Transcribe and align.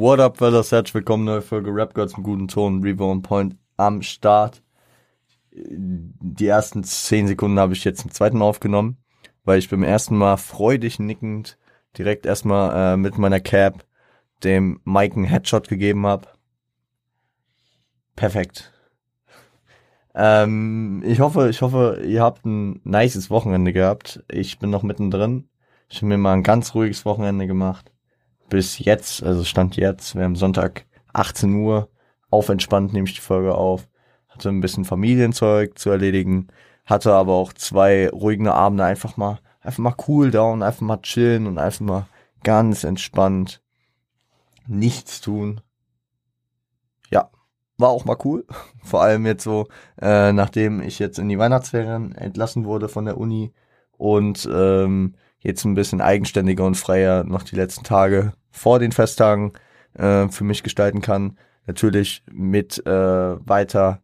What 0.00 0.20
up, 0.20 0.36
fellas? 0.38 0.70
Herzlich 0.70 0.94
willkommen, 0.94 1.24
neue 1.24 1.42
Folge 1.42 1.74
Rap 1.74 1.92
Girls 1.92 2.16
im 2.16 2.22
guten 2.22 2.46
Ton, 2.46 2.84
Reborn 2.84 3.20
Point 3.20 3.56
am 3.76 4.00
Start. 4.00 4.62
Die 5.50 6.46
ersten 6.46 6.84
zehn 6.84 7.26
Sekunden 7.26 7.58
habe 7.58 7.72
ich 7.72 7.82
jetzt 7.82 8.04
im 8.04 8.12
zweiten 8.12 8.40
aufgenommen, 8.40 8.98
weil 9.44 9.58
ich 9.58 9.68
beim 9.68 9.82
ersten 9.82 10.16
Mal 10.16 10.36
freudig 10.36 11.00
nickend 11.00 11.58
direkt 11.98 12.26
erstmal 12.26 12.94
äh, 12.94 12.96
mit 12.96 13.18
meiner 13.18 13.40
Cap 13.40 13.84
dem 14.44 14.80
Mike 14.84 15.16
einen 15.16 15.24
Headshot 15.24 15.66
gegeben 15.66 16.06
habe. 16.06 16.28
Perfekt. 18.14 18.72
Ähm, 20.14 21.02
ich 21.04 21.18
hoffe, 21.18 21.48
ich 21.48 21.60
hoffe, 21.60 22.04
ihr 22.06 22.22
habt 22.22 22.46
ein 22.46 22.80
nices 22.84 23.30
Wochenende 23.30 23.72
gehabt. 23.72 24.22
Ich 24.30 24.60
bin 24.60 24.70
noch 24.70 24.84
mittendrin. 24.84 25.48
Ich 25.88 25.96
habe 25.96 26.06
mir 26.06 26.18
mal 26.18 26.34
ein 26.34 26.44
ganz 26.44 26.76
ruhiges 26.76 27.04
Wochenende 27.04 27.48
gemacht 27.48 27.90
bis 28.48 28.78
jetzt, 28.78 29.22
also 29.22 29.44
Stand 29.44 29.76
jetzt, 29.76 30.14
wir 30.14 30.24
haben 30.24 30.36
Sonntag 30.36 30.86
18 31.12 31.54
Uhr, 31.54 31.88
auf 32.30 32.48
entspannt 32.48 32.92
nehme 32.92 33.06
ich 33.06 33.14
die 33.14 33.20
Folge 33.20 33.54
auf, 33.54 33.88
hatte 34.28 34.48
ein 34.48 34.60
bisschen 34.60 34.84
Familienzeug 34.84 35.78
zu 35.78 35.90
erledigen, 35.90 36.48
hatte 36.84 37.12
aber 37.12 37.34
auch 37.34 37.52
zwei 37.52 38.08
ruhige 38.10 38.52
Abende 38.52 38.84
einfach 38.84 39.16
mal, 39.16 39.40
einfach 39.60 39.82
mal 39.82 39.94
cool 40.08 40.30
down, 40.30 40.62
einfach 40.62 40.82
mal 40.82 41.02
chillen 41.02 41.46
und 41.46 41.58
einfach 41.58 41.80
mal 41.80 42.06
ganz 42.42 42.84
entspannt 42.84 43.62
nichts 44.66 45.20
tun. 45.20 45.60
Ja, 47.10 47.30
war 47.76 47.90
auch 47.90 48.04
mal 48.04 48.16
cool. 48.24 48.46
Vor 48.82 49.02
allem 49.02 49.26
jetzt 49.26 49.44
so, 49.44 49.68
äh, 50.00 50.32
nachdem 50.32 50.80
ich 50.80 50.98
jetzt 50.98 51.18
in 51.18 51.28
die 51.28 51.38
Weihnachtsferien 51.38 52.14
entlassen 52.14 52.64
wurde 52.64 52.88
von 52.88 53.04
der 53.04 53.18
Uni 53.18 53.52
und 53.96 54.48
ähm, 54.50 55.14
jetzt 55.40 55.64
ein 55.64 55.74
bisschen 55.74 56.00
eigenständiger 56.00 56.64
und 56.64 56.76
freier 56.76 57.24
noch 57.24 57.42
die 57.42 57.56
letzten 57.56 57.84
Tage 57.84 58.32
vor 58.50 58.78
den 58.78 58.92
Festtagen 58.92 59.52
äh, 59.94 60.28
für 60.28 60.44
mich 60.44 60.62
gestalten 60.62 61.00
kann. 61.00 61.38
Natürlich 61.66 62.22
mit 62.30 62.84
äh, 62.86 62.90
weiter 62.90 64.00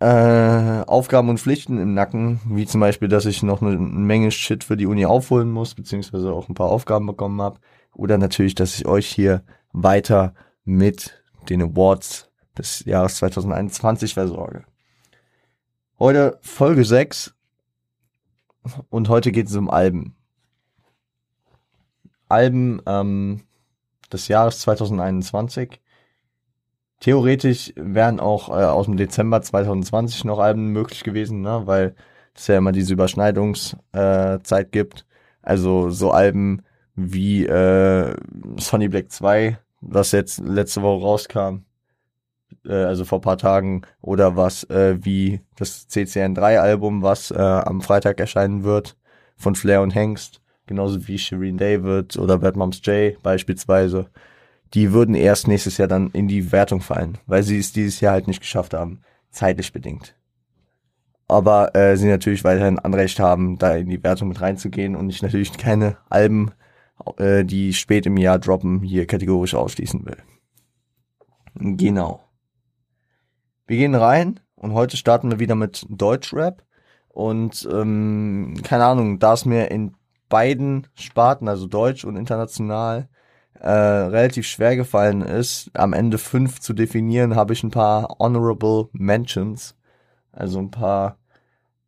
äh, 0.00 0.84
Aufgaben 0.86 1.28
und 1.28 1.40
Pflichten 1.40 1.78
im 1.78 1.94
Nacken, 1.94 2.40
wie 2.46 2.66
zum 2.66 2.80
Beispiel, 2.80 3.08
dass 3.08 3.26
ich 3.26 3.42
noch 3.42 3.62
eine 3.62 3.78
Menge 3.78 4.30
Shit 4.30 4.64
für 4.64 4.76
die 4.76 4.86
Uni 4.86 5.06
aufholen 5.06 5.50
muss, 5.50 5.74
beziehungsweise 5.74 6.32
auch 6.32 6.48
ein 6.48 6.54
paar 6.54 6.68
Aufgaben 6.68 7.06
bekommen 7.06 7.40
habe. 7.40 7.60
Oder 7.94 8.18
natürlich, 8.18 8.54
dass 8.54 8.74
ich 8.76 8.86
euch 8.86 9.06
hier 9.06 9.42
weiter 9.72 10.34
mit 10.64 11.22
den 11.48 11.62
Awards 11.62 12.30
des 12.56 12.84
Jahres 12.84 13.16
2021 13.16 14.14
versorge. 14.14 14.64
Heute 15.98 16.38
Folge 16.42 16.84
6 16.84 17.34
und 18.90 19.08
heute 19.08 19.32
geht 19.32 19.48
es 19.48 19.56
um 19.56 19.70
Alben. 19.70 20.17
Alben 22.28 22.82
ähm, 22.86 23.42
des 24.12 24.28
Jahres 24.28 24.60
2021. 24.60 25.80
Theoretisch 27.00 27.72
wären 27.76 28.20
auch 28.20 28.48
äh, 28.48 28.64
aus 28.64 28.86
dem 28.86 28.96
Dezember 28.96 29.40
2020 29.40 30.24
noch 30.24 30.38
Alben 30.38 30.68
möglich 30.68 31.04
gewesen, 31.04 31.42
ne? 31.42 31.62
weil 31.64 31.94
es 32.34 32.46
ja 32.46 32.58
immer 32.58 32.72
diese 32.72 32.92
Überschneidungszeit 32.92 34.66
äh, 34.66 34.70
gibt. 34.70 35.06
Also 35.42 35.90
so 35.90 36.10
Alben 36.10 36.62
wie 36.94 37.46
äh, 37.46 38.14
Sonny 38.56 38.88
Black 38.88 39.12
2, 39.12 39.58
was 39.80 40.12
jetzt 40.12 40.40
letzte 40.40 40.82
Woche 40.82 41.04
rauskam, 41.04 41.62
äh, 42.66 42.74
also 42.74 43.04
vor 43.04 43.20
paar 43.20 43.38
Tagen, 43.38 43.82
oder 44.00 44.36
was 44.36 44.64
äh, 44.64 44.98
wie 45.00 45.40
das 45.56 45.88
CCN3 45.88 46.58
Album, 46.58 47.02
was 47.02 47.30
äh, 47.30 47.36
am 47.38 47.80
Freitag 47.80 48.18
erscheinen 48.18 48.64
wird, 48.64 48.96
von 49.36 49.54
Flair 49.54 49.82
und 49.82 49.94
Hengst 49.94 50.40
genauso 50.68 51.08
wie 51.08 51.18
Shireen 51.18 51.56
David 51.56 52.16
oder 52.16 52.38
Bad 52.38 52.56
Moms 52.56 52.80
J 52.84 53.20
beispielsweise, 53.22 54.08
die 54.74 54.92
würden 54.92 55.14
erst 55.14 55.48
nächstes 55.48 55.78
Jahr 55.78 55.88
dann 55.88 56.10
in 56.10 56.28
die 56.28 56.52
Wertung 56.52 56.80
fallen, 56.80 57.18
weil 57.26 57.42
sie 57.42 57.58
es 57.58 57.72
dieses 57.72 58.00
Jahr 58.00 58.12
halt 58.12 58.28
nicht 58.28 58.40
geschafft 58.40 58.74
haben, 58.74 59.00
zeitlich 59.30 59.72
bedingt. 59.72 60.14
Aber 61.26 61.74
äh, 61.74 61.96
sie 61.96 62.08
natürlich 62.08 62.44
weiterhin 62.44 62.78
Anrecht 62.78 63.20
haben, 63.20 63.58
da 63.58 63.74
in 63.74 63.88
die 63.88 64.02
Wertung 64.02 64.28
mit 64.28 64.40
reinzugehen 64.40 64.96
und 64.96 65.10
ich 65.10 65.22
natürlich 65.22 65.52
keine 65.58 65.96
Alben, 66.08 66.52
äh, 67.16 67.44
die 67.44 67.72
spät 67.74 68.06
im 68.06 68.16
Jahr 68.16 68.38
droppen, 68.38 68.82
hier 68.82 69.06
kategorisch 69.06 69.54
ausschließen 69.54 70.06
will. 70.06 70.18
Genau. 71.54 72.20
Wir 73.66 73.76
gehen 73.76 73.94
rein 73.94 74.40
und 74.54 74.72
heute 74.72 74.96
starten 74.96 75.30
wir 75.30 75.38
wieder 75.38 75.54
mit 75.54 75.86
Deutschrap. 75.88 76.62
Und 77.08 77.68
ähm, 77.72 78.54
keine 78.62 78.84
Ahnung, 78.84 79.18
da 79.18 79.32
es 79.32 79.44
mir 79.44 79.70
in 79.70 79.94
beiden 80.28 80.86
Sparten, 80.94 81.48
also 81.48 81.66
Deutsch 81.66 82.04
und 82.04 82.16
international, 82.16 83.08
äh, 83.60 83.70
relativ 83.70 84.46
schwer 84.46 84.76
gefallen 84.76 85.22
ist, 85.22 85.70
am 85.74 85.92
Ende 85.92 86.18
fünf 86.18 86.60
zu 86.60 86.72
definieren, 86.72 87.34
habe 87.34 87.52
ich 87.52 87.62
ein 87.62 87.70
paar 87.70 88.16
Honorable 88.18 88.88
Mentions, 88.92 89.74
also 90.32 90.58
ein 90.60 90.70
paar 90.70 91.18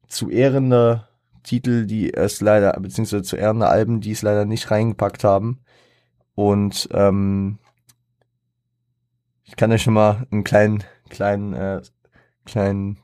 zu 0.08 0.30
ehrende 0.30 1.06
Titel, 1.42 1.86
die 1.86 2.12
es 2.12 2.40
leider, 2.40 2.72
beziehungsweise 2.72 3.22
zu 3.22 3.36
ehrende 3.36 3.68
Alben, 3.68 4.00
die 4.00 4.12
es 4.12 4.22
leider 4.22 4.44
nicht 4.44 4.70
reingepackt 4.70 5.24
haben. 5.24 5.60
Und 6.34 6.88
ähm, 6.92 7.58
ich 9.44 9.56
kann 9.56 9.72
euch 9.72 9.82
schon 9.82 9.94
mal 9.94 10.26
einen 10.30 10.44
kleinen, 10.44 10.84
kleinen, 11.08 11.54
äh, 11.54 11.82
kleinen, 12.44 12.98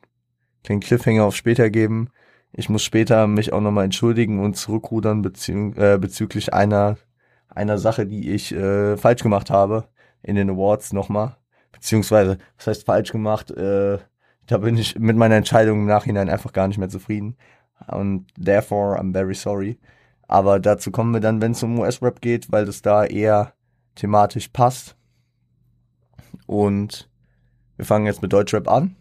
kleinen 0.64 0.80
Cliffhanger 0.80 1.24
auf 1.24 1.36
später 1.36 1.70
geben. 1.70 2.10
Ich 2.58 2.70
muss 2.70 2.82
später 2.82 3.26
mich 3.26 3.52
auch 3.52 3.60
nochmal 3.60 3.84
entschuldigen 3.84 4.42
und 4.42 4.56
zurückrudern 4.56 5.22
äh, 5.22 5.98
bezüglich 5.98 6.54
einer, 6.54 6.96
einer 7.50 7.76
Sache, 7.76 8.06
die 8.06 8.30
ich 8.30 8.50
äh, 8.54 8.96
falsch 8.96 9.22
gemacht 9.22 9.50
habe 9.50 9.88
in 10.22 10.36
den 10.36 10.48
Awards 10.48 10.94
nochmal. 10.94 11.36
Beziehungsweise, 11.70 12.38
was 12.56 12.66
heißt 12.66 12.86
falsch 12.86 13.12
gemacht? 13.12 13.50
Äh, 13.50 13.98
da 14.46 14.56
bin 14.56 14.78
ich 14.78 14.98
mit 14.98 15.18
meiner 15.18 15.34
Entscheidung 15.34 15.80
im 15.80 15.86
Nachhinein 15.86 16.30
einfach 16.30 16.54
gar 16.54 16.66
nicht 16.66 16.78
mehr 16.78 16.88
zufrieden. 16.88 17.36
Und 17.88 18.26
therefore, 18.42 18.98
I'm 18.98 19.12
very 19.12 19.34
sorry. 19.34 19.78
Aber 20.26 20.58
dazu 20.58 20.90
kommen 20.90 21.12
wir 21.12 21.20
dann, 21.20 21.42
wenn 21.42 21.52
es 21.52 21.62
um 21.62 21.78
US-Rap 21.78 22.22
geht, 22.22 22.50
weil 22.50 22.64
das 22.64 22.80
da 22.80 23.04
eher 23.04 23.52
thematisch 23.96 24.48
passt. 24.48 24.96
Und 26.46 27.10
wir 27.76 27.84
fangen 27.84 28.06
jetzt 28.06 28.22
mit 28.22 28.32
Deutschrap 28.32 28.66
an. 28.66 28.96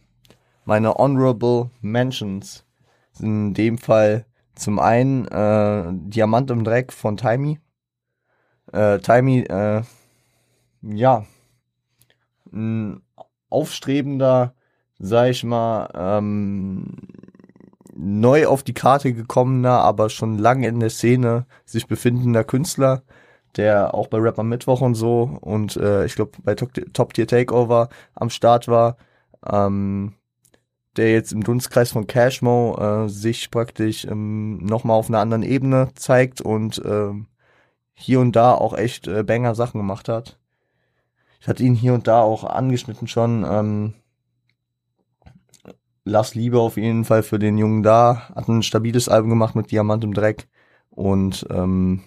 Meine 0.66 0.96
Honorable 0.96 1.70
Mentions 1.80 2.66
in 3.20 3.54
dem 3.54 3.78
Fall 3.78 4.26
zum 4.56 4.80
einen 4.80 5.26
äh, 5.28 5.86
Diamant 5.92 6.50
im 6.52 6.64
Dreck 6.64 6.94
von 6.94 7.18
Timey. 7.18 7.60
Äh, 8.72 9.00
Timey, 9.00 9.42
äh, 9.42 9.84
ja, 10.82 11.26
ein 12.52 13.02
aufstrebender, 13.50 14.54
sag 15.00 15.30
ich 15.30 15.44
mal, 15.44 15.90
ähm, 15.96 16.98
neu 17.96 18.48
auf 18.48 18.64
die 18.64 18.74
Karte 18.74 19.14
gekommener, 19.14 19.80
aber 19.80 20.10
schon 20.10 20.38
lange 20.38 20.68
in 20.68 20.80
der 20.80 20.90
Szene 20.90 21.46
sich 21.66 21.88
befindender 21.88 22.44
Künstler, 22.44 23.04
der 23.56 23.94
auch 23.94 24.08
bei 24.08 24.18
Rap 24.18 24.38
am 24.40 24.50
Mittwoch 24.50 24.82
und 24.82 24.96
so 24.96 25.38
und 25.42 25.78
äh, 25.78 26.06
ich 26.06 26.16
glaube 26.16 26.32
bei 26.44 26.56
Top 26.56 27.14
Tier 27.14 27.28
Takeover 27.28 27.90
am 28.14 28.30
Start 28.30 28.68
war. 28.68 28.98
Ähm, 29.50 30.16
der 30.98 31.12
jetzt 31.12 31.32
im 31.32 31.44
Dunstkreis 31.44 31.92
von 31.92 32.08
Cashmo 32.08 32.78
äh, 32.80 33.10
sich 33.10 33.52
praktisch 33.52 34.06
ähm, 34.06 34.58
nochmal 34.58 34.98
auf 34.98 35.10
einer 35.10 35.20
anderen 35.20 35.44
Ebene 35.44 35.90
zeigt 35.96 36.42
und 36.42 36.84
äh, 36.84 37.12
hier 37.94 38.20
und 38.20 38.36
da 38.36 38.54
auch 38.54 38.74
echt 38.78 39.08
äh, 39.08 39.24
Banger 39.24 39.56
Sachen 39.56 39.80
gemacht 39.80 40.10
hat. 40.10 40.38
Ich 41.40 41.48
hatte 41.48 41.64
ihn 41.64 41.76
hier 41.76 41.94
und 41.94 42.08
da 42.08 42.22
auch 42.22 42.44
angeschnitten 42.44 43.08
schon. 43.08 43.46
Ähm, 43.48 43.94
Lass 46.08 46.36
Liebe 46.36 46.60
auf 46.60 46.78
jeden 46.78 47.04
Fall 47.04 47.24
für 47.24 47.40
den 47.40 47.58
Jungen 47.58 47.82
da. 47.82 48.30
Hat 48.36 48.48
ein 48.48 48.62
stabiles 48.62 49.10
Album 49.10 49.32
gemacht 49.32 49.56
mit 49.56 49.72
Diamant 49.72 50.04
im 50.04 50.14
Dreck 50.14 50.48
und 50.92 51.48
ähm, 51.50 52.04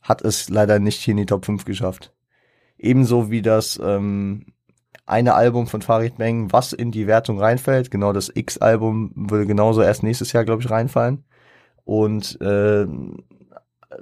hat 0.00 0.22
es 0.22 0.48
leider 0.48 0.78
nicht 0.78 1.00
hier 1.00 1.12
in 1.12 1.18
die 1.18 1.26
Top 1.26 1.44
5 1.44 1.64
geschafft. 1.64 2.14
Ebenso 2.78 3.32
wie 3.32 3.42
das 3.42 3.80
ähm, 3.82 4.53
eine 5.06 5.34
Album 5.34 5.66
von 5.66 5.82
Farid 5.82 6.18
Bang, 6.18 6.52
was 6.52 6.72
in 6.72 6.90
die 6.90 7.06
Wertung 7.06 7.38
reinfällt. 7.38 7.90
Genau 7.90 8.12
das 8.12 8.30
X-Album 8.34 9.12
würde 9.14 9.46
genauso 9.46 9.82
erst 9.82 10.02
nächstes 10.02 10.32
Jahr, 10.32 10.44
glaube 10.44 10.62
ich, 10.62 10.70
reinfallen. 10.70 11.24
Und 11.84 12.40
äh, 12.40 12.86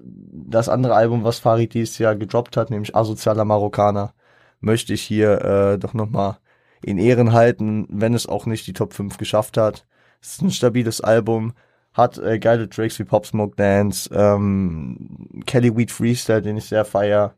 das 0.00 0.68
andere 0.68 0.94
Album, 0.94 1.24
was 1.24 1.38
Farid 1.40 1.74
dieses 1.74 1.98
Jahr 1.98 2.14
gedroppt 2.16 2.56
hat, 2.56 2.70
nämlich 2.70 2.94
Asozialer 2.94 3.44
Marokkaner, 3.44 4.14
möchte 4.60 4.92
ich 4.94 5.02
hier 5.02 5.44
äh, 5.44 5.78
doch 5.78 5.94
nochmal 5.94 6.38
in 6.82 6.98
Ehren 6.98 7.32
halten, 7.32 7.86
wenn 7.90 8.14
es 8.14 8.28
auch 8.28 8.46
nicht 8.46 8.66
die 8.66 8.72
Top 8.72 8.94
5 8.94 9.18
geschafft 9.18 9.56
hat. 9.56 9.86
Es 10.20 10.34
ist 10.34 10.42
ein 10.42 10.50
stabiles 10.50 11.00
Album, 11.00 11.52
hat 11.92 12.18
äh, 12.18 12.38
geile 12.38 12.68
Tracks 12.68 12.98
wie 12.98 13.04
Pop 13.04 13.26
Smoke 13.26 13.56
Dance, 13.56 14.08
ähm, 14.12 15.42
Kelly 15.46 15.76
Weed 15.76 15.90
Freestyle, 15.90 16.42
den 16.42 16.56
ich 16.56 16.66
sehr 16.66 16.84
feier, 16.84 17.34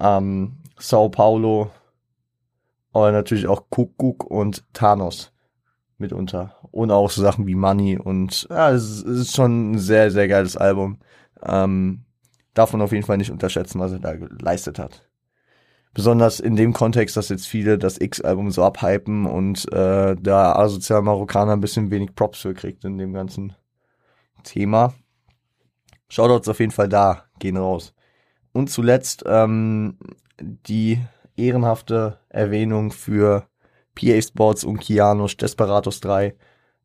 ähm, 0.00 0.58
Sao 0.78 1.08
Paulo, 1.08 1.70
aber 2.92 3.12
natürlich 3.12 3.46
auch 3.46 3.70
Kuckuck 3.70 4.24
und 4.24 4.64
Thanos 4.72 5.32
mitunter. 5.98 6.54
Und 6.70 6.90
auch 6.90 7.10
so 7.10 7.22
Sachen 7.22 7.46
wie 7.46 7.54
Money 7.54 7.98
und 7.98 8.46
ja, 8.50 8.70
es 8.70 9.02
ist 9.02 9.34
schon 9.34 9.72
ein 9.72 9.78
sehr, 9.78 10.10
sehr 10.10 10.28
geiles 10.28 10.56
Album. 10.56 10.98
Ähm, 11.42 12.04
darf 12.54 12.72
man 12.72 12.82
auf 12.82 12.92
jeden 12.92 13.06
Fall 13.06 13.18
nicht 13.18 13.30
unterschätzen, 13.30 13.80
was 13.80 13.92
er 13.92 14.00
da 14.00 14.14
geleistet 14.14 14.78
hat. 14.78 15.08
besonders 15.94 16.38
in 16.38 16.54
dem 16.54 16.72
Kontext, 16.72 17.16
dass 17.16 17.28
jetzt 17.28 17.46
viele 17.46 17.78
das 17.78 18.00
X-Album 18.00 18.50
so 18.50 18.62
abhypen 18.62 19.26
und 19.26 19.66
äh, 19.72 20.14
der 20.14 20.56
asoziale 20.56 21.02
Marokkaner 21.02 21.54
ein 21.54 21.60
bisschen 21.60 21.90
wenig 21.90 22.14
Props 22.14 22.40
für 22.40 22.54
kriegt 22.54 22.84
in 22.84 22.98
dem 22.98 23.12
ganzen 23.12 23.54
Thema. 24.44 24.94
Shoutouts 26.08 26.48
auf 26.48 26.60
jeden 26.60 26.72
Fall 26.72 26.88
da, 26.88 27.24
gehen 27.38 27.56
raus. 27.56 27.94
Und 28.52 28.70
zuletzt 28.70 29.24
ähm, 29.26 29.98
die 30.40 31.00
ehrenhafte 31.38 32.18
Erwähnung 32.28 32.90
für 32.92 33.46
PA 33.94 34.20
Sports 34.20 34.64
und 34.64 34.78
Kianos 34.78 35.36
Desperados 35.36 36.00
3. 36.00 36.34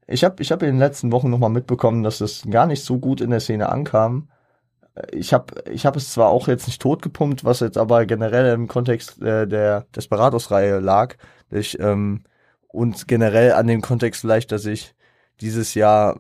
Ich 0.08 0.24
habe 0.24 0.42
ich 0.42 0.52
hab 0.52 0.62
in 0.64 0.70
den 0.70 0.80
letzten 0.80 1.12
Wochen 1.12 1.30
nochmal 1.30 1.50
mitbekommen, 1.50 2.04
dass 2.04 2.22
es 2.22 2.44
gar 2.50 2.66
nicht 2.66 2.84
so 2.84 3.00
gut 3.00 3.22
in 3.22 3.30
der 3.30 3.40
Szene 3.40 3.70
ankam. 3.70 4.30
Ich 5.12 5.34
habe 5.34 5.64
ich 5.72 5.86
hab 5.86 5.96
es 5.96 6.12
zwar 6.12 6.30
auch 6.30 6.48
jetzt 6.48 6.68
nicht 6.68 6.82
totgepumpt, 6.82 7.44
was 7.46 7.62
jetzt 7.62 7.78
aber 7.78 8.06
generell 8.06 8.54
im 8.54 8.68
Kontext 8.68 9.22
äh, 9.22 9.48
der 9.48 9.88
Desperados-Reihe 9.96 10.80
lag. 10.80 11.16
Ich, 11.50 11.80
ähm, 11.80 12.24
und 12.68 13.08
generell 13.08 13.54
an 13.54 13.68
dem 13.68 13.82
Kontext 13.82 14.22
vielleicht, 14.22 14.52
dass 14.52 14.66
ich 14.66 14.94
dieses 15.42 15.74
Jahr 15.74 16.18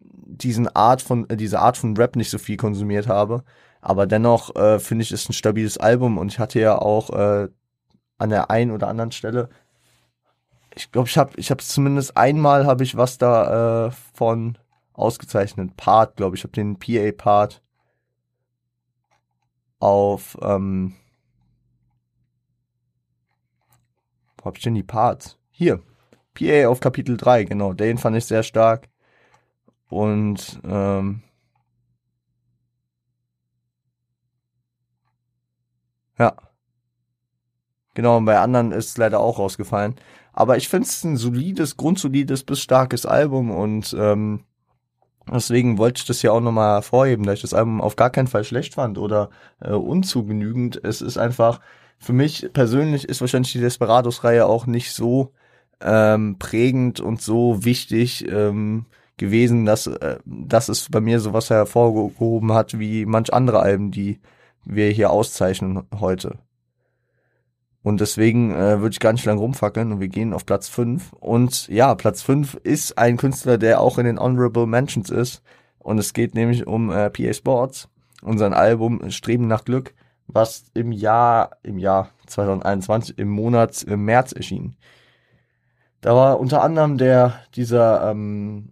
diesen 0.00 0.68
Art 0.68 1.02
von, 1.02 1.28
äh, 1.28 1.36
diese 1.36 1.60
Art 1.60 1.76
von 1.76 1.96
Rap 1.96 2.16
nicht 2.16 2.30
so 2.30 2.38
viel 2.38 2.56
konsumiert 2.56 3.08
habe. 3.08 3.44
Aber 3.80 4.06
dennoch 4.06 4.54
äh, 4.56 4.78
finde 4.78 5.02
ich 5.02 5.12
es 5.12 5.28
ein 5.28 5.32
stabiles 5.32 5.78
Album 5.78 6.18
und 6.18 6.32
ich 6.32 6.38
hatte 6.38 6.60
ja 6.60 6.78
auch 6.78 7.10
äh, 7.10 7.48
an 8.18 8.30
der 8.30 8.50
einen 8.50 8.70
oder 8.70 8.88
anderen 8.88 9.12
Stelle, 9.12 9.48
ich 10.74 10.92
glaube, 10.92 11.08
ich 11.08 11.18
habe 11.18 11.32
ich 11.36 11.50
habe 11.50 11.62
zumindest 11.62 12.16
einmal 12.16 12.66
habe 12.66 12.84
ich 12.84 12.96
was 12.96 13.18
da 13.18 13.86
äh, 13.86 13.90
von 14.14 14.58
ausgezeichnet. 14.92 15.76
Part, 15.76 16.16
glaube 16.16 16.36
ich, 16.36 16.44
habe 16.44 16.52
den 16.52 16.78
PA-Part 16.78 17.62
auf 19.80 20.36
ähm, 20.42 20.94
wo 24.38 24.44
hab 24.46 24.56
ich 24.56 24.62
denn 24.62 24.74
die 24.74 24.82
Parts? 24.82 25.38
Hier. 25.50 25.82
PA 26.34 26.68
auf 26.68 26.80
Kapitel 26.80 27.16
3, 27.16 27.44
genau. 27.44 27.72
Den 27.72 27.98
fand 27.98 28.16
ich 28.16 28.26
sehr 28.26 28.42
stark. 28.42 28.88
Und 29.88 30.60
ähm, 30.64 31.22
ja. 36.18 36.36
Genau, 37.98 38.18
und 38.18 38.26
bei 38.26 38.38
anderen 38.38 38.70
ist 38.70 38.90
es 38.90 38.96
leider 38.96 39.18
auch 39.18 39.40
rausgefallen. 39.40 39.96
Aber 40.32 40.56
ich 40.56 40.68
finde 40.68 40.86
es 40.86 41.02
ein 41.02 41.16
solides, 41.16 41.76
grundsolides 41.76 42.44
bis 42.44 42.60
starkes 42.60 43.06
Album 43.06 43.50
und 43.50 43.92
ähm, 43.98 44.44
deswegen 45.28 45.78
wollte 45.78 45.98
ich 45.98 46.06
das 46.06 46.22
ja 46.22 46.30
auch 46.30 46.40
nochmal 46.40 46.76
hervorheben, 46.76 47.26
dass 47.26 47.34
ich 47.34 47.42
das 47.42 47.54
Album 47.54 47.80
auf 47.80 47.96
gar 47.96 48.10
keinen 48.10 48.28
Fall 48.28 48.44
schlecht 48.44 48.74
fand 48.74 48.98
oder 48.98 49.30
äh, 49.60 49.72
unzugenügend. 49.72 50.80
Es 50.84 51.00
ist 51.02 51.18
einfach, 51.18 51.58
für 51.98 52.12
mich 52.12 52.48
persönlich 52.52 53.08
ist 53.08 53.20
wahrscheinlich 53.20 53.50
die 53.50 53.58
Desperados-Reihe 53.58 54.46
auch 54.46 54.66
nicht 54.66 54.92
so 54.92 55.32
ähm, 55.80 56.38
prägend 56.38 57.00
und 57.00 57.20
so 57.20 57.64
wichtig 57.64 58.30
ähm, 58.30 58.86
gewesen, 59.16 59.64
dass, 59.66 59.88
äh, 59.88 60.18
dass 60.24 60.68
es 60.68 60.88
bei 60.88 61.00
mir 61.00 61.18
sowas 61.18 61.50
hervorgehoben 61.50 62.52
hat 62.52 62.78
wie 62.78 63.06
manch 63.06 63.32
andere 63.34 63.58
Alben, 63.58 63.90
die 63.90 64.20
wir 64.64 64.88
hier 64.90 65.10
auszeichnen 65.10 65.82
heute. 65.98 66.38
Und 67.88 68.02
deswegen 68.02 68.50
äh, 68.50 68.82
würde 68.82 68.90
ich 68.90 69.00
gar 69.00 69.14
nicht 69.14 69.24
lang 69.24 69.38
rumfackeln 69.38 69.92
und 69.92 70.00
wir 70.00 70.08
gehen 70.08 70.34
auf 70.34 70.44
Platz 70.44 70.68
5. 70.68 71.14
Und 71.14 71.68
ja, 71.68 71.94
Platz 71.94 72.20
5 72.20 72.56
ist 72.62 72.98
ein 72.98 73.16
Künstler, 73.16 73.56
der 73.56 73.80
auch 73.80 73.96
in 73.96 74.04
den 74.04 74.18
Honorable 74.20 74.66
Mentions 74.66 75.08
ist. 75.08 75.42
Und 75.78 75.96
es 75.96 76.12
geht 76.12 76.34
nämlich 76.34 76.66
um 76.66 76.90
äh, 76.90 77.08
PA 77.08 77.32
Sports 77.32 77.88
und 78.20 78.36
sein 78.36 78.52
Album 78.52 79.10
Streben 79.10 79.46
nach 79.46 79.64
Glück, 79.64 79.94
was 80.26 80.64
im 80.74 80.92
Jahr, 80.92 81.52
im 81.62 81.78
Jahr 81.78 82.10
2021, 82.26 83.18
im 83.18 83.30
Monat 83.30 83.84
im 83.84 84.04
März 84.04 84.32
erschien. 84.32 84.76
Da 86.02 86.14
war 86.14 86.40
unter 86.40 86.62
anderem 86.62 86.98
der, 86.98 87.40
dieser, 87.54 88.10
ähm, 88.10 88.68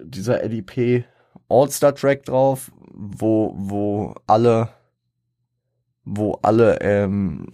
dieser 0.00 0.46
LEP 0.46 1.02
All-Star 1.48 1.92
Track 1.92 2.22
drauf, 2.22 2.70
wo, 2.92 3.52
wo 3.56 4.14
alle 4.28 4.68
wo 6.04 6.38
alle 6.42 6.80
ähm, 6.80 7.48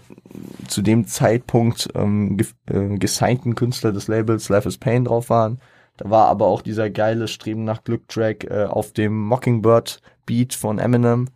zu 0.67 0.83
dem 0.83 1.07
Zeitpunkt 1.07 1.89
ähm, 1.95 2.37
ge 2.37 2.47
äh, 2.69 2.99
gesignten 2.99 3.55
Künstler 3.55 3.93
des 3.93 4.09
Labels 4.09 4.49
Life 4.49 4.69
is 4.69 4.79
Pain 4.79 5.05
drauf 5.05 5.31
waren. 5.31 5.61
Da 5.97 6.11
war 6.11 6.29
aber 6.29 6.47
auch 6.47 6.63
dieser 6.63 6.91
geile 6.91 7.29
Streben 7.29 7.65
nach 7.65 7.85
Glück-Track 7.85 8.45
äh, 8.45 8.65
auf 8.65 8.93
dem 8.93 9.21
Mockingbird-Beat 9.27 10.55
von 10.55 10.79
Eminem, 10.79 11.29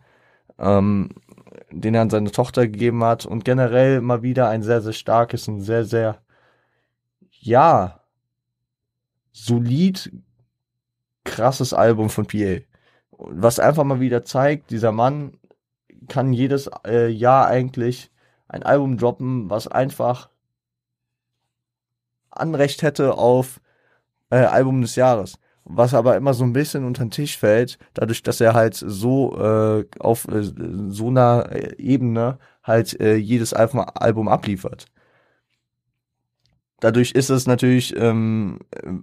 ähm, 0.57 1.09
den 1.71 1.93
er 1.93 2.01
an 2.01 2.09
seine 2.09 2.31
Tochter 2.31 2.67
gegeben 2.67 3.03
hat. 3.03 3.25
Und 3.25 3.45
generell 3.45 4.01
mal 4.01 4.23
wieder 4.23 4.49
ein 4.49 4.63
sehr, 4.63 4.81
sehr 4.81 4.93
starkes 4.93 5.47
und 5.47 5.61
sehr, 5.61 5.85
sehr, 5.85 6.19
ja, 7.29 8.01
solid, 9.31 10.11
krasses 11.23 11.73
Album 11.73 12.09
von 12.09 12.25
PA. 12.25 12.57
Was 13.11 13.59
einfach 13.59 13.83
mal 13.83 13.99
wieder 13.99 14.23
zeigt, 14.23 14.71
dieser 14.71 14.91
Mann 14.91 15.37
kann 16.07 16.33
jedes 16.33 16.69
äh, 16.85 17.07
Jahr 17.07 17.47
eigentlich 17.47 18.11
ein 18.47 18.63
Album 18.63 18.97
droppen, 18.97 19.49
was 19.49 19.67
einfach 19.67 20.29
Anrecht 22.29 22.81
hätte 22.81 23.17
auf 23.17 23.61
äh, 24.29 24.37
Album 24.37 24.81
des 24.81 24.95
Jahres. 24.95 25.39
Was 25.63 25.95
aber 25.95 26.15
immer 26.15 26.35
so 26.35 26.43
ein 26.43 26.53
bisschen 26.53 26.85
unter 26.85 27.03
den 27.03 27.11
Tisch 27.11 27.37
fällt, 27.39 27.79
dadurch, 27.95 28.21
dass 28.21 28.39
er 28.39 28.53
halt 28.53 28.75
so 28.75 29.35
äh, 29.39 29.85
auf 29.99 30.27
äh, 30.27 30.43
so 30.43 31.07
einer 31.07 31.49
Ebene 31.79 32.37
halt 32.63 32.99
äh, 32.99 33.15
jedes 33.15 33.53
Album, 33.53 33.79
Album 33.95 34.27
abliefert. 34.27 34.85
Dadurch 36.81 37.11
ist 37.13 37.29
es 37.29 37.47
natürlich, 37.47 37.95
ähm, 37.95 38.59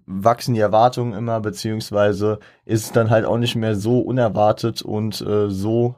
wachsen 0.07 0.55
die 0.55 0.61
Erwartungen 0.61 1.15
immer, 1.15 1.41
beziehungsweise 1.41 2.39
ist 2.65 2.85
es 2.85 2.93
dann 2.93 3.11
halt 3.11 3.25
auch 3.25 3.39
nicht 3.39 3.57
mehr 3.57 3.75
so 3.75 4.01
unerwartet 4.01 4.83
und 4.83 5.21
äh, 5.23 5.51
so 5.51 5.97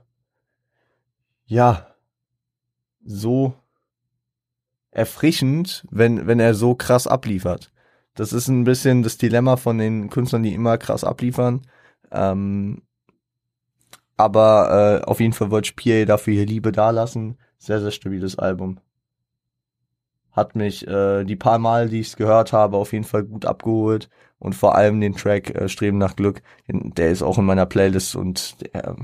ja, 1.46 1.94
so 3.05 3.55
erfrischend, 4.91 5.87
wenn, 5.91 6.26
wenn 6.26 6.41
er 6.41 6.55
so 6.55 6.75
krass 6.75 7.06
abliefert. 7.06 7.73
Das 8.14 8.32
ist 8.32 8.49
ein 8.49 8.64
bisschen 8.64 9.02
das 9.02 9.19
Dilemma 9.19 9.56
von 9.56 9.79
den 9.79 10.08
Künstlern, 10.08 10.44
die 10.44 10.55
immer 10.55 10.79
krass 10.79 11.05
abliefern. 11.05 11.62
Ähm, 12.12 12.82
aber 14.17 15.00
äh, 15.02 15.05
auf 15.05 15.20
jeden 15.20 15.32
Fall 15.32 15.50
wollte 15.50 15.70
ich 15.70 15.76
PA 15.76 16.05
dafür 16.05 16.35
hier 16.35 16.46
Liebe 16.46 16.70
dalassen. 16.70 17.38
Sehr, 17.58 17.81
sehr 17.81 17.91
stabiles 17.91 18.38
Album. 18.38 18.79
Hat 20.31 20.55
mich 20.55 20.86
äh, 20.86 21.24
die 21.24 21.36
paar 21.36 21.58
Mal, 21.58 21.89
die 21.89 22.01
ich 22.01 22.08
es 22.08 22.17
gehört 22.17 22.53
habe, 22.53 22.77
auf 22.77 22.93
jeden 22.93 23.05
Fall 23.05 23.24
gut 23.24 23.46
abgeholt. 23.46 24.08
Und 24.39 24.55
vor 24.55 24.77
allem 24.77 25.01
den 25.01 25.17
Track 25.17 25.51
äh, 25.55 25.69
Streben 25.69 25.98
nach 25.98 26.17
Glück, 26.17 26.43
der 26.69 27.10
ist 27.10 27.22
auch 27.22 27.39
in 27.39 27.44
meiner 27.44 27.67
Playlist 27.67 28.15
und 28.15 28.60
der, 28.60 28.96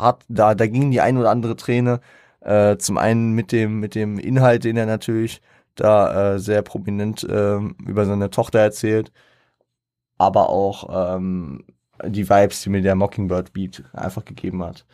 hat, 0.00 0.24
da, 0.28 0.54
da 0.54 0.66
ging 0.66 0.90
die 0.90 1.00
ein 1.00 1.18
oder 1.18 1.30
andere 1.30 1.56
Träne. 1.56 2.00
Äh, 2.40 2.78
zum 2.78 2.98
einen 2.98 3.32
mit 3.32 3.52
dem, 3.52 3.80
mit 3.80 3.94
dem 3.94 4.18
Inhalt, 4.18 4.64
den 4.64 4.76
er 4.76 4.86
natürlich 4.86 5.42
da 5.74 6.34
äh, 6.34 6.38
sehr 6.38 6.62
prominent 6.62 7.24
äh, 7.24 7.58
über 7.86 8.06
seine 8.06 8.30
Tochter 8.30 8.60
erzählt, 8.60 9.12
aber 10.18 10.50
auch 10.50 11.14
ähm, 11.14 11.64
die 12.06 12.28
Vibes, 12.28 12.62
die 12.62 12.70
mir 12.70 12.82
der 12.82 12.94
Mockingbird 12.94 13.52
Beat 13.52 13.84
einfach 13.92 14.24
gegeben 14.24 14.62
hat. 14.64 14.86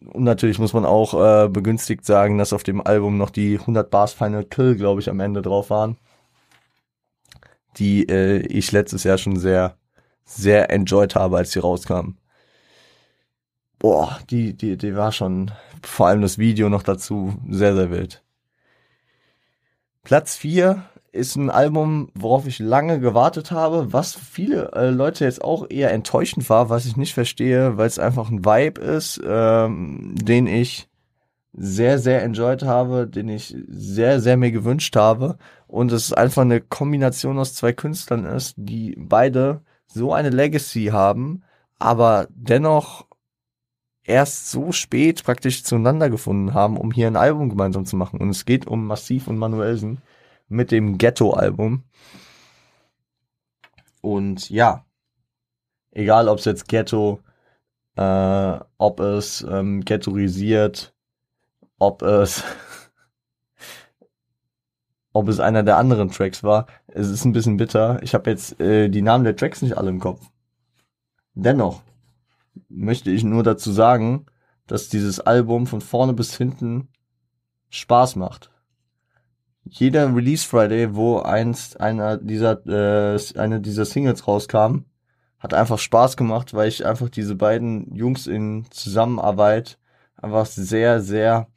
Und 0.00 0.24
natürlich 0.24 0.58
muss 0.58 0.72
man 0.74 0.84
auch 0.84 1.14
äh, 1.14 1.48
begünstigt 1.48 2.04
sagen, 2.04 2.38
dass 2.38 2.52
auf 2.52 2.62
dem 2.62 2.86
Album 2.86 3.16
noch 3.16 3.30
die 3.30 3.58
100 3.58 3.90
Bars 3.90 4.12
Final 4.12 4.44
Kill, 4.44 4.76
glaube 4.76 5.00
ich, 5.00 5.08
am 5.08 5.20
Ende 5.20 5.42
drauf 5.42 5.70
waren, 5.70 5.96
die 7.78 8.08
äh, 8.08 8.38
ich 8.46 8.72
letztes 8.72 9.04
Jahr 9.04 9.18
schon 9.18 9.36
sehr, 9.36 9.76
sehr 10.24 10.70
enjoyed 10.70 11.14
habe, 11.14 11.38
als 11.38 11.52
sie 11.52 11.60
rauskamen 11.60 12.18
boah, 13.84 14.18
die, 14.30 14.54
die, 14.54 14.78
die 14.78 14.96
war 14.96 15.12
schon, 15.12 15.50
vor 15.82 16.06
allem 16.06 16.22
das 16.22 16.38
Video 16.38 16.70
noch 16.70 16.82
dazu, 16.82 17.34
sehr, 17.50 17.74
sehr 17.74 17.90
wild. 17.90 18.24
Platz 20.04 20.36
4 20.36 20.82
ist 21.12 21.36
ein 21.36 21.50
Album, 21.50 22.08
worauf 22.14 22.46
ich 22.46 22.60
lange 22.60 22.98
gewartet 22.98 23.50
habe, 23.50 23.92
was 23.92 24.14
viele 24.14 24.72
äh, 24.72 24.88
Leute 24.88 25.26
jetzt 25.26 25.44
auch 25.44 25.68
eher 25.68 25.92
enttäuschend 25.92 26.48
war, 26.48 26.70
was 26.70 26.86
ich 26.86 26.96
nicht 26.96 27.12
verstehe, 27.12 27.76
weil 27.76 27.86
es 27.86 27.98
einfach 27.98 28.30
ein 28.30 28.46
Vibe 28.46 28.80
ist, 28.80 29.20
ähm, 29.22 30.14
den 30.16 30.46
ich 30.46 30.88
sehr, 31.52 31.98
sehr 31.98 32.22
enjoyed 32.22 32.62
habe, 32.62 33.06
den 33.06 33.28
ich 33.28 33.54
sehr, 33.68 34.18
sehr 34.18 34.38
mir 34.38 34.50
gewünscht 34.50 34.96
habe. 34.96 35.36
Und 35.66 35.92
es 35.92 36.14
einfach 36.14 36.40
eine 36.40 36.62
Kombination 36.62 37.38
aus 37.38 37.54
zwei 37.54 37.74
Künstlern 37.74 38.24
ist, 38.24 38.54
die 38.56 38.96
beide 38.98 39.60
so 39.86 40.14
eine 40.14 40.30
Legacy 40.30 40.86
haben, 40.86 41.42
aber 41.78 42.28
dennoch 42.30 43.04
erst 44.04 44.50
so 44.50 44.72
spät 44.72 45.24
praktisch 45.24 45.64
zueinander 45.64 46.10
gefunden 46.10 46.54
haben, 46.54 46.76
um 46.76 46.92
hier 46.92 47.06
ein 47.06 47.16
Album 47.16 47.48
gemeinsam 47.48 47.86
zu 47.86 47.96
machen. 47.96 48.20
Und 48.20 48.30
es 48.30 48.44
geht 48.44 48.66
um 48.66 48.86
Massiv 48.86 49.28
und 49.28 49.38
Manuelsen 49.38 50.02
mit 50.48 50.70
dem 50.70 50.98
Ghetto-Album. 50.98 51.84
Und 54.02 54.50
ja, 54.50 54.84
egal 55.92 56.28
ob 56.28 56.38
es 56.38 56.44
jetzt 56.44 56.68
Ghetto, 56.68 57.20
äh, 57.96 58.58
ob 58.78 59.00
es 59.00 59.42
ähm, 59.48 59.84
ghettoisiert, 59.84 60.94
ob 61.78 62.02
es 62.02 62.42
ob 65.12 65.28
es 65.28 65.40
einer 65.40 65.62
der 65.62 65.78
anderen 65.78 66.10
Tracks 66.10 66.42
war. 66.42 66.66
Es 66.88 67.08
ist 67.08 67.24
ein 67.24 67.32
bisschen 67.32 67.56
bitter. 67.56 68.02
Ich 68.02 68.14
habe 68.14 68.30
jetzt 68.30 68.60
äh, 68.60 68.88
die 68.88 69.02
Namen 69.02 69.24
der 69.24 69.36
Tracks 69.36 69.62
nicht 69.62 69.78
alle 69.78 69.90
im 69.90 70.00
Kopf. 70.00 70.20
Dennoch 71.34 71.82
möchte 72.74 73.10
ich 73.10 73.24
nur 73.24 73.42
dazu 73.42 73.72
sagen, 73.72 74.26
dass 74.66 74.88
dieses 74.88 75.20
Album 75.20 75.66
von 75.66 75.80
vorne 75.80 76.12
bis 76.12 76.36
hinten 76.36 76.88
Spaß 77.70 78.16
macht. 78.16 78.50
Jeder 79.64 80.14
Release 80.14 80.46
Friday, 80.46 80.94
wo 80.94 81.18
einst 81.18 81.80
einer 81.80 82.18
dieser 82.18 82.66
äh, 82.66 83.18
eine 83.38 83.60
dieser 83.60 83.84
Singles 83.84 84.26
rauskam, 84.28 84.84
hat 85.38 85.54
einfach 85.54 85.78
Spaß 85.78 86.16
gemacht, 86.16 86.54
weil 86.54 86.68
ich 86.68 86.84
einfach 86.84 87.08
diese 87.08 87.34
beiden 87.34 87.94
Jungs 87.94 88.26
in 88.26 88.66
Zusammenarbeit 88.70 89.78
einfach 90.16 90.46
sehr 90.46 91.00
sehr 91.00 91.48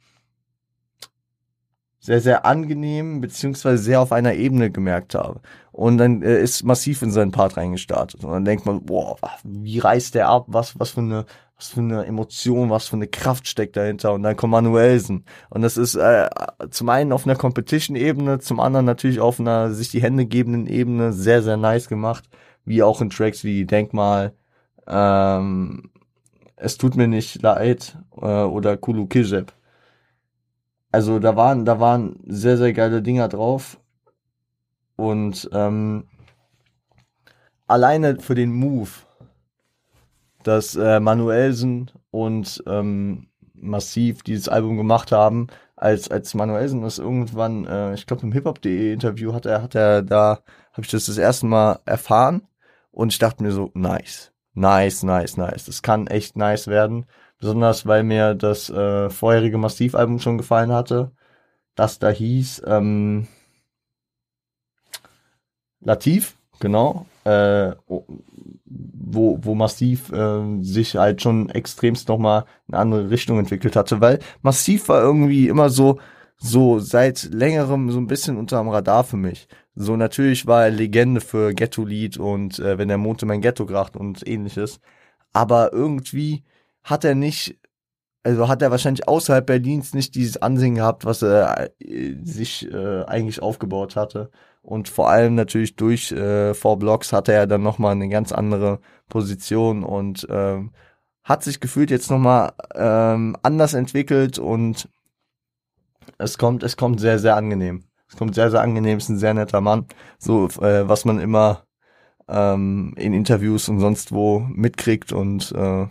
sehr, 2.00 2.20
sehr 2.20 2.46
angenehm, 2.46 3.20
beziehungsweise 3.20 3.82
sehr 3.82 4.00
auf 4.00 4.12
einer 4.12 4.34
Ebene 4.34 4.70
gemerkt 4.70 5.14
habe. 5.14 5.42
Und 5.78 5.98
dann 5.98 6.22
äh, 6.22 6.42
ist 6.42 6.64
massiv 6.64 7.02
in 7.02 7.12
seinen 7.12 7.30
Part 7.30 7.56
reingestartet. 7.56 8.24
Und 8.24 8.32
dann 8.32 8.44
denkt 8.44 8.66
man, 8.66 8.84
boah, 8.84 9.16
wie 9.44 9.78
reißt 9.78 10.12
der 10.16 10.28
ab? 10.28 10.46
Was, 10.48 10.76
was 10.80 10.90
für 10.90 11.02
eine, 11.02 11.24
was 11.56 11.68
für 11.68 11.78
eine 11.78 12.04
Emotion, 12.04 12.68
was 12.70 12.88
für 12.88 12.96
eine 12.96 13.06
Kraft 13.06 13.46
steckt 13.46 13.76
dahinter. 13.76 14.12
Und 14.12 14.24
dann 14.24 14.34
kommt 14.36 14.50
Manuelsen. 14.50 15.24
Und 15.50 15.62
das 15.62 15.76
ist 15.76 15.94
äh, 15.94 16.28
zum 16.70 16.88
einen 16.88 17.12
auf 17.12 17.26
einer 17.26 17.36
Competition-Ebene, 17.36 18.40
zum 18.40 18.58
anderen 18.58 18.86
natürlich 18.86 19.20
auf 19.20 19.38
einer 19.38 19.72
sich 19.72 19.90
die 19.90 20.02
Hände 20.02 20.26
gebenden 20.26 20.66
Ebene 20.66 21.12
sehr, 21.12 21.42
sehr 21.42 21.56
nice 21.56 21.88
gemacht. 21.88 22.24
Wie 22.64 22.82
auch 22.82 23.00
in 23.00 23.10
Tracks 23.10 23.44
wie 23.44 23.64
Denkmal, 23.64 24.34
ähm, 24.88 25.90
Es 26.56 26.76
tut 26.78 26.96
mir 26.96 27.08
nicht 27.08 27.40
leid 27.42 27.98
äh, 28.20 28.42
oder 28.42 28.76
Kulu 28.76 29.06
Kijeb 29.06 29.52
also 30.90 31.18
da 31.18 31.36
waren, 31.36 31.64
da 31.64 31.80
waren 31.80 32.16
sehr, 32.26 32.56
sehr 32.56 32.72
geile 32.72 33.02
Dinger 33.02 33.28
drauf. 33.28 33.78
Und 34.98 35.48
ähm, 35.52 36.08
alleine 37.68 38.18
für 38.18 38.34
den 38.34 38.52
Move, 38.52 38.90
dass 40.42 40.74
äh, 40.74 40.98
Manuelsen 40.98 41.92
und 42.10 42.64
ähm, 42.66 43.28
Massiv 43.54 44.24
dieses 44.24 44.48
Album 44.48 44.76
gemacht 44.76 45.12
haben, 45.12 45.46
als, 45.76 46.10
als 46.10 46.34
Manuelsen 46.34 46.82
das 46.82 46.98
irgendwann, 46.98 47.64
äh, 47.66 47.94
ich 47.94 48.06
glaube 48.06 48.22
im 48.22 48.32
hiphop.de 48.32 48.92
Interview 48.92 49.32
hat 49.34 49.46
er, 49.46 49.62
hat 49.62 49.76
er 49.76 50.02
da, 50.02 50.40
habe 50.72 50.82
ich 50.82 50.90
das 50.90 51.06
das 51.06 51.16
erste 51.16 51.46
Mal 51.46 51.78
erfahren 51.84 52.48
und 52.90 53.12
ich 53.12 53.20
dachte 53.20 53.44
mir 53.44 53.52
so, 53.52 53.70
nice, 53.74 54.32
nice, 54.54 55.04
nice, 55.04 55.36
nice. 55.36 55.64
Das 55.66 55.82
kann 55.82 56.08
echt 56.08 56.36
nice 56.36 56.66
werden. 56.66 57.06
Besonders 57.38 57.86
weil 57.86 58.02
mir 58.02 58.34
das 58.34 58.68
äh, 58.68 59.10
vorherige 59.10 59.58
Massiv-Album 59.58 60.18
schon 60.18 60.38
gefallen 60.38 60.72
hatte. 60.72 61.12
Das 61.76 62.00
da 62.00 62.10
hieß 62.10 62.62
ähm, 62.66 63.28
Latif, 65.80 66.36
genau. 66.60 67.06
Äh, 67.24 67.72
wo, 68.64 69.38
wo 69.42 69.54
Massiv 69.54 70.12
äh, 70.12 70.62
sich 70.62 70.96
halt 70.96 71.22
schon 71.22 71.48
extremst 71.50 72.08
nochmal 72.08 72.44
in 72.68 72.74
eine 72.74 72.82
andere 72.82 73.10
Richtung 73.10 73.38
entwickelt 73.38 73.76
hatte, 73.76 74.00
weil 74.00 74.18
Massiv 74.42 74.88
war 74.88 75.00
irgendwie 75.00 75.48
immer 75.48 75.70
so, 75.70 75.98
so 76.36 76.78
seit 76.78 77.24
längerem 77.32 77.90
so 77.90 77.98
ein 77.98 78.06
bisschen 78.06 78.36
unterm 78.36 78.68
Radar 78.68 79.04
für 79.04 79.16
mich. 79.16 79.48
So 79.74 79.96
natürlich 79.96 80.46
war 80.46 80.64
er 80.64 80.70
Legende 80.70 81.20
für 81.20 81.54
Ghetto-Lied 81.54 82.18
und 82.18 82.58
äh, 82.58 82.78
wenn 82.78 82.88
der 82.88 82.98
Mond 82.98 83.22
in 83.22 83.28
mein 83.28 83.40
Ghetto 83.40 83.66
kracht 83.66 83.96
und 83.96 84.26
ähnliches. 84.26 84.80
Aber 85.32 85.72
irgendwie 85.72 86.44
hat 86.82 87.04
er 87.04 87.14
nicht, 87.14 87.58
also 88.22 88.48
hat 88.48 88.62
er 88.62 88.70
wahrscheinlich 88.70 89.08
außerhalb 89.08 89.46
Berlins 89.46 89.94
nicht 89.94 90.14
dieses 90.14 90.36
Ansehen 90.38 90.74
gehabt, 90.76 91.04
was 91.04 91.22
er 91.22 91.70
äh, 91.80 92.14
sich 92.22 92.70
äh, 92.72 93.04
eigentlich 93.04 93.40
aufgebaut 93.42 93.96
hatte. 93.96 94.30
Und 94.62 94.88
vor 94.88 95.08
allem 95.08 95.34
natürlich 95.34 95.76
durch 95.76 96.12
äh, 96.12 96.54
Four 96.54 96.78
Blocks 96.78 97.12
hatte 97.12 97.32
er 97.32 97.46
dann 97.46 97.62
nochmal 97.62 97.92
eine 97.92 98.08
ganz 98.08 98.32
andere 98.32 98.80
Position 99.08 99.84
und 99.84 100.26
ähm, 100.30 100.72
hat 101.24 101.42
sich 101.42 101.60
gefühlt 101.60 101.90
jetzt 101.90 102.10
nochmal 102.10 102.52
ähm, 102.74 103.36
anders 103.42 103.74
entwickelt 103.74 104.38
und 104.38 104.88
es 106.18 106.38
kommt, 106.38 106.62
es 106.62 106.76
kommt 106.76 107.00
sehr, 107.00 107.18
sehr 107.18 107.36
angenehm. 107.36 107.84
Es 108.08 108.16
kommt 108.16 108.34
sehr, 108.34 108.50
sehr 108.50 108.62
angenehm, 108.62 108.98
ist 108.98 109.10
ein 109.10 109.18
sehr 109.18 109.34
netter 109.34 109.60
Mann. 109.60 109.86
So, 110.18 110.46
äh, 110.60 110.88
was 110.88 111.04
man 111.04 111.20
immer 111.20 111.64
ähm, 112.28 112.94
in 112.96 113.12
Interviews 113.12 113.68
und 113.68 113.80
sonst 113.80 114.12
wo 114.12 114.40
mitkriegt 114.40 115.12
und 115.12 115.52
äh, 115.52 115.86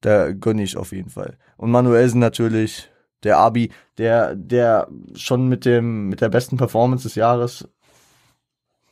da 0.00 0.32
gönne 0.32 0.62
ich 0.62 0.76
auf 0.76 0.92
jeden 0.92 1.10
Fall. 1.10 1.38
Und 1.56 1.70
Manuelsen 1.70 2.20
natürlich, 2.20 2.90
der 3.24 3.38
Abi, 3.38 3.72
der, 3.98 4.34
der 4.34 4.88
schon 5.14 5.48
mit 5.48 5.64
dem, 5.64 6.08
mit 6.08 6.20
der 6.20 6.28
besten 6.28 6.56
Performance 6.56 7.04
des 7.04 7.14
Jahres, 7.14 7.68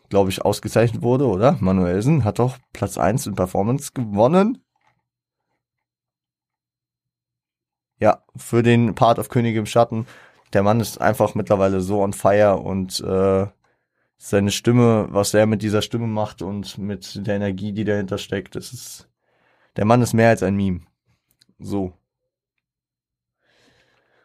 glaube 0.08 0.30
ich, 0.30 0.42
ausgezeichnet 0.42 1.02
wurde, 1.02 1.26
oder? 1.26 1.56
Manuelsen 1.60 2.24
hat 2.24 2.38
doch 2.38 2.58
Platz 2.72 2.98
1 2.98 3.26
in 3.26 3.34
Performance 3.34 3.92
gewonnen. 3.94 4.62
Ja, 7.98 8.24
für 8.36 8.62
den 8.62 8.94
Part 8.94 9.18
of 9.18 9.28
Könige 9.28 9.60
im 9.60 9.66
Schatten. 9.66 10.06
Der 10.52 10.62
Mann 10.62 10.80
ist 10.80 11.00
einfach 11.00 11.34
mittlerweile 11.34 11.80
so 11.80 12.02
on 12.02 12.12
fire 12.12 12.56
und 12.56 13.00
äh, 13.00 13.46
seine 14.18 14.50
Stimme, 14.50 15.08
was 15.10 15.34
er 15.34 15.46
mit 15.46 15.62
dieser 15.62 15.82
Stimme 15.82 16.06
macht 16.06 16.42
und 16.42 16.78
mit 16.78 17.26
der 17.26 17.36
Energie, 17.36 17.72
die 17.72 17.84
dahinter 17.84 18.18
steckt, 18.18 18.54
das 18.54 18.72
ist, 18.72 19.08
der 19.76 19.84
Mann 19.84 20.02
ist 20.02 20.12
mehr 20.12 20.28
als 20.28 20.42
ein 20.42 20.54
Meme. 20.54 20.80
So. 21.58 21.92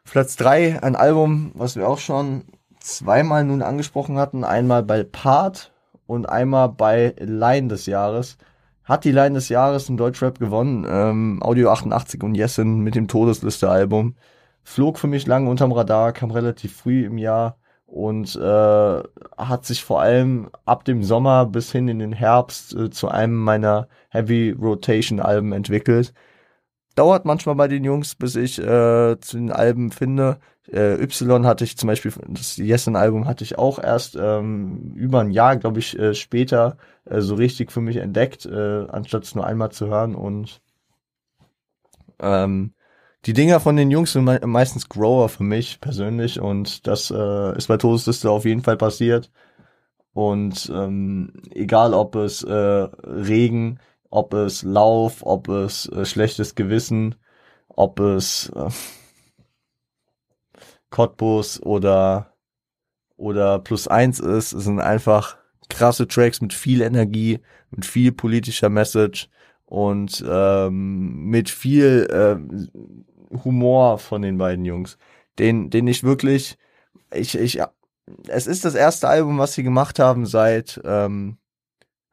Platz 0.09 0.37
3, 0.37 0.81
ein 0.81 0.95
Album, 0.95 1.51
was 1.53 1.75
wir 1.75 1.87
auch 1.87 1.97
schon 1.99 2.43
zweimal 2.79 3.43
nun 3.43 3.61
angesprochen 3.61 4.17
hatten. 4.17 4.45
Einmal 4.45 4.81
bei 4.81 5.03
Part 5.03 5.73
und 6.05 6.29
einmal 6.29 6.69
bei 6.69 7.13
Line 7.19 7.67
des 7.67 7.85
Jahres. 7.87 8.37
Hat 8.85 9.03
die 9.03 9.11
Line 9.11 9.35
des 9.35 9.49
Jahres 9.49 9.89
in 9.89 9.97
Deutschrap 9.97 10.39
gewonnen. 10.39 10.87
Ähm, 10.89 11.43
Audio 11.43 11.71
88 11.71 12.23
und 12.23 12.35
Yesin 12.35 12.79
mit 12.79 12.95
dem 12.95 13.09
Todesliste-Album. 13.09 14.15
Flog 14.63 14.97
für 14.97 15.07
mich 15.07 15.27
lange 15.27 15.49
unterm 15.49 15.73
Radar, 15.73 16.13
kam 16.13 16.31
relativ 16.31 16.77
früh 16.77 17.05
im 17.05 17.17
Jahr 17.17 17.57
und 17.85 18.35
äh, 18.37 19.03
hat 19.37 19.65
sich 19.65 19.83
vor 19.83 20.01
allem 20.01 20.49
ab 20.65 20.85
dem 20.85 21.03
Sommer 21.03 21.45
bis 21.45 21.71
hin 21.71 21.89
in 21.89 21.99
den 21.99 22.13
Herbst 22.13 22.73
äh, 22.73 22.89
zu 22.89 23.09
einem 23.09 23.35
meiner 23.35 23.89
Heavy 24.09 24.51
Rotation 24.51 25.19
Alben 25.19 25.51
entwickelt 25.51 26.13
dauert 26.97 27.25
manchmal 27.25 27.55
bei 27.55 27.67
den 27.67 27.83
Jungs, 27.83 28.15
bis 28.15 28.35
ich 28.35 28.59
äh, 28.59 29.19
zu 29.19 29.37
den 29.37 29.51
Alben 29.51 29.91
finde. 29.91 30.39
Äh, 30.71 31.01
y 31.01 31.45
hatte 31.45 31.63
ich 31.63 31.77
zum 31.77 31.87
Beispiel, 31.87 32.11
das 32.27 32.57
Yesin-Album 32.57 33.27
hatte 33.27 33.43
ich 33.43 33.57
auch 33.57 33.79
erst 33.79 34.17
ähm, 34.19 34.93
über 34.95 35.21
ein 35.21 35.31
Jahr, 35.31 35.55
glaube 35.57 35.79
ich, 35.79 35.97
äh, 35.97 36.13
später 36.13 36.77
äh, 37.05 37.21
so 37.21 37.35
richtig 37.35 37.71
für 37.71 37.81
mich 37.81 37.97
entdeckt, 37.97 38.45
äh, 38.45 38.85
anstatt 38.89 39.23
es 39.23 39.35
nur 39.35 39.45
einmal 39.45 39.71
zu 39.71 39.87
hören. 39.87 40.15
Und 40.15 40.61
ähm, 42.19 42.73
die 43.25 43.33
Dinger 43.33 43.59
von 43.59 43.75
den 43.75 43.91
Jungs 43.91 44.13
sind 44.13 44.25
me 44.25 44.39
meistens 44.45 44.89
Grower 44.89 45.29
für 45.29 45.43
mich 45.43 45.79
persönlich 45.81 46.39
und 46.39 46.87
das 46.87 47.11
äh, 47.11 47.57
ist 47.57 47.67
bei 47.67 47.77
Todesliste 47.77 48.29
auf 48.29 48.45
jeden 48.45 48.63
Fall 48.63 48.77
passiert. 48.77 49.31
Und 50.13 50.71
ähm, 50.73 51.33
egal 51.51 51.93
ob 51.93 52.15
es 52.15 52.43
äh, 52.43 52.53
Regen, 52.53 53.79
ob 54.09 54.33
es 54.33 54.63
Lauf, 54.63 55.23
ob 55.25 55.49
es 55.49 55.87
äh, 55.89 56.05
schlechtes 56.05 56.55
Gewissen, 56.55 57.15
ob 57.67 57.99
es 57.99 58.49
äh, 58.55 58.69
Cottbus 60.89 61.61
oder 61.61 62.33
oder 63.17 63.59
plus 63.59 63.87
eins 63.87 64.19
ist. 64.19 64.53
Es 64.53 64.63
sind 64.63 64.79
einfach 64.79 65.37
krasse 65.69 66.07
Tracks 66.07 66.41
mit 66.41 66.53
viel 66.53 66.81
Energie, 66.81 67.39
mit 67.71 67.85
viel 67.85 68.11
politischer 68.11 68.69
Message 68.69 69.29
und 69.65 70.23
ähm, 70.27 71.25
mit 71.25 71.49
viel 71.49 72.07
äh, 72.09 73.43
Humor 73.43 73.99
von 73.99 74.21
den 74.21 74.37
beiden 74.37 74.65
Jungs, 74.65 74.97
den 75.39 75.69
den 75.69 75.87
ich 75.87 76.03
wirklich 76.03 76.57
ich 77.13 77.37
ich 77.37 77.61
es 78.27 78.47
ist 78.47 78.63
das 78.63 78.75
erste 78.75 79.09
Album, 79.09 79.37
was 79.37 79.53
sie 79.53 79.63
gemacht 79.63 79.99
haben 79.99 80.25
seit 80.25 80.79
ähm, 80.85 81.37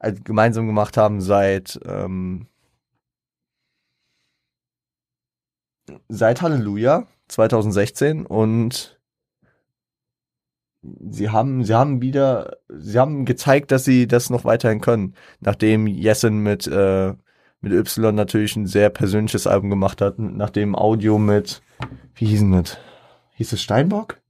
also 0.05 0.23
gemeinsam 0.23 0.67
gemacht 0.67 0.97
haben 0.97 1.21
seit 1.21 1.81
ähm, 1.87 2.47
seit 6.09 6.43
Halleluja 6.43 7.07
2016 7.29 8.27
und 8.27 9.01
sie 10.83 11.31
haben 11.31 11.65
sie 11.65 11.75
haben 11.75 12.03
wieder 12.03 12.59
sie 12.69 12.99
haben 12.99 13.25
gezeigt, 13.25 13.73
dass 13.73 13.85
sie 13.85 14.07
das 14.07 14.31
noch 14.31 14.45
weiterhin 14.45 14.81
können, 14.81 15.15
nachdem 15.41 15.87
Jessen 15.87 16.39
mit 16.39 16.67
äh, 16.67 17.15
mit 17.61 17.73
Y 17.73 18.15
natürlich 18.15 18.57
ein 18.57 18.67
sehr 18.67 18.91
persönliches 18.91 19.47
Album 19.47 19.71
gemacht 19.71 20.01
hat, 20.03 20.19
nachdem 20.19 20.75
Audio 20.75 21.19
mit 21.19 21.63
wie 22.15 22.27
hieß 22.27 22.43
mit 22.43 22.79
hieß 23.37 23.53
es 23.55 23.63
Steinbock 23.63 24.21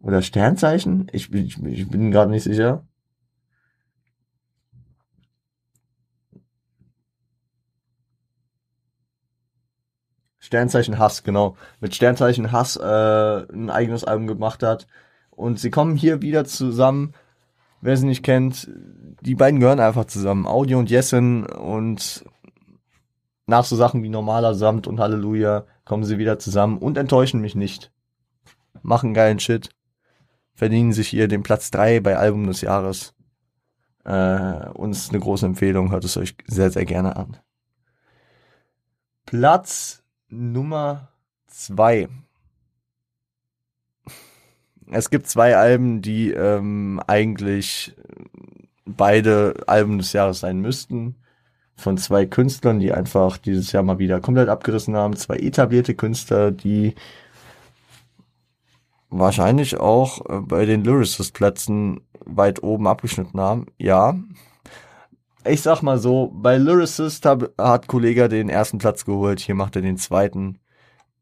oder 0.00 0.22
Sternzeichen? 0.22 1.08
Ich, 1.12 1.32
ich, 1.32 1.62
ich 1.62 1.88
bin 1.88 2.10
gerade 2.10 2.30
nicht 2.30 2.44
sicher. 2.44 2.84
Sternzeichen 10.52 10.98
Hass, 10.98 11.22
genau. 11.22 11.56
Mit 11.80 11.94
Sternzeichen 11.94 12.52
Hass 12.52 12.76
äh, 12.76 12.82
ein 12.82 13.70
eigenes 13.70 14.04
Album 14.04 14.26
gemacht 14.26 14.62
hat. 14.62 14.86
Und 15.30 15.58
sie 15.58 15.70
kommen 15.70 15.96
hier 15.96 16.20
wieder 16.20 16.44
zusammen. 16.44 17.14
Wer 17.80 17.96
sie 17.96 18.04
nicht 18.04 18.22
kennt, 18.22 18.70
die 19.22 19.34
beiden 19.34 19.60
gehören 19.60 19.80
einfach 19.80 20.04
zusammen. 20.04 20.46
Audio 20.46 20.78
und 20.78 20.90
Jessen 20.90 21.46
und 21.46 22.26
nach 23.46 23.64
so 23.64 23.76
Sachen 23.76 24.02
wie 24.02 24.10
normaler 24.10 24.54
Samt 24.54 24.86
und 24.86 25.00
Halleluja 25.00 25.64
kommen 25.86 26.04
sie 26.04 26.18
wieder 26.18 26.38
zusammen 26.38 26.76
und 26.76 26.98
enttäuschen 26.98 27.40
mich 27.40 27.54
nicht. 27.54 27.90
Machen 28.82 29.14
geilen 29.14 29.40
Shit. 29.40 29.70
Verdienen 30.52 30.92
sich 30.92 31.08
hier 31.08 31.28
den 31.28 31.42
Platz 31.42 31.70
drei 31.70 32.00
bei 32.00 32.18
Album 32.18 32.46
des 32.46 32.60
Jahres. 32.60 33.14
Äh, 34.04 34.68
uns 34.74 35.08
eine 35.08 35.18
große 35.18 35.46
Empfehlung, 35.46 35.92
hört 35.92 36.04
es 36.04 36.18
euch 36.18 36.36
sehr, 36.46 36.70
sehr 36.70 36.84
gerne 36.84 37.16
an. 37.16 37.38
Platz 39.24 40.01
Nummer 40.32 41.08
zwei. 41.46 42.08
Es 44.90 45.10
gibt 45.10 45.26
zwei 45.26 45.56
Alben, 45.56 46.02
die 46.02 46.30
ähm, 46.30 47.00
eigentlich 47.06 47.94
beide 48.84 49.54
Alben 49.66 49.98
des 49.98 50.12
Jahres 50.12 50.40
sein 50.40 50.60
müssten. 50.60 51.16
Von 51.76 51.98
zwei 51.98 52.26
Künstlern, 52.26 52.80
die 52.80 52.92
einfach 52.92 53.38
dieses 53.38 53.72
Jahr 53.72 53.82
mal 53.82 53.98
wieder 53.98 54.20
komplett 54.20 54.48
abgerissen 54.48 54.96
haben. 54.96 55.16
Zwei 55.16 55.36
etablierte 55.36 55.94
Künstler, 55.94 56.50
die 56.50 56.94
wahrscheinlich 59.10 59.78
auch 59.78 60.24
äh, 60.28 60.40
bei 60.40 60.64
den 60.64 60.84
Lyricist-Plätzen 60.84 62.00
weit 62.24 62.62
oben 62.62 62.86
abgeschnitten 62.86 63.40
haben. 63.40 63.66
Ja. 63.78 64.18
Ich 65.44 65.62
sag 65.62 65.82
mal 65.82 65.98
so, 65.98 66.30
bei 66.32 66.56
Lyricist 66.56 67.26
hab, 67.26 67.52
hat 67.58 67.88
Kollega 67.88 68.28
den 68.28 68.48
ersten 68.48 68.78
Platz 68.78 69.04
geholt, 69.04 69.40
hier 69.40 69.56
macht 69.56 69.74
er 69.74 69.82
den 69.82 69.96
zweiten. 69.96 70.58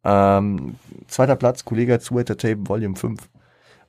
Ähm, 0.04 0.76
zweiter 1.08 1.36
Platz, 1.36 1.64
Kollega 1.64 1.98
Sweater 1.98 2.36
Tape 2.36 2.68
Volume 2.68 2.96
5. 2.96 3.30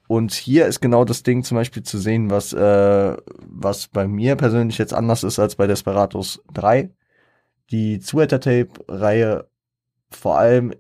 Und 0.08 0.34
hier 0.34 0.68
ist 0.68 0.82
genau 0.82 1.06
das 1.06 1.24
Ding 1.24 1.44
zum 1.44 1.56
Beispiel 1.56 1.84
zu 1.84 1.98
sehen, 1.98 2.30
was, 2.30 2.54
äh, 2.54 3.18
was 3.46 3.88
bei 3.88 4.08
mir 4.08 4.36
persönlich 4.36 4.78
jetzt 4.78 4.94
anders 4.94 5.24
ist 5.24 5.40
als 5.40 5.56
bei 5.56 5.68
Desperados 5.68 6.42
3. 6.54 6.92
Die 7.72 8.00
Sweater 8.02 8.40
Tape 8.40 8.70
Reihe 8.88 9.48
vor 10.12 10.38
allem 10.38 10.74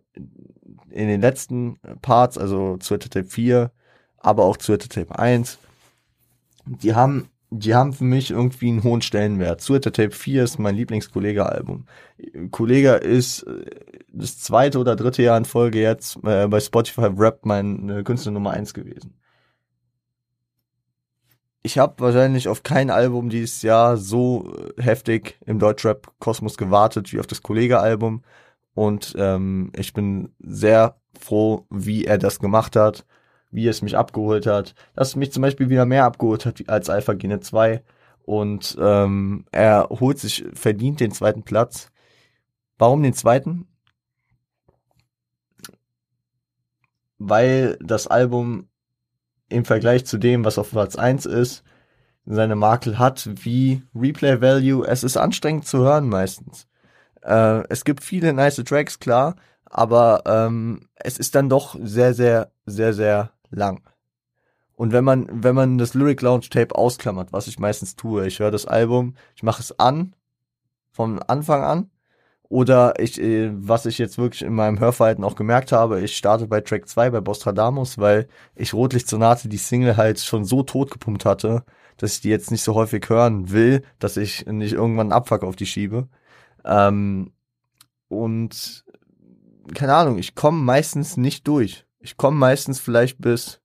in 0.89 1.07
den 1.07 1.21
letzten 1.21 1.77
Parts, 2.01 2.37
also 2.37 2.77
Twitter 2.77 3.09
Tape 3.09 3.27
4, 3.27 3.71
aber 4.17 4.43
auch 4.43 4.57
Twitter 4.57 4.89
Tape 4.89 5.17
1, 5.17 5.59
die 6.65 6.93
haben, 6.93 7.29
die 7.51 7.75
haben 7.75 7.91
für 7.93 8.05
mich 8.05 8.31
irgendwie 8.31 8.69
einen 8.69 8.83
hohen 8.83 9.01
Stellenwert. 9.01 9.61
Twitter 9.61 9.91
Tape 9.91 10.11
4 10.11 10.43
ist 10.43 10.57
mein 10.57 10.75
Lieblingskollege-Album. 10.75 11.85
Kollege 12.49 12.93
ist 12.93 13.43
äh, 13.43 13.65
das 14.07 14.39
zweite 14.39 14.79
oder 14.79 14.95
dritte 14.95 15.21
Jahr 15.21 15.37
in 15.37 15.45
Folge 15.45 15.81
jetzt 15.81 16.17
äh, 16.23 16.47
bei 16.47 16.59
Spotify 16.59 17.09
Rap 17.15 17.45
mein 17.45 18.03
Künstler 18.05 18.31
Nummer 18.31 18.51
1 18.51 18.73
gewesen. 18.73 19.13
Ich 21.63 21.77
habe 21.77 21.95
wahrscheinlich 21.99 22.47
auf 22.47 22.63
kein 22.63 22.89
Album 22.89 23.29
dieses 23.29 23.61
Jahr 23.61 23.97
so 23.97 24.51
heftig 24.77 25.37
im 25.45 25.59
Deutschrap-Kosmos 25.59 26.57
gewartet 26.57 27.13
wie 27.13 27.19
auf 27.19 27.27
das 27.27 27.43
Kollege-Album. 27.43 28.23
Und 28.73 29.13
ähm, 29.17 29.71
ich 29.75 29.93
bin 29.93 30.33
sehr 30.39 30.95
froh, 31.19 31.65
wie 31.69 32.05
er 32.05 32.17
das 32.17 32.39
gemacht 32.39 32.75
hat, 32.75 33.05
wie 33.51 33.67
es 33.67 33.81
mich 33.81 33.97
abgeholt 33.97 34.45
hat, 34.47 34.73
dass 34.95 35.09
es 35.09 35.15
mich 35.15 35.31
zum 35.31 35.41
Beispiel 35.41 35.69
wieder 35.69 35.85
mehr 35.85 36.05
abgeholt 36.05 36.45
hat 36.45 36.63
als 36.67 36.89
Alpha 36.89 37.13
Gene 37.13 37.39
2. 37.39 37.83
Und 38.23 38.77
ähm, 38.79 39.45
er 39.51 39.87
holt 39.89 40.19
sich 40.19 40.45
verdient 40.53 40.99
den 40.99 41.11
zweiten 41.11 41.43
Platz. 41.43 41.91
Warum 42.77 43.03
den 43.03 43.13
zweiten? 43.13 43.67
Weil 47.17 47.77
das 47.81 48.07
Album 48.07 48.69
im 49.49 49.65
Vergleich 49.65 50.05
zu 50.05 50.17
dem, 50.17 50.45
was 50.45 50.57
auf 50.57 50.71
Platz 50.71 50.95
1 50.95 51.25
ist, 51.25 51.63
seine 52.25 52.55
Makel 52.55 52.99
hat, 52.99 53.27
wie 53.43 53.83
Replay 53.93 54.41
Value. 54.41 54.85
Es 54.87 55.03
ist 55.03 55.17
anstrengend 55.17 55.65
zu 55.65 55.79
hören 55.79 56.07
meistens. 56.07 56.67
Äh, 57.23 57.63
es 57.69 57.83
gibt 57.83 58.03
viele 58.03 58.33
nice 58.33 58.63
Tracks, 58.65 58.99
klar, 58.99 59.35
aber 59.65 60.23
ähm, 60.25 60.87
es 60.95 61.17
ist 61.17 61.35
dann 61.35 61.49
doch 61.49 61.77
sehr, 61.81 62.13
sehr, 62.13 62.51
sehr, 62.65 62.93
sehr 62.93 63.31
lang. 63.51 63.81
Und 64.73 64.93
wenn 64.93 65.03
man, 65.03 65.27
wenn 65.31 65.55
man 65.55 65.77
das 65.77 65.93
Lyric 65.93 66.21
Lounge 66.21 66.49
Tape 66.49 66.75
ausklammert, 66.75 67.31
was 67.31 67.47
ich 67.47 67.59
meistens 67.59 67.95
tue, 67.95 68.25
ich 68.25 68.39
höre 68.39 68.51
das 68.51 68.65
Album, 68.65 69.15
ich 69.35 69.43
mache 69.43 69.61
es 69.61 69.77
an, 69.79 70.15
von 70.91 71.19
Anfang 71.19 71.63
an, 71.63 71.91
oder 72.51 72.99
ich, 72.99 73.21
äh, 73.21 73.49
was 73.53 73.85
ich 73.85 73.97
jetzt 73.97 74.17
wirklich 74.17 74.41
in 74.41 74.53
meinem 74.53 74.79
Hörverhalten 74.79 75.23
auch 75.23 75.35
gemerkt 75.35 75.71
habe, 75.71 76.01
ich 76.01 76.17
starte 76.17 76.47
bei 76.47 76.59
Track 76.59 76.89
2 76.89 77.09
bei 77.11 77.21
Bostradamus, 77.21 77.97
weil 77.97 78.27
ich 78.55 78.73
Rotlicht 78.73 79.07
Sonate 79.07 79.47
die 79.47 79.57
Single 79.57 79.95
halt 79.95 80.19
schon 80.19 80.43
so 80.43 80.61
tot 80.61 80.91
gepumpt 80.91 81.23
hatte, 81.23 81.63
dass 81.95 82.15
ich 82.15 82.21
die 82.21 82.29
jetzt 82.29 82.51
nicht 82.51 82.63
so 82.63 82.75
häufig 82.75 83.07
hören 83.07 83.51
will, 83.51 83.83
dass 83.99 84.17
ich 84.17 84.45
nicht 84.47 84.73
irgendwann 84.73 85.07
einen 85.07 85.13
Abfuck 85.13 85.43
auf 85.43 85.55
die 85.55 85.65
schiebe. 85.65 86.09
Ähm, 86.65 87.31
und 88.09 88.83
keine 89.73 89.95
Ahnung, 89.95 90.17
ich 90.17 90.35
komme 90.35 90.61
meistens 90.61 91.15
nicht 91.15 91.47
durch. 91.47 91.85
Ich 92.01 92.17
komme 92.17 92.37
meistens 92.37 92.79
vielleicht 92.79 93.19
bis 93.21 93.61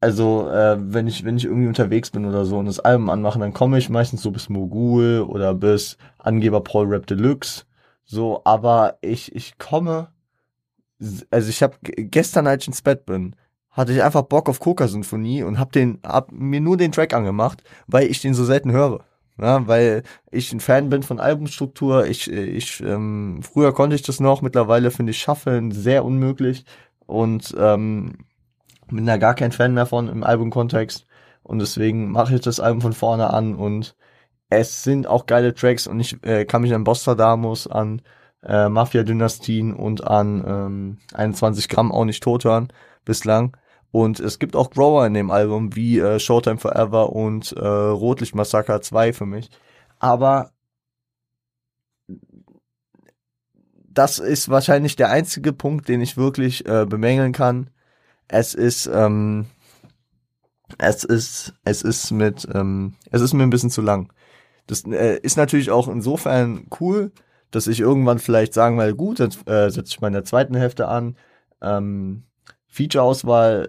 also 0.00 0.50
äh, 0.50 0.76
wenn 0.78 1.06
ich 1.06 1.24
wenn 1.24 1.38
ich 1.38 1.44
irgendwie 1.46 1.68
unterwegs 1.68 2.10
bin 2.10 2.26
oder 2.26 2.44
so 2.44 2.58
und 2.58 2.66
das 2.66 2.80
Album 2.80 3.08
anmache, 3.08 3.38
dann 3.38 3.54
komme 3.54 3.78
ich 3.78 3.88
meistens 3.88 4.22
so 4.22 4.30
bis 4.30 4.50
Mogul 4.50 5.22
oder 5.22 5.54
bis 5.54 5.96
Angeber 6.18 6.62
Paul 6.62 6.88
Rap 6.88 7.06
Deluxe 7.06 7.64
so, 8.04 8.42
aber 8.44 8.98
ich 9.00 9.34
ich 9.34 9.56
komme 9.58 10.08
also 11.30 11.48
ich 11.48 11.62
habe 11.62 11.76
gestern 11.82 12.46
als 12.46 12.64
ich 12.64 12.68
ins 12.68 12.82
Bett 12.82 13.06
bin, 13.06 13.34
hatte 13.70 13.92
ich 13.92 14.02
einfach 14.02 14.22
Bock 14.22 14.48
auf 14.48 14.60
Coca 14.60 14.88
Symphonie 14.88 15.42
und 15.42 15.58
hab 15.58 15.72
den 15.72 16.00
hab 16.04 16.30
mir 16.32 16.60
nur 16.60 16.76
den 16.76 16.92
Track 16.92 17.14
angemacht, 17.14 17.62
weil 17.86 18.06
ich 18.06 18.20
den 18.20 18.34
so 18.34 18.44
selten 18.44 18.72
höre. 18.72 19.04
Ja, 19.40 19.66
weil 19.66 20.04
ich 20.30 20.52
ein 20.52 20.60
Fan 20.60 20.90
bin 20.90 21.02
von 21.02 21.18
Albumstruktur. 21.18 22.06
Ich, 22.06 22.30
ich, 22.30 22.80
ähm, 22.80 23.40
früher 23.42 23.72
konnte 23.74 23.96
ich 23.96 24.02
das 24.02 24.20
noch, 24.20 24.42
mittlerweile 24.42 24.90
finde 24.92 25.10
ich 25.10 25.20
Shufflen 25.20 25.72
sehr 25.72 26.04
unmöglich 26.04 26.64
und 27.06 27.54
ähm, 27.58 28.26
bin 28.88 29.06
da 29.06 29.16
gar 29.16 29.34
kein 29.34 29.52
Fan 29.52 29.74
mehr 29.74 29.86
von 29.86 30.08
im 30.08 30.22
Albumkontext. 30.22 31.06
Und 31.42 31.58
deswegen 31.58 32.10
mache 32.10 32.36
ich 32.36 32.40
das 32.42 32.60
Album 32.60 32.80
von 32.80 32.92
vorne 32.92 33.30
an 33.30 33.54
und 33.54 33.96
es 34.50 34.84
sind 34.84 35.06
auch 35.06 35.26
geile 35.26 35.54
Tracks 35.54 35.86
und 35.86 36.00
ich 36.00 36.22
äh, 36.24 36.44
kann 36.44 36.62
mich 36.62 36.74
an 36.74 36.84
Bostradamus, 36.84 37.66
an 37.66 38.02
äh, 38.44 38.68
Mafia-Dynastien 38.68 39.74
und 39.74 40.06
an 40.06 40.44
ähm, 40.46 40.98
21 41.14 41.68
Gramm 41.68 41.92
auch 41.92 42.04
nicht 42.04 42.22
tot 42.22 42.44
hören 42.44 42.68
bislang. 43.04 43.56
Und 43.94 44.18
es 44.18 44.40
gibt 44.40 44.56
auch 44.56 44.70
Grower 44.70 45.06
in 45.06 45.14
dem 45.14 45.30
Album, 45.30 45.76
wie 45.76 46.00
äh, 46.00 46.18
Showtime 46.18 46.58
Forever 46.58 47.12
und 47.12 47.52
äh, 47.52 47.64
Rotlicht 47.64 48.34
Massacre 48.34 48.80
2 48.80 49.12
für 49.12 49.24
mich. 49.24 49.50
Aber 50.00 50.50
das 53.88 54.18
ist 54.18 54.48
wahrscheinlich 54.48 54.96
der 54.96 55.10
einzige 55.10 55.52
Punkt, 55.52 55.88
den 55.88 56.00
ich 56.00 56.16
wirklich 56.16 56.66
äh, 56.66 56.86
bemängeln 56.86 57.32
kann. 57.32 57.70
Es 58.26 58.52
ist, 58.54 58.86
ähm, 58.92 59.46
es 60.78 61.04
ist, 61.04 61.54
es 61.62 61.82
ist 61.82 62.10
mit, 62.10 62.48
ähm, 62.52 62.96
es 63.12 63.20
ist 63.20 63.32
mir 63.32 63.44
ein 63.44 63.50
bisschen 63.50 63.70
zu 63.70 63.80
lang. 63.80 64.12
Das 64.66 64.82
äh, 64.86 65.20
ist 65.22 65.36
natürlich 65.36 65.70
auch 65.70 65.86
insofern 65.86 66.66
cool, 66.80 67.12
dass 67.52 67.68
ich 67.68 67.78
irgendwann 67.78 68.18
vielleicht 68.18 68.54
sagen 68.54 68.76
will, 68.76 68.92
gut, 68.96 69.20
dann 69.20 69.30
äh, 69.46 69.70
setze 69.70 69.90
ich 69.90 70.00
meine 70.00 70.24
zweiten 70.24 70.56
Hälfte 70.56 70.88
an. 70.88 71.16
Ähm, 71.62 72.24
Feature-Auswahl 72.66 73.68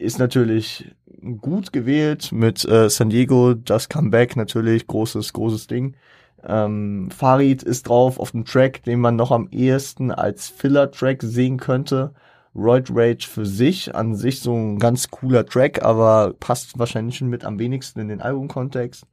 ist 0.00 0.18
natürlich 0.18 0.94
gut 1.40 1.72
gewählt 1.72 2.32
mit 2.32 2.64
äh, 2.64 2.88
San 2.88 3.10
Diego, 3.10 3.54
das 3.54 3.88
Comeback 3.88 4.36
natürlich, 4.36 4.86
großes, 4.86 5.32
großes 5.32 5.66
Ding. 5.66 5.96
Ähm, 6.42 7.10
Farid 7.10 7.62
ist 7.62 7.88
drauf 7.88 8.18
auf 8.18 8.30
dem 8.30 8.44
Track, 8.44 8.82
den 8.84 9.00
man 9.00 9.16
noch 9.16 9.30
am 9.30 9.48
ehesten 9.50 10.10
als 10.10 10.48
Filler-Track 10.48 11.22
sehen 11.22 11.58
könnte. 11.58 12.14
Roid 12.54 12.90
Rage 12.92 13.28
für 13.28 13.46
sich, 13.46 13.94
an 13.94 14.14
sich 14.14 14.40
so 14.40 14.54
ein 14.54 14.78
ganz 14.78 15.10
cooler 15.10 15.46
Track, 15.46 15.84
aber 15.84 16.34
passt 16.40 16.78
wahrscheinlich 16.78 17.18
schon 17.18 17.28
mit 17.28 17.44
am 17.44 17.58
wenigsten 17.58 18.00
in 18.00 18.08
den 18.08 18.22
Albumkontext. 18.22 19.04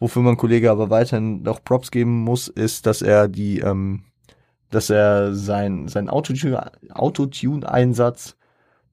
Wofür 0.00 0.22
man 0.22 0.36
Kollege 0.36 0.70
aber 0.70 0.90
weiterhin 0.90 1.42
noch 1.42 1.64
Props 1.64 1.90
geben 1.90 2.24
muss, 2.24 2.48
ist, 2.48 2.86
dass 2.86 3.00
er 3.00 3.28
die, 3.28 3.60
ähm, 3.60 4.02
dass 4.70 4.90
er 4.90 5.34
sein, 5.34 5.88
sein 5.88 6.10
Autotune-Einsatz 6.10 8.36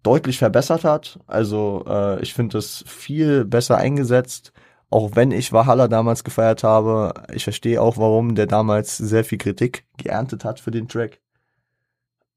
deutlich 0.04 0.38
verbessert 0.38 0.84
hat. 0.84 1.20
Also 1.28 1.86
äh, 1.88 2.22
ich 2.22 2.34
finde 2.34 2.58
es 2.58 2.84
viel 2.88 3.46
besser 3.46 3.78
eingesetzt. 3.78 4.54
Auch 4.90 5.12
wenn 5.16 5.32
ich 5.32 5.54
Valhalla 5.54 5.88
damals 5.88 6.24
gefeiert 6.24 6.64
habe, 6.64 7.14
ich 7.34 7.44
verstehe 7.44 7.82
auch, 7.82 7.98
warum 7.98 8.36
der 8.36 8.48
damals 8.48 8.98
sehr 8.98 9.24
viel 9.24 9.38
Kritik 9.38 9.86
geerntet 9.98 10.44
hat 10.44 10.60
für 10.60 10.72
den 10.72 10.88
Track. 10.88 11.22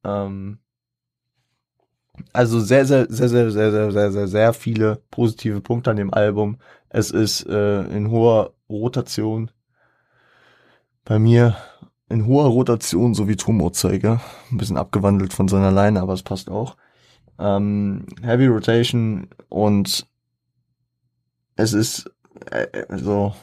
Ähm, 0.04 0.58
also 2.32 2.60
sehr, 2.60 2.86
sehr, 2.86 3.06
sehr, 3.08 3.28
sehr, 3.28 3.50
sehr, 3.50 3.72
sehr, 3.72 3.92
sehr, 3.92 4.12
sehr, 4.12 4.28
sehr 4.28 4.52
viele 4.52 5.02
positive 5.10 5.60
Punkte 5.60 5.90
an 5.90 5.96
dem 5.96 6.14
Album. 6.14 6.58
Es 6.90 7.10
ist 7.10 7.46
äh, 7.48 7.82
in 7.84 8.10
hoher 8.10 8.54
Rotation 8.68 9.50
bei 11.04 11.18
mir 11.18 11.56
in 12.08 12.26
hoher 12.26 12.48
Rotation, 12.48 13.14
so 13.14 13.28
wie 13.28 13.36
Turmozeuger. 13.36 14.20
Ein 14.50 14.56
bisschen 14.56 14.76
abgewandelt 14.76 15.32
von 15.32 15.48
seiner 15.48 15.70
Leine, 15.70 16.00
aber 16.00 16.12
es 16.12 16.22
passt 16.22 16.50
auch. 16.50 16.76
Ähm, 17.38 18.06
Heavy 18.22 18.46
Rotation 18.46 19.28
und 19.48 20.06
es 21.56 21.72
ist 21.72 22.10
äh, 22.50 22.66
so. 22.96 23.34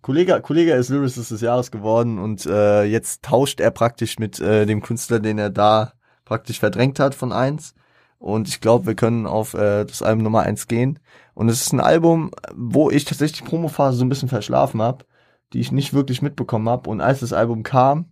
Kollege, 0.00 0.40
Kollege 0.40 0.72
ist 0.72 0.88
Lyricist 0.88 1.30
des 1.30 1.40
Jahres 1.40 1.70
geworden 1.70 2.18
und 2.18 2.46
äh, 2.46 2.84
jetzt 2.84 3.22
tauscht 3.24 3.60
er 3.60 3.70
praktisch 3.70 4.18
mit 4.18 4.40
äh, 4.40 4.64
dem 4.64 4.80
Künstler, 4.80 5.20
den 5.20 5.38
er 5.38 5.50
da 5.50 5.92
praktisch 6.24 6.60
verdrängt 6.60 6.98
hat 6.98 7.14
von 7.14 7.32
eins. 7.32 7.74
Und 8.18 8.48
ich 8.48 8.60
glaube, 8.60 8.86
wir 8.86 8.94
können 8.94 9.26
auf 9.26 9.54
äh, 9.54 9.84
das 9.84 10.02
Album 10.02 10.24
Nummer 10.24 10.42
eins 10.42 10.66
gehen. 10.66 10.98
Und 11.34 11.48
es 11.48 11.60
ist 11.60 11.72
ein 11.72 11.80
Album, 11.80 12.30
wo 12.54 12.90
ich 12.90 13.04
tatsächlich 13.04 13.42
die 13.42 13.48
Promophase 13.48 13.98
so 13.98 14.04
ein 14.04 14.08
bisschen 14.08 14.28
verschlafen 14.28 14.82
habe, 14.82 15.04
die 15.52 15.60
ich 15.60 15.72
nicht 15.72 15.94
wirklich 15.94 16.20
mitbekommen 16.20 16.68
habe. 16.68 16.90
Und 16.90 17.00
als 17.00 17.20
das 17.20 17.32
Album 17.32 17.62
kam, 17.62 18.06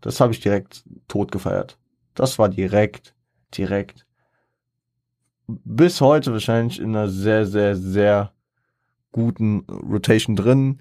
das 0.00 0.20
habe 0.20 0.32
ich 0.32 0.40
direkt 0.40 0.84
tot 1.08 1.32
gefeiert. 1.32 1.78
Das 2.14 2.38
war 2.38 2.48
direkt, 2.48 3.14
direkt 3.56 4.06
bis 5.46 6.00
heute 6.00 6.32
wahrscheinlich 6.32 6.80
in 6.80 6.94
einer 6.94 7.08
sehr, 7.08 7.46
sehr, 7.46 7.76
sehr 7.76 8.32
guten 9.12 9.60
Rotation 9.68 10.36
drin 10.36 10.80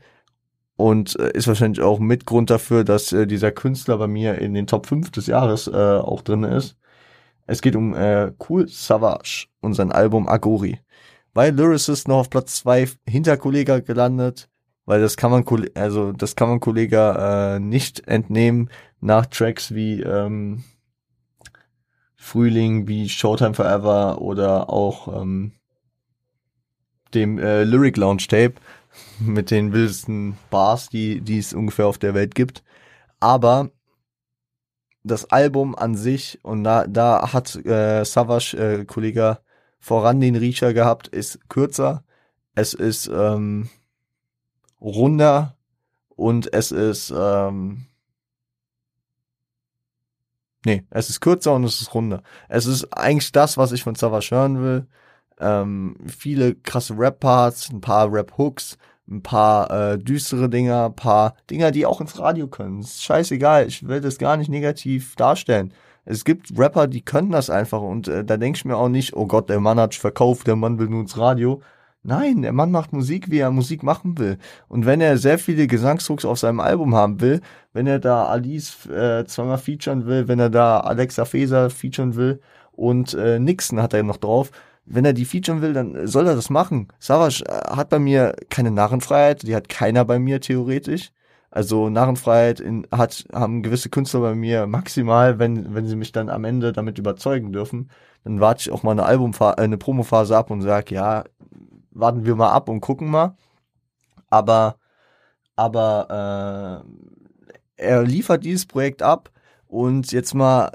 und 0.75 1.19
äh, 1.19 1.31
ist 1.33 1.47
wahrscheinlich 1.47 1.81
auch 1.81 1.99
Mitgrund 1.99 2.49
dafür, 2.49 2.83
dass 2.83 3.11
äh, 3.11 3.27
dieser 3.27 3.51
Künstler 3.51 3.97
bei 3.97 4.07
mir 4.07 4.37
in 4.37 4.53
den 4.53 4.67
Top 4.67 4.85
5 4.85 5.11
des 5.11 5.27
Jahres 5.27 5.67
äh, 5.67 5.71
auch 5.71 6.21
drin 6.21 6.43
ist. 6.43 6.77
Es 7.47 7.61
geht 7.61 7.75
um 7.75 7.95
äh, 7.95 8.31
Cool 8.47 8.67
Savage 8.67 9.47
und 9.61 9.73
sein 9.73 9.91
Album 9.91 10.27
Agori. 10.27 10.79
Weil 11.33 11.53
Lyricist 11.55 12.07
noch 12.07 12.19
auf 12.19 12.29
Platz 12.29 12.55
2 12.57 12.89
hinter 13.07 13.37
Kollega 13.37 13.79
gelandet, 13.79 14.48
weil 14.89 15.01
das 15.01 15.17
kann 15.17 15.29
man 15.29 15.45
also 15.75 16.13
das 16.13 16.35
kann 16.35 16.49
man 16.49 16.59
Kollega 16.59 17.57
äh, 17.57 17.59
nicht 17.59 18.07
entnehmen 18.07 18.71
nach 18.99 19.27
Tracks 19.27 19.75
wie 19.75 20.01
ähm, 20.01 20.63
Frühling 22.15 22.87
wie 22.87 23.07
Showtime 23.07 23.53
Forever 23.53 24.19
oder 24.19 24.71
auch 24.71 25.21
ähm, 25.21 25.51
dem 27.13 27.37
äh, 27.37 27.65
Lyric 27.65 27.97
Lounge 27.97 28.25
Tape 28.27 28.55
mit 29.19 29.51
den 29.51 29.73
wildesten 29.73 30.39
Bars, 30.49 30.89
die, 30.89 31.21
die 31.21 31.37
es 31.37 31.53
ungefähr 31.53 31.85
auf 31.85 31.99
der 31.99 32.15
Welt 32.15 32.33
gibt. 32.33 32.63
Aber 33.19 33.69
das 35.03 35.25
Album 35.25 35.75
an 35.75 35.93
sich, 35.93 36.39
und 36.41 36.63
da, 36.63 36.87
da 36.87 37.31
hat 37.31 37.55
äh, 37.63 38.03
Savage, 38.05 38.57
äh, 38.57 38.85
Kollege, 38.85 39.37
voran 39.79 40.19
den 40.19 40.35
Riecher 40.35 40.73
gehabt, 40.73 41.09
ist 41.09 41.47
kürzer, 41.47 42.03
es 42.55 42.73
ist 42.73 43.07
ähm, 43.13 43.69
runder 44.81 45.55
und 46.15 46.53
es 46.53 46.71
ist 46.71 47.13
ähm, 47.15 47.85
Nee, 50.65 50.83
es 50.89 51.09
ist 51.09 51.21
kürzer 51.21 51.53
und 51.53 51.63
es 51.63 51.81
ist 51.81 51.93
runder. 51.93 52.21
Es 52.49 52.65
ist 52.65 52.91
eigentlich 52.93 53.31
das, 53.31 53.57
was 53.57 53.71
ich 53.71 53.83
von 53.83 53.95
Savage 53.95 54.31
hören 54.31 54.61
will. 54.61 54.87
Ähm, 55.39 55.95
viele 56.05 56.55
krasse 56.55 56.97
Rap-Parts, 56.97 57.69
ein 57.71 57.79
paar 57.79 58.11
Rap-Hooks, 58.11 58.77
ein 59.09 59.23
paar 59.23 59.71
äh, 59.71 59.97
düstere 59.97 60.49
Dinger, 60.49 60.87
ein 60.87 60.95
paar 60.95 61.35
Dinger, 61.49 61.71
die 61.71 61.85
auch 61.85 62.01
ins 62.01 62.19
Radio 62.19 62.47
können. 62.47 62.81
ist 62.81 63.03
scheißegal, 63.03 63.67
ich 63.67 63.87
will 63.87 64.01
das 64.01 64.17
gar 64.17 64.35
nicht 64.35 64.49
negativ 64.49 65.15
darstellen. 65.15 65.73
Es 66.05 66.25
gibt 66.25 66.57
Rapper, 66.57 66.87
die 66.87 67.01
können 67.01 67.31
das 67.31 67.49
einfach 67.49 67.81
und 67.81 68.07
äh, 68.07 68.25
da 68.25 68.37
denke 68.37 68.57
ich 68.57 68.65
mir 68.65 68.77
auch 68.77 68.89
nicht, 68.89 69.15
oh 69.15 69.27
Gott, 69.27 69.49
der 69.49 69.59
Mann 69.59 69.79
hat 69.79 69.95
verkauft, 69.95 70.47
der 70.47 70.55
Mann 70.55 70.79
will 70.79 70.87
nur 70.89 71.01
ins 71.01 71.17
Radio. 71.17 71.61
Nein, 72.09 72.41
der 72.41 72.53
Mann 72.53 72.71
macht 72.71 72.91
Musik, 72.91 73.29
wie 73.29 73.37
er 73.37 73.51
Musik 73.51 73.83
machen 73.83 74.17
will. 74.17 74.39
Und 74.67 74.87
wenn 74.87 74.99
er 74.99 75.19
sehr 75.19 75.37
viele 75.37 75.67
Gesangsdrucks 75.67 76.25
auf 76.25 76.39
seinem 76.39 76.59
Album 76.59 76.95
haben 76.95 77.21
will, 77.21 77.39
wenn 77.71 77.85
er 77.85 77.99
da 77.99 78.25
Alice 78.25 78.87
äh, 78.87 79.25
zweimal 79.25 79.59
featuren 79.59 80.07
will, 80.07 80.27
wenn 80.27 80.39
er 80.39 80.49
da 80.49 80.79
Alexa 80.79 81.25
Feser 81.25 81.69
featuren 81.69 82.15
will 82.15 82.41
und 82.71 83.13
äh, 83.13 83.37
Nixon 83.37 83.79
hat 83.79 83.93
er 83.93 84.01
noch 84.01 84.17
drauf, 84.17 84.49
wenn 84.85 85.05
er 85.05 85.13
die 85.13 85.23
featuren 85.23 85.61
will, 85.61 85.73
dann 85.73 86.07
soll 86.07 86.25
er 86.25 86.33
das 86.33 86.49
machen. 86.49 86.87
Savage 86.97 87.43
äh, 87.47 87.75
hat 87.75 87.89
bei 87.89 87.99
mir 87.99 88.35
keine 88.49 88.71
Narrenfreiheit, 88.71 89.43
die 89.43 89.55
hat 89.55 89.69
keiner 89.69 90.03
bei 90.03 90.17
mir 90.17 90.41
theoretisch. 90.41 91.11
Also 91.51 91.89
Narrenfreiheit 91.89 92.59
in, 92.59 92.87
hat, 92.91 93.25
haben 93.31 93.61
gewisse 93.61 93.89
Künstler 93.89 94.21
bei 94.21 94.33
mir 94.33 94.65
maximal, 94.65 95.37
wenn, 95.37 95.75
wenn 95.75 95.85
sie 95.85 95.95
mich 95.95 96.11
dann 96.11 96.29
am 96.29 96.43
Ende 96.43 96.73
damit 96.73 96.97
überzeugen 96.97 97.51
dürfen. 97.51 97.91
Dann 98.23 98.39
warte 98.39 98.61
ich 98.61 98.71
auch 98.71 98.81
mal 98.81 98.93
eine 98.93 99.03
Albumphase, 99.03 99.57
äh, 99.59 99.61
eine 99.61 99.77
Promophase 99.77 100.35
ab 100.35 100.49
und 100.49 100.63
sag, 100.63 100.89
ja, 100.89 101.23
warten 101.91 102.25
wir 102.25 102.35
mal 102.35 102.51
ab 102.51 102.69
und 102.69 102.81
gucken 102.81 103.09
mal. 103.09 103.35
Aber, 104.29 104.77
aber 105.55 106.83
äh, 107.77 107.85
er 107.87 108.03
liefert 108.03 108.43
dieses 108.43 108.65
Projekt 108.65 109.01
ab 109.01 109.31
und 109.67 110.11
jetzt 110.11 110.33
mal 110.33 110.71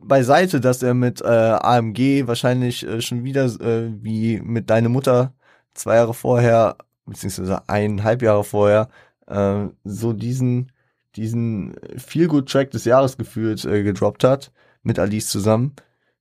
beiseite, 0.00 0.60
dass 0.60 0.82
er 0.82 0.94
mit 0.94 1.20
äh, 1.20 1.26
AMG 1.26 2.26
wahrscheinlich 2.26 2.86
äh, 2.86 3.00
schon 3.00 3.24
wieder 3.24 3.44
äh, 3.44 3.92
wie 4.02 4.40
mit 4.40 4.70
deine 4.70 4.88
Mutter 4.88 5.34
zwei 5.74 5.96
Jahre 5.96 6.14
vorher, 6.14 6.76
beziehungsweise 7.06 7.68
eineinhalb 7.68 8.22
Jahre 8.22 8.44
vorher, 8.44 8.88
äh, 9.26 9.66
so 9.84 10.12
diesen, 10.12 10.72
diesen 11.16 11.76
Feel-Good-Track 11.96 12.70
des 12.70 12.84
Jahres 12.84 13.16
gefühlt 13.16 13.64
äh, 13.64 13.82
gedroppt 13.82 14.24
hat, 14.24 14.52
mit 14.82 14.98
Alice 14.98 15.28
zusammen, 15.28 15.74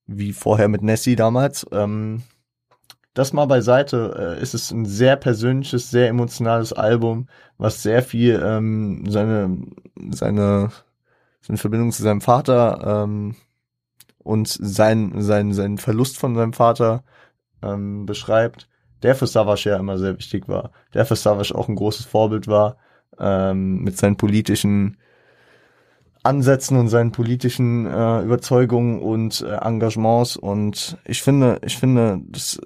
wie 0.06 0.34
vorher 0.34 0.68
mit 0.68 0.82
Nessie 0.84 1.16
damals. 1.16 1.66
Ähm, 1.72 2.24
das 3.20 3.34
mal 3.34 3.46
beiseite, 3.48 4.38
äh, 4.40 4.42
ist 4.42 4.54
es 4.54 4.72
ein 4.72 4.86
sehr 4.86 5.18
persönliches, 5.18 5.92
sehr 5.92 6.08
emotionales 6.08 6.72
Album, 6.72 7.28
was 7.58 7.84
sehr 7.84 8.02
viel 8.02 8.42
ähm, 8.42 9.04
seine, 9.10 9.58
seine, 10.10 10.72
seine 11.42 11.58
Verbindung 11.58 11.92
zu 11.92 12.02
seinem 12.02 12.22
Vater 12.22 13.04
ähm, 13.04 13.36
und 14.20 14.48
sein, 14.48 15.22
sein, 15.22 15.52
sein 15.52 15.78
Verlust 15.78 16.18
von 16.18 16.34
seinem 16.36 16.54
Vater 16.54 17.04
ähm, 17.62 18.06
beschreibt, 18.06 18.70
der 19.04 19.16
für 19.16 19.28
Savage 19.28 19.70
ja 19.70 19.78
immer 19.78 19.98
sehr 19.98 20.18
wichtig 20.18 20.48
war, 20.48 20.72
der 20.94 21.06
für 21.06 21.18
Savage 21.18 21.54
auch 21.54 21.68
ein 21.68 21.76
großes 21.76 22.06
Vorbild 22.06 22.48
war, 22.48 22.78
ähm, 23.20 23.84
mit 23.84 23.98
seinen 23.98 24.16
politischen 24.16 24.96
Ansätzen 26.24 26.78
und 26.78 26.90
seinen 26.90 27.12
politischen 27.12 27.86
äh, 27.86 28.22
Überzeugungen 28.22 29.00
und 29.00 29.42
äh, 29.42 29.56
Engagements 29.56 30.36
und 30.36 30.98
ich 31.06 31.22
finde, 31.22 31.62
ich 31.64 31.78
finde, 31.78 32.22
das 32.28 32.60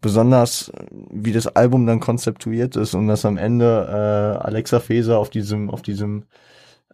besonders, 0.00 0.70
wie 1.10 1.32
das 1.32 1.48
Album 1.48 1.86
dann 1.86 1.98
konzeptuiert 1.98 2.76
ist 2.76 2.94
und 2.94 3.08
dass 3.08 3.24
am 3.24 3.36
Ende 3.38 3.86
äh, 3.88 4.44
Alexa 4.44 4.78
Feser 4.78 5.18
auf 5.18 5.30
diesem, 5.30 5.68
auf 5.68 5.82
diesem 5.82 6.26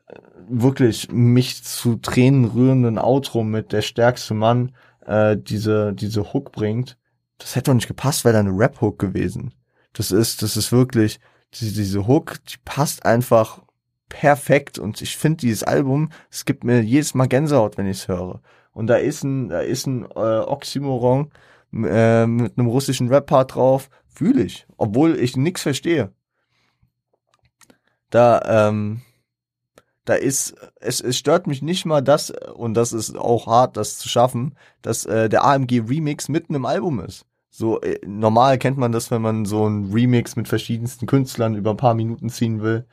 äh, 0.06 0.14
wirklich 0.48 1.12
mich 1.12 1.62
zu 1.62 1.96
Tränen 1.96 2.46
rührenden 2.46 2.98
Outro 2.98 3.44
mit 3.44 3.72
der 3.72 3.82
stärkste 3.82 4.32
Mann 4.32 4.72
äh, 5.04 5.36
diese, 5.36 5.92
diese 5.92 6.32
Hook 6.32 6.52
bringt, 6.52 6.96
das 7.36 7.54
hätte 7.54 7.70
doch 7.70 7.74
nicht 7.74 7.88
gepasst, 7.88 8.24
wäre 8.24 8.34
da 8.34 8.40
eine 8.40 8.58
Rap-Hook 8.58 8.98
gewesen. 8.98 9.52
Das 9.92 10.10
ist, 10.10 10.42
das 10.42 10.56
ist 10.56 10.72
wirklich, 10.72 11.20
diese, 11.54 11.74
diese 11.74 12.06
Hook, 12.06 12.36
die 12.46 12.56
passt 12.64 13.04
einfach 13.04 13.62
perfekt 14.08 14.78
und 14.78 15.00
ich 15.00 15.16
finde 15.16 15.38
dieses 15.38 15.62
Album, 15.62 16.10
es 16.30 16.44
gibt 16.44 16.64
mir 16.64 16.82
jedes 16.82 17.14
Mal 17.14 17.28
Gänsehaut, 17.28 17.76
wenn 17.78 17.86
ich 17.86 17.98
es 17.98 18.08
höre. 18.08 18.40
Und 18.72 18.86
da 18.86 18.96
ist 18.96 19.24
ein, 19.24 19.48
da 19.48 19.60
ist 19.60 19.86
ein 19.86 20.04
äh, 20.04 20.38
Oxymoron 20.40 21.30
äh, 21.72 22.26
mit 22.26 22.58
einem 22.58 22.68
russischen 22.68 23.08
Rap-Part 23.08 23.54
drauf, 23.54 23.90
fühle 24.06 24.42
ich, 24.42 24.66
obwohl 24.76 25.16
ich 25.18 25.36
nichts 25.36 25.62
verstehe. 25.62 26.12
Da, 28.10 28.68
ähm, 28.68 29.02
da 30.04 30.14
ist, 30.14 30.54
es, 30.80 31.00
es 31.00 31.18
stört 31.18 31.46
mich 31.46 31.60
nicht 31.60 31.84
mal 31.84 32.00
das, 32.00 32.30
und 32.30 32.74
das 32.74 32.92
ist 32.92 33.16
auch 33.16 33.46
hart, 33.46 33.76
das 33.76 33.98
zu 33.98 34.08
schaffen, 34.08 34.56
dass 34.80 35.04
äh, 35.04 35.28
der 35.28 35.44
AMG 35.44 35.82
Remix 35.88 36.28
mitten 36.28 36.54
im 36.54 36.64
Album 36.64 37.00
ist. 37.00 37.26
So, 37.50 37.80
äh, 37.80 37.98
normal 38.06 38.58
kennt 38.58 38.78
man 38.78 38.92
das, 38.92 39.10
wenn 39.10 39.20
man 39.20 39.44
so 39.44 39.68
ein 39.68 39.92
Remix 39.92 40.36
mit 40.36 40.48
verschiedensten 40.48 41.06
Künstlern 41.06 41.54
über 41.54 41.70
ein 41.70 41.76
paar 41.76 41.94
Minuten 41.94 42.30
ziehen 42.30 42.62
will 42.62 42.86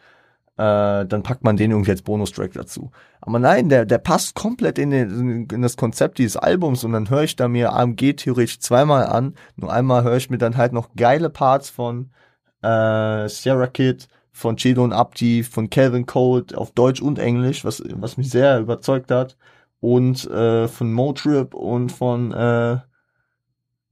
äh, 0.58 1.06
dann 1.06 1.24
packt 1.24 1.44
man 1.44 1.58
den 1.58 1.72
irgendwie 1.72 1.92
als 1.92 2.02
Bonustrack 2.02 2.54
dazu. 2.54 2.92
Aber 3.20 3.40
nein, 3.40 3.68
der, 3.70 3.86
der 3.86 3.98
passt 3.98 4.36
komplett 4.36 4.78
in, 4.80 4.92
den, 4.92 5.48
in 5.52 5.62
das 5.62 5.76
Konzept 5.76 6.18
dieses 6.18 6.38
Albums 6.38 6.84
und 6.84 6.94
dann 6.94 7.10
höre 7.10 7.24
ich 7.24 7.36
da 7.36 7.48
mir 7.48 7.74
AMG 7.74 8.14
theoretisch 8.16 8.60
zweimal 8.60 9.06
an. 9.06 9.36
Nur 9.58 9.72
einmal 9.72 10.04
höre 10.04 10.18
ich 10.18 10.30
mir 10.30 10.38
dann 10.38 10.56
halt 10.58 10.72
noch 10.72 10.96
geile 10.96 11.30
Parts 11.30 11.70
von 11.70 12.12
äh, 12.62 13.28
Sierra 13.28 13.68
Kid, 13.68 14.08
von 14.32 14.56
Chedo 14.58 14.84
und 14.84 14.94
Abdi, 14.94 15.44
von 15.44 15.70
Calvin 15.70 16.06
Cole 16.06 16.46
auf 16.56 16.72
Deutsch 16.72 17.02
und 17.02 17.20
Englisch, 17.20 17.66
was, 17.66 17.84
was 17.94 18.18
mich 18.18 18.30
sehr 18.30 18.60
überzeugt 18.60 19.12
hat. 19.12 19.38
Und 19.82 20.26
äh, 20.30 20.68
von 20.68 20.94
Motrip 20.94 21.54
und 21.54 21.92
von 21.92 22.32
äh, 22.32 22.78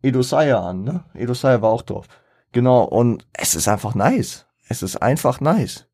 Edo 0.01 0.21
Saya 0.21 0.59
an, 0.61 0.83
ne? 0.83 1.03
Edo 1.13 1.33
Saya 1.33 1.61
war 1.61 1.71
auch 1.71 1.81
drauf. 1.81 2.07
Genau, 2.51 2.83
und 2.83 3.27
es 3.33 3.55
ist 3.55 3.67
einfach 3.67 3.95
nice. 3.95 4.45
Es 4.67 4.81
ist 4.81 5.01
einfach 5.01 5.39
nice. 5.39 5.87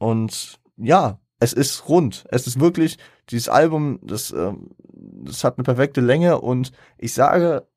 Und 0.00 0.58
ja, 0.78 1.20
es 1.40 1.52
ist 1.52 1.88
rund. 1.88 2.24
Es 2.30 2.46
ist 2.46 2.58
wirklich, 2.58 2.96
dieses 3.28 3.50
Album, 3.50 4.00
das, 4.02 4.32
ähm, 4.32 4.70
das 4.88 5.44
hat 5.44 5.58
eine 5.58 5.64
perfekte 5.64 6.00
Länge 6.00 6.40
und 6.40 6.72
ich 6.96 7.12
sage, 7.12 7.68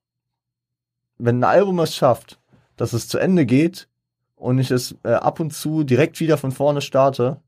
wenn 1.17 1.39
ein 1.39 1.43
Album 1.43 1.79
es 1.79 1.93
schafft, 1.93 2.39
dass 2.77 2.93
es 2.93 3.09
zu 3.09 3.17
Ende 3.17 3.45
geht 3.45 3.89
und 4.36 4.57
ich 4.57 4.71
es 4.71 4.95
äh, 5.03 5.12
ab 5.12 5.41
und 5.41 5.51
zu 5.51 5.83
direkt 5.83 6.21
wieder 6.21 6.38
von 6.38 6.53
vorne 6.53 6.79
starte, 6.79 7.41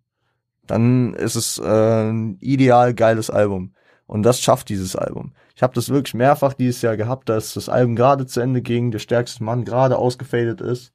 dann 0.68 1.14
ist 1.14 1.36
es 1.36 1.58
äh, 1.58 2.10
ein 2.10 2.38
ideal 2.42 2.94
geiles 2.94 3.30
Album. 3.30 3.74
Und 4.08 4.24
das 4.24 4.42
schafft 4.42 4.68
dieses 4.68 4.98
Album. 4.98 5.34
Ich 5.56 5.64
habe 5.64 5.74
das 5.74 5.88
wirklich 5.88 6.16
mehrfach 6.16 6.54
dieses 6.54 6.82
Jahr 6.82 6.98
gehabt, 6.98 7.30
dass 7.30 7.54
das 7.54 7.70
Album 7.70 7.96
gerade 7.96 8.26
zu 8.26 8.42
Ende 8.42 8.62
ging, 8.62 8.92
der 8.92 9.00
stärkste 9.00 9.42
Mann 9.42 9.64
gerade 9.64 9.98
ausgefadet 9.98 10.60
ist 10.60 10.95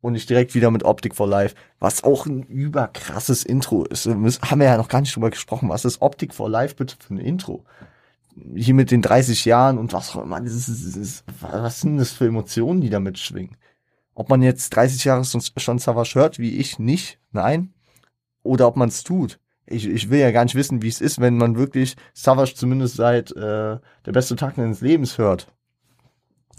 und 0.00 0.14
ich 0.14 0.26
direkt 0.26 0.54
wieder 0.54 0.70
mit 0.70 0.84
Optik 0.84 1.14
for 1.14 1.26
Life, 1.26 1.54
was 1.78 2.04
auch 2.04 2.26
ein 2.26 2.42
überkrasses 2.44 3.44
Intro 3.44 3.84
ist. 3.84 4.06
Haben 4.06 4.60
wir 4.60 4.66
ja 4.66 4.76
noch 4.76 4.88
gar 4.88 5.00
nicht 5.00 5.14
drüber 5.14 5.30
gesprochen. 5.30 5.68
Was 5.68 5.84
ist 5.84 6.00
Optik 6.00 6.34
for 6.34 6.48
Life 6.48 6.76
bitte 6.76 6.96
für 6.98 7.14
ein 7.14 7.18
Intro? 7.18 7.64
Hier 8.54 8.74
mit 8.74 8.90
den 8.92 9.02
30 9.02 9.44
Jahren 9.44 9.78
und 9.78 9.92
was 9.92 10.14
auch 10.14 10.22
immer. 10.22 10.40
Das 10.40 10.52
ist, 10.52 10.68
das 10.68 10.96
ist, 10.96 11.24
was 11.40 11.80
sind 11.80 11.98
das 11.98 12.12
für 12.12 12.26
Emotionen, 12.26 12.80
die 12.80 12.90
damit 12.90 13.18
schwingen? 13.18 13.56
Ob 14.14 14.28
man 14.30 14.42
jetzt 14.42 14.70
30 14.70 15.04
Jahre 15.04 15.24
schon 15.24 15.78
Savage 15.78 16.14
hört, 16.14 16.38
wie 16.38 16.56
ich, 16.56 16.78
nicht, 16.78 17.18
nein. 17.32 17.72
Oder 18.42 18.68
ob 18.68 18.76
man 18.76 18.88
es 18.88 19.02
tut. 19.02 19.40
Ich, 19.66 19.86
ich 19.86 20.10
will 20.10 20.20
ja 20.20 20.30
gar 20.30 20.44
nicht 20.44 20.54
wissen, 20.54 20.82
wie 20.82 20.88
es 20.88 21.00
ist, 21.00 21.20
wenn 21.20 21.36
man 21.36 21.56
wirklich 21.56 21.96
Savage 22.14 22.54
zumindest 22.54 22.96
seit 22.96 23.32
äh, 23.32 23.78
der 24.06 24.12
beste 24.12 24.36
Tag 24.36 24.54
deines 24.54 24.80
Lebens 24.80 25.18
hört. 25.18 25.52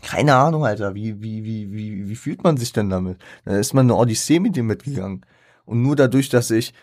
Keine 0.01 0.35
Ahnung, 0.35 0.65
Alter. 0.65 0.95
Wie, 0.95 1.21
wie, 1.21 1.43
wie, 1.43 1.71
wie, 1.71 2.09
wie 2.09 2.15
fühlt 2.15 2.43
man 2.43 2.57
sich 2.57 2.73
denn 2.73 2.89
damit? 2.89 3.17
Da 3.45 3.57
ist 3.57 3.73
man 3.73 3.85
eine 3.85 3.95
Odyssee 3.95 4.39
mit 4.39 4.55
dem 4.55 4.67
mitgegangen. 4.67 5.25
Und 5.65 5.81
nur 5.81 5.95
dadurch, 5.95 6.29
dass 6.29 6.51
ich, 6.51 6.73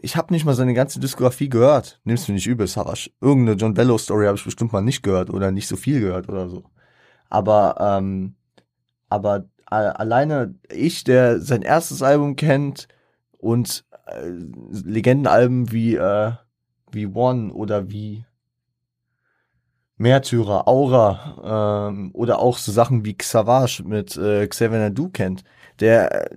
ich 0.00 0.16
habe 0.16 0.32
nicht 0.32 0.44
mal 0.44 0.54
seine 0.54 0.74
ganze 0.74 1.00
Diskografie 1.00 1.48
gehört. 1.48 2.00
Nimmst 2.04 2.28
du 2.28 2.32
nicht 2.32 2.46
übel, 2.46 2.66
Savage. 2.66 3.10
Irgendeine 3.20 3.56
John 3.56 3.74
Bellow 3.74 3.98
Story 3.98 4.26
habe 4.26 4.36
ich 4.36 4.44
bestimmt 4.44 4.72
mal 4.72 4.82
nicht 4.82 5.02
gehört 5.02 5.30
oder 5.30 5.50
nicht 5.50 5.68
so 5.68 5.76
viel 5.76 6.00
gehört 6.00 6.28
oder 6.28 6.48
so. 6.48 6.64
Aber, 7.28 7.76
ähm, 7.80 8.34
aber 9.08 9.46
alleine 9.66 10.54
ich, 10.70 11.04
der 11.04 11.40
sein 11.40 11.62
erstes 11.62 12.02
Album 12.02 12.36
kennt 12.36 12.88
und 13.38 13.84
äh, 14.06 14.30
Legendenalben 14.70 15.72
wie, 15.72 15.96
äh, 15.96 16.32
wie 16.90 17.06
One 17.06 17.52
oder 17.52 17.90
wie 17.90 18.24
Märtyrer, 20.04 20.68
Aura 20.68 21.88
ähm, 21.88 22.10
oder 22.12 22.38
auch 22.38 22.58
so 22.58 22.70
Sachen 22.72 23.04
wie 23.06 23.14
Xavage 23.14 23.82
mit 23.84 24.16
äh, 24.16 24.46
Xavier 24.46 24.78
Nadu 24.78 25.08
kennt, 25.08 25.44
der 25.80 26.28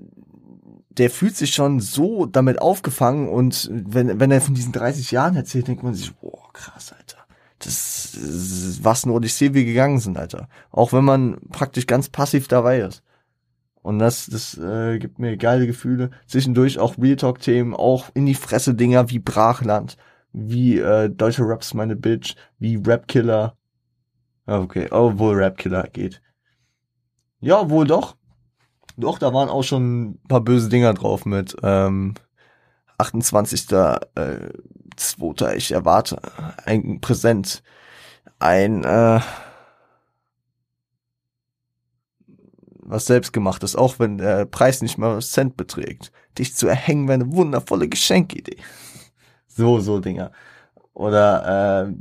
der 0.89 1.10
fühlt 1.10 1.36
sich 1.36 1.53
schon 1.53 1.80
so 1.80 2.25
damit 2.25 2.60
aufgefangen 2.60 3.30
und 3.30 3.69
wenn, 3.71 4.19
wenn 4.19 4.32
er 4.32 4.41
von 4.41 4.56
diesen 4.56 4.71
30 4.71 5.12
Jahren 5.12 5.36
erzählt, 5.36 5.67
denkt 5.67 5.84
man 5.84 5.93
sich, 5.93 6.12
boah, 6.15 6.51
krass, 6.53 6.93
Alter. 6.97 7.19
Das, 7.60 8.13
das 8.13 8.80
was 8.84 9.03
eine 9.03 9.13
Odyssee 9.13 9.53
wir 9.53 9.65
gegangen 9.65 9.99
sind, 9.99 10.17
Alter. 10.17 10.47
Auch 10.71 10.93
wenn 10.93 11.03
man 11.03 11.38
praktisch 11.51 11.88
ganz 11.88 12.10
passiv 12.10 12.47
dabei 12.47 12.80
ist. 12.80 13.03
Und 13.82 13.99
das, 13.99 14.27
das 14.27 14.58
äh, 14.58 14.97
gibt 14.99 15.19
mir 15.19 15.38
geile 15.38 15.67
Gefühle. 15.67 16.10
Zwischendurch 16.25 16.80
auch 16.80 16.97
Real 16.97 17.15
Talk-Themen, 17.15 17.73
auch 17.75 18.10
in 18.13 18.25
die 18.25 18.34
Fresse 18.34 18.73
Dinger 18.73 19.10
wie 19.10 19.19
Brachland, 19.19 19.97
wie 20.34 20.77
äh, 20.77 21.10
Deutsche 21.10 21.43
Raps 21.43 21.73
meine 21.73 21.95
Bitch, 21.95 22.36
wie 22.60 22.75
Rap 22.75 23.08
Killer. 23.08 23.57
Okay, 24.47 24.88
obwohl 24.91 25.36
Rap 25.36 25.57
Killer 25.57 25.83
geht. 25.83 26.21
Ja, 27.41 27.69
wohl 27.69 27.86
doch. 27.86 28.15
Doch, 28.95 29.19
da 29.19 29.33
waren 29.33 29.49
auch 29.49 29.63
schon 29.63 30.03
ein 30.12 30.19
paar 30.27 30.41
böse 30.41 30.69
Dinger 30.69 30.93
drauf 30.93 31.25
mit 31.25 31.55
ähm, 31.62 32.15
28. 32.97 33.71
Äh, 33.71 33.99
Zweiter. 34.95 35.55
Ich 35.55 35.71
erwarte 35.71 36.19
ein 36.65 36.99
Präsent. 37.01 37.62
Ein 38.39 38.83
äh, 38.83 39.19
was 42.79 43.05
selbstgemachtes, 43.05 43.75
auch 43.75 43.99
wenn 43.99 44.17
der 44.17 44.45
Preis 44.45 44.81
nicht 44.81 44.97
mal 44.97 45.21
Cent 45.21 45.57
beträgt. 45.57 46.12
Dich 46.38 46.55
zu 46.55 46.67
erhängen 46.67 47.07
wäre 47.07 47.21
eine 47.21 47.31
wundervolle 47.33 47.89
Geschenkidee. 47.89 48.57
So, 49.47 49.79
so 49.79 49.99
Dinger. 49.99 50.31
Oder 50.97 51.93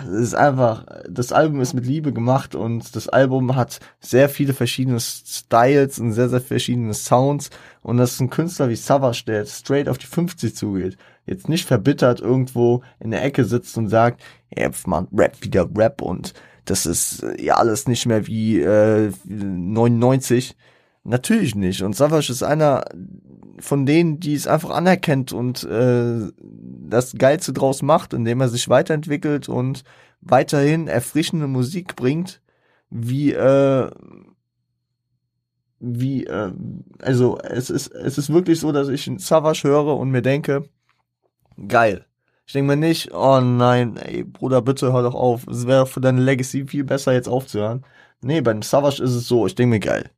äh, 0.00 0.22
ist 0.22 0.34
einfach, 0.34 0.86
das 1.06 1.32
Album 1.32 1.60
ist 1.60 1.74
mit 1.74 1.84
Liebe 1.84 2.14
gemacht 2.14 2.54
und 2.54 2.96
das 2.96 3.06
Album 3.06 3.56
hat 3.56 3.78
sehr 4.00 4.30
viele 4.30 4.54
verschiedene 4.54 5.00
Styles 5.00 5.98
und 5.98 6.14
sehr, 6.14 6.30
sehr 6.30 6.40
verschiedene 6.40 6.94
Sounds. 6.94 7.50
Und 7.82 7.98
das 7.98 8.12
ist 8.12 8.20
ein 8.20 8.30
Künstler 8.30 8.70
wie 8.70 8.76
Savage, 8.76 9.24
der 9.26 9.40
jetzt 9.40 9.58
straight 9.58 9.86
auf 9.86 9.98
die 9.98 10.06
50 10.06 10.56
zugeht. 10.56 10.96
Jetzt 11.26 11.50
nicht 11.50 11.66
verbittert 11.66 12.22
irgendwo 12.22 12.82
in 13.00 13.10
der 13.10 13.22
Ecke 13.22 13.44
sitzt 13.44 13.76
und 13.76 13.88
sagt, 13.88 14.22
ja, 14.56 14.70
man, 14.86 15.08
Rap 15.12 15.42
wieder 15.42 15.68
Rap 15.76 16.00
und 16.00 16.32
das 16.64 16.86
ist 16.86 17.26
ja 17.38 17.56
alles 17.56 17.86
nicht 17.86 18.06
mehr 18.06 18.26
wie 18.26 18.62
äh, 18.62 19.12
99. 19.26 20.56
Natürlich 21.08 21.54
nicht. 21.54 21.80
Und 21.82 21.96
Savage 21.96 22.30
ist 22.30 22.42
einer 22.42 22.84
von 23.60 23.86
denen, 23.86 24.20
die 24.20 24.34
es 24.34 24.46
einfach 24.46 24.68
anerkennt 24.68 25.32
und 25.32 25.64
äh, 25.64 26.28
das 26.38 27.14
Geilste 27.16 27.54
draus 27.54 27.80
macht, 27.80 28.12
indem 28.12 28.42
er 28.42 28.50
sich 28.50 28.68
weiterentwickelt 28.68 29.48
und 29.48 29.84
weiterhin 30.20 30.86
erfrischende 30.86 31.46
Musik 31.46 31.96
bringt, 31.96 32.42
wie 32.90 33.32
äh, 33.32 33.90
wie 35.80 36.26
äh, 36.26 36.52
also 37.00 37.38
es 37.38 37.70
ist 37.70 37.88
es 37.88 38.18
ist 38.18 38.30
wirklich 38.30 38.60
so, 38.60 38.70
dass 38.70 38.88
ich 38.88 39.10
Savage 39.16 39.62
höre 39.64 39.96
und 39.96 40.10
mir 40.10 40.22
denke, 40.22 40.68
geil. 41.68 42.04
Ich 42.46 42.52
denke 42.52 42.76
mir 42.76 42.76
nicht, 42.76 43.14
oh 43.14 43.40
nein, 43.40 43.96
ey 43.96 44.24
Bruder, 44.24 44.60
bitte 44.60 44.92
hör 44.92 45.02
doch 45.02 45.14
auf. 45.14 45.46
Es 45.48 45.66
wäre 45.66 45.86
für 45.86 46.02
deine 46.02 46.20
Legacy 46.20 46.66
viel 46.66 46.84
besser 46.84 47.14
jetzt 47.14 47.28
aufzuhören. 47.28 47.86
Nee, 48.20 48.42
beim 48.42 48.60
Savage 48.60 49.02
ist 49.02 49.12
es 49.14 49.26
so, 49.26 49.46
ich 49.46 49.54
denke 49.54 49.70
mir 49.70 49.80
geil. 49.80 50.10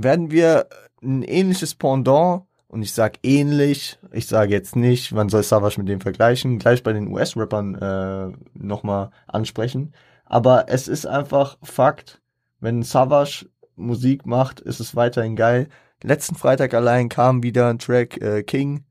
Werden 0.00 0.30
wir 0.30 0.68
ein 1.02 1.24
ähnliches 1.24 1.74
Pendant 1.74 2.44
und 2.68 2.82
ich 2.82 2.92
sag 2.92 3.18
ähnlich, 3.24 3.98
ich 4.12 4.28
sage 4.28 4.52
jetzt 4.52 4.76
nicht, 4.76 5.10
man 5.10 5.28
soll 5.28 5.42
Savage 5.42 5.80
mit 5.80 5.88
dem 5.88 6.00
vergleichen, 6.00 6.60
gleich 6.60 6.84
bei 6.84 6.92
den 6.92 7.08
US-Rappern 7.08 7.74
äh, 7.74 8.32
nochmal 8.54 9.10
ansprechen. 9.26 9.92
Aber 10.24 10.66
es 10.68 10.86
ist 10.86 11.04
einfach 11.04 11.58
Fakt, 11.64 12.20
wenn 12.60 12.84
Savage 12.84 13.46
Musik 13.74 14.24
macht, 14.24 14.60
ist 14.60 14.78
es 14.78 14.94
weiterhin 14.94 15.34
geil. 15.34 15.68
Letzten 16.04 16.36
Freitag 16.36 16.74
allein 16.74 17.08
kam 17.08 17.42
wieder 17.42 17.68
ein 17.68 17.80
Track 17.80 18.22
äh, 18.22 18.44
King, 18.44 18.84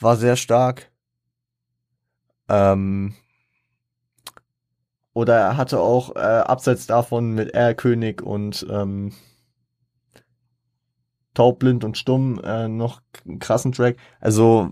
war 0.00 0.16
sehr 0.16 0.36
stark. 0.36 0.90
Ähm, 2.48 3.12
oder 5.12 5.36
er 5.36 5.56
hatte 5.58 5.78
auch 5.78 6.16
äh, 6.16 6.20
abseits 6.20 6.86
davon 6.86 7.32
mit 7.32 7.52
R 7.52 7.74
König 7.74 8.22
und 8.22 8.66
ähm, 8.70 9.12
taubblind 11.36 11.84
und 11.84 11.96
stumm 11.96 12.40
äh, 12.42 12.66
noch 12.66 13.00
einen 13.24 13.38
krassen 13.38 13.72
Track. 13.72 13.96
Also 14.20 14.70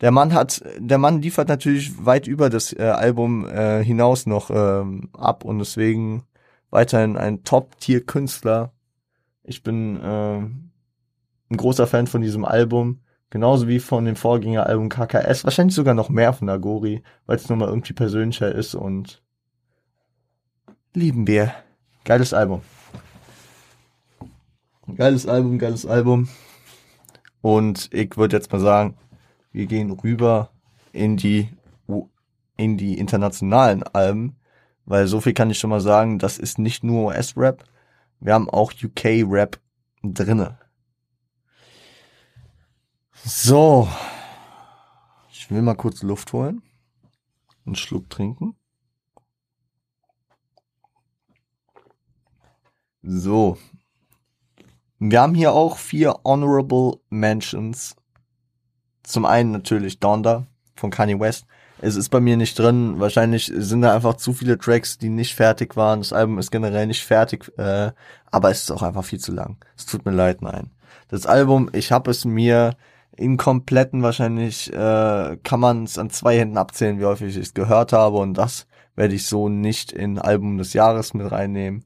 der 0.00 0.10
Mann 0.10 0.34
hat, 0.34 0.62
der 0.78 0.98
Mann 0.98 1.22
liefert 1.22 1.48
natürlich 1.48 2.04
weit 2.04 2.26
über 2.26 2.50
das 2.50 2.72
äh, 2.72 2.82
Album 2.82 3.48
äh, 3.48 3.82
hinaus 3.82 4.26
noch 4.26 4.50
ähm, 4.50 5.08
ab 5.14 5.44
und 5.44 5.58
deswegen 5.58 6.24
weiterhin 6.70 7.16
ein 7.16 7.44
Top-Tier-Künstler. 7.44 8.72
Ich 9.42 9.62
bin 9.62 9.98
äh, 10.00 10.38
ein 10.38 11.56
großer 11.56 11.86
Fan 11.86 12.08
von 12.08 12.20
diesem 12.20 12.44
Album, 12.44 13.00
genauso 13.30 13.68
wie 13.68 13.78
von 13.78 14.04
dem 14.04 14.16
Vorgängeralbum 14.16 14.88
KKS, 14.88 15.44
wahrscheinlich 15.44 15.76
sogar 15.76 15.94
noch 15.94 16.10
mehr 16.10 16.32
von 16.32 16.48
Agori, 16.48 17.02
weil 17.24 17.36
es 17.36 17.48
nochmal 17.48 17.68
irgendwie 17.68 17.94
persönlicher 17.94 18.52
ist 18.52 18.74
und 18.74 19.22
lieben 20.92 21.26
wir. 21.26 21.54
Geiles 22.04 22.34
Album. 22.34 22.62
Geiles 24.94 25.26
Album, 25.26 25.58
geiles 25.58 25.84
Album. 25.84 26.28
Und 27.40 27.92
ich 27.92 28.16
würde 28.16 28.36
jetzt 28.36 28.52
mal 28.52 28.60
sagen, 28.60 28.96
wir 29.52 29.66
gehen 29.66 29.90
rüber 29.90 30.50
in 30.92 31.16
die, 31.16 31.48
in 32.56 32.76
die 32.76 32.98
internationalen 32.98 33.82
Alben, 33.82 34.36
weil 34.84 35.08
so 35.08 35.20
viel 35.20 35.34
kann 35.34 35.50
ich 35.50 35.58
schon 35.58 35.70
mal 35.70 35.80
sagen, 35.80 36.18
das 36.18 36.38
ist 36.38 36.58
nicht 36.58 36.84
nur 36.84 37.06
US-Rap, 37.06 37.64
wir 38.20 38.32
haben 38.32 38.48
auch 38.48 38.72
UK-Rap 38.72 39.60
drinne. 40.02 40.58
So. 43.24 43.88
Ich 45.30 45.50
will 45.50 45.62
mal 45.62 45.74
kurz 45.74 46.02
Luft 46.02 46.32
holen. 46.32 46.62
Einen 47.64 47.74
Schluck 47.74 48.08
trinken. 48.08 48.56
So, 53.02 53.56
wir 54.98 55.20
haben 55.20 55.34
hier 55.34 55.52
auch 55.52 55.78
vier 55.78 56.16
Honorable 56.24 56.98
Mentions. 57.10 57.96
Zum 59.02 59.24
einen 59.24 59.52
natürlich 59.52 60.00
Donda 60.00 60.46
von 60.74 60.90
Kanye 60.90 61.18
West. 61.20 61.46
Es 61.80 61.94
ist 61.96 62.08
bei 62.08 62.20
mir 62.20 62.36
nicht 62.36 62.58
drin. 62.58 62.98
Wahrscheinlich 62.98 63.52
sind 63.54 63.82
da 63.82 63.94
einfach 63.94 64.14
zu 64.14 64.32
viele 64.32 64.58
Tracks, 64.58 64.96
die 64.98 65.10
nicht 65.10 65.34
fertig 65.34 65.76
waren. 65.76 66.00
Das 66.00 66.12
Album 66.12 66.38
ist 66.38 66.50
generell 66.50 66.86
nicht 66.86 67.04
fertig, 67.04 67.52
äh, 67.58 67.92
aber 68.30 68.50
es 68.50 68.62
ist 68.62 68.70
auch 68.70 68.82
einfach 68.82 69.04
viel 69.04 69.20
zu 69.20 69.32
lang. 69.32 69.58
Es 69.76 69.84
tut 69.84 70.04
mir 70.04 70.12
leid, 70.12 70.40
nein. 70.40 70.70
Das 71.08 71.26
Album, 71.26 71.68
ich 71.72 71.92
habe 71.92 72.10
es 72.10 72.24
mir 72.24 72.76
im 73.16 73.36
kompletten 73.36 74.02
wahrscheinlich 74.02 74.72
äh, 74.72 75.36
kann 75.42 75.60
man 75.60 75.84
es 75.84 75.98
an 75.98 76.10
zwei 76.10 76.38
Händen 76.38 76.58
abzählen, 76.58 76.98
wie 76.98 77.04
häufig 77.04 77.36
ich 77.36 77.42
es 77.42 77.54
gehört 77.54 77.92
habe 77.92 78.18
und 78.18 78.34
das 78.34 78.66
werde 78.94 79.14
ich 79.14 79.26
so 79.26 79.48
nicht 79.48 79.92
in 79.92 80.18
Album 80.18 80.58
des 80.58 80.72
Jahres 80.72 81.14
mit 81.14 81.30
reinnehmen. 81.30 81.84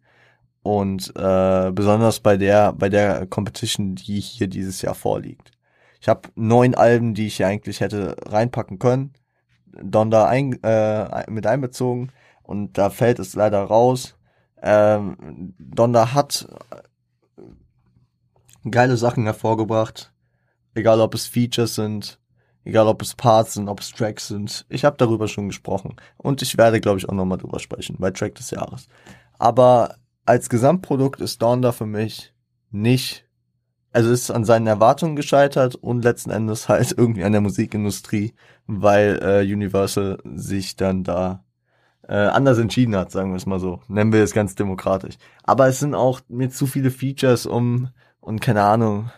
Und 0.62 1.14
äh, 1.16 1.70
besonders 1.72 2.20
bei 2.20 2.36
der, 2.36 2.72
bei 2.72 2.88
der 2.88 3.26
Competition, 3.26 3.94
die 3.94 4.20
hier 4.20 4.46
dieses 4.46 4.82
Jahr 4.82 4.94
vorliegt. 4.94 5.52
Ich 6.00 6.08
habe 6.08 6.28
neun 6.34 6.74
Alben, 6.74 7.14
die 7.14 7.26
ich 7.26 7.36
hier 7.36 7.46
eigentlich 7.46 7.80
hätte 7.80 8.16
reinpacken 8.26 8.78
können. 8.78 9.12
Donda 9.66 10.26
ein, 10.26 10.62
äh, 10.62 11.30
mit 11.30 11.46
einbezogen. 11.46 12.12
Und 12.42 12.76
da 12.78 12.90
fällt 12.90 13.18
es 13.18 13.34
leider 13.34 13.62
raus. 13.62 14.16
Ähm, 14.62 15.54
Donda 15.58 16.12
hat 16.12 16.48
geile 18.68 18.96
Sachen 18.96 19.24
hervorgebracht. 19.24 20.12
Egal 20.74 21.00
ob 21.00 21.14
es 21.14 21.26
Features 21.26 21.74
sind, 21.74 22.18
egal 22.64 22.86
ob 22.86 23.02
es 23.02 23.14
Parts 23.14 23.54
sind, 23.54 23.68
ob 23.68 23.80
es 23.80 23.92
Tracks 23.92 24.28
sind. 24.28 24.66
Ich 24.68 24.84
habe 24.84 24.96
darüber 24.96 25.28
schon 25.28 25.48
gesprochen. 25.48 25.96
Und 26.16 26.42
ich 26.42 26.56
werde, 26.58 26.80
glaube 26.80 26.98
ich, 26.98 27.08
auch 27.08 27.14
nochmal 27.14 27.38
drüber 27.38 27.58
sprechen, 27.58 27.96
bei 27.98 28.10
Track 28.10 28.34
des 28.34 28.50
Jahres. 28.50 28.86
Aber 29.38 29.96
als 30.30 30.48
Gesamtprodukt 30.48 31.20
ist 31.20 31.42
Donda 31.42 31.72
für 31.72 31.86
mich 31.86 32.32
nicht, 32.70 33.26
also 33.90 34.12
ist 34.12 34.30
an 34.30 34.44
seinen 34.44 34.68
Erwartungen 34.68 35.16
gescheitert 35.16 35.74
und 35.74 36.04
letzten 36.04 36.30
Endes 36.30 36.68
halt 36.68 36.92
irgendwie 36.96 37.24
an 37.24 37.32
der 37.32 37.40
Musikindustrie, 37.40 38.34
weil 38.68 39.18
äh, 39.24 39.52
Universal 39.52 40.18
sich 40.36 40.76
dann 40.76 41.02
da 41.02 41.42
äh, 42.06 42.14
anders 42.14 42.58
entschieden 42.58 42.94
hat, 42.94 43.10
sagen 43.10 43.32
wir 43.32 43.38
es 43.38 43.46
mal 43.46 43.58
so. 43.58 43.80
Nennen 43.88 44.12
wir 44.12 44.22
es 44.22 44.32
ganz 44.32 44.54
demokratisch. 44.54 45.16
Aber 45.42 45.66
es 45.66 45.80
sind 45.80 45.96
auch 45.96 46.20
mir 46.28 46.48
zu 46.48 46.68
viele 46.68 46.92
Features 46.92 47.44
um 47.44 47.88
und 48.20 48.40
keine 48.40 48.62
Ahnung, 48.62 49.10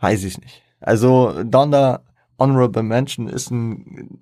weiß 0.00 0.24
ich 0.24 0.40
nicht. 0.40 0.64
Also 0.80 1.44
Donda 1.44 2.02
Honorable 2.40 2.82
Mention 2.82 3.28
ist 3.28 3.52
ein 3.52 4.18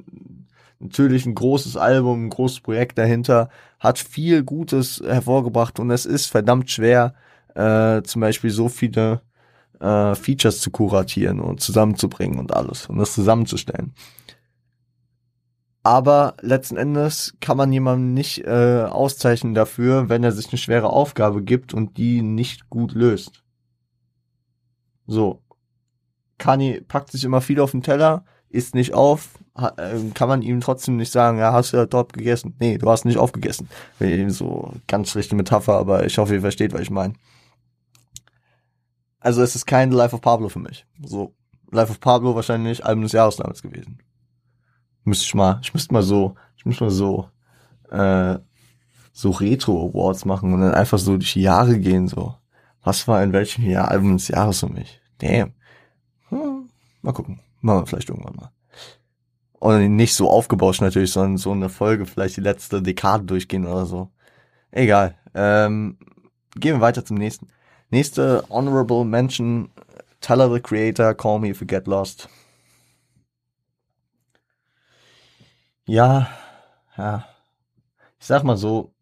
natürlich 0.82 1.26
ein 1.26 1.34
großes 1.34 1.76
Album, 1.76 2.26
ein 2.26 2.30
großes 2.30 2.60
Projekt 2.60 2.98
dahinter, 2.98 3.48
hat 3.80 3.98
viel 3.98 4.42
Gutes 4.42 5.02
hervorgebracht 5.04 5.78
und 5.78 5.90
es 5.90 6.06
ist 6.06 6.26
verdammt 6.26 6.70
schwer, 6.70 7.14
äh, 7.54 8.02
zum 8.02 8.20
Beispiel 8.20 8.50
so 8.50 8.68
viele 8.68 9.22
äh, 9.80 10.14
Features 10.14 10.60
zu 10.60 10.70
kuratieren 10.70 11.40
und 11.40 11.60
zusammenzubringen 11.60 12.38
und 12.38 12.54
alles 12.54 12.86
und 12.86 12.98
das 12.98 13.14
zusammenzustellen. 13.14 13.94
Aber 15.84 16.36
letzten 16.40 16.76
Endes 16.76 17.34
kann 17.40 17.56
man 17.56 17.72
jemanden 17.72 18.14
nicht 18.14 18.44
äh, 18.44 18.84
auszeichnen 18.84 19.54
dafür, 19.54 20.08
wenn 20.08 20.22
er 20.22 20.30
sich 20.30 20.48
eine 20.50 20.58
schwere 20.58 20.90
Aufgabe 20.90 21.42
gibt 21.42 21.74
und 21.74 21.96
die 21.96 22.22
nicht 22.22 22.70
gut 22.70 22.92
löst. 22.92 23.42
So. 25.06 25.42
Kani 26.38 26.80
packt 26.80 27.10
sich 27.10 27.24
immer 27.24 27.40
viel 27.40 27.60
auf 27.60 27.72
den 27.72 27.82
Teller, 27.82 28.24
isst 28.48 28.74
nicht 28.74 28.94
auf, 28.94 29.38
kann 29.54 30.28
man 30.28 30.42
ihm 30.42 30.60
trotzdem 30.60 30.96
nicht 30.96 31.12
sagen, 31.12 31.38
ja, 31.38 31.52
hast 31.52 31.72
du 31.72 31.76
ja 31.76 31.86
dort 31.86 32.14
gegessen. 32.14 32.54
Nee, 32.58 32.78
du 32.78 32.88
hast 32.88 33.04
nicht 33.04 33.18
aufgegessen. 33.18 33.68
So 34.28 34.72
ganz 34.88 35.10
schlechte 35.10 35.34
Metapher, 35.34 35.74
aber 35.74 36.06
ich 36.06 36.16
hoffe, 36.16 36.34
ihr 36.34 36.40
versteht, 36.40 36.72
was 36.72 36.80
ich 36.80 36.90
meine. 36.90 37.14
Also 39.20 39.42
es 39.42 39.54
ist 39.54 39.66
kein 39.66 39.90
Life 39.92 40.14
of 40.14 40.22
Pablo 40.22 40.48
für 40.48 40.58
mich. 40.58 40.86
So, 41.04 41.34
Life 41.70 41.90
of 41.90 42.00
Pablo 42.00 42.34
wahrscheinlich 42.34 42.84
Album 42.84 43.02
des 43.02 43.12
Jahres 43.12 43.36
damals 43.36 43.62
gewesen. 43.62 43.98
Müsste 45.04 45.26
ich 45.26 45.34
mal, 45.34 45.60
ich 45.62 45.74
müsste 45.74 45.92
mal 45.92 46.02
so, 46.02 46.34
ich 46.56 46.64
müsste 46.64 46.84
mal 46.84 46.90
so, 46.90 47.28
äh, 47.90 48.38
so 49.12 49.30
Retro 49.30 49.90
Awards 49.90 50.24
machen 50.24 50.54
und 50.54 50.60
dann 50.60 50.74
einfach 50.74 50.98
so 50.98 51.16
durch 51.16 51.34
die 51.34 51.42
Jahre 51.42 51.78
gehen, 51.78 52.08
so. 52.08 52.34
Was 52.82 53.06
war 53.06 53.22
in 53.22 53.32
welchem 53.32 53.64
Jahr 53.64 53.88
Album 53.88 54.16
des 54.16 54.28
Jahres 54.28 54.60
für 54.60 54.68
mich? 54.68 55.00
Damn. 55.18 55.52
Hm, 56.30 56.68
mal 57.02 57.12
gucken. 57.12 57.38
Machen 57.60 57.82
wir 57.82 57.86
vielleicht 57.86 58.08
irgendwann 58.08 58.34
mal. 58.34 58.50
Und 59.62 59.94
nicht 59.94 60.16
so 60.16 60.28
aufgebauscht 60.28 60.80
natürlich, 60.80 61.12
sondern 61.12 61.36
so 61.36 61.52
eine 61.52 61.68
Folge, 61.68 62.04
vielleicht 62.04 62.36
die 62.36 62.40
letzte 62.40 62.82
Dekade 62.82 63.22
durchgehen 63.22 63.64
oder 63.64 63.86
so. 63.86 64.10
Egal. 64.72 65.14
Ähm, 65.34 65.98
gehen 66.56 66.74
wir 66.74 66.80
weiter 66.80 67.04
zum 67.04 67.16
nächsten. 67.16 67.46
Nächste 67.88 68.42
Honorable 68.50 69.04
Mention, 69.04 69.70
Tyler 70.20 70.52
the 70.52 70.58
Creator, 70.58 71.14
Call 71.14 71.38
Me 71.38 71.50
If 71.50 71.60
You 71.60 71.68
Get 71.68 71.86
Lost. 71.86 72.28
Ja, 75.86 76.26
ja. 76.96 77.24
Ich 78.18 78.26
sag 78.26 78.42
mal 78.42 78.56
so, 78.56 78.92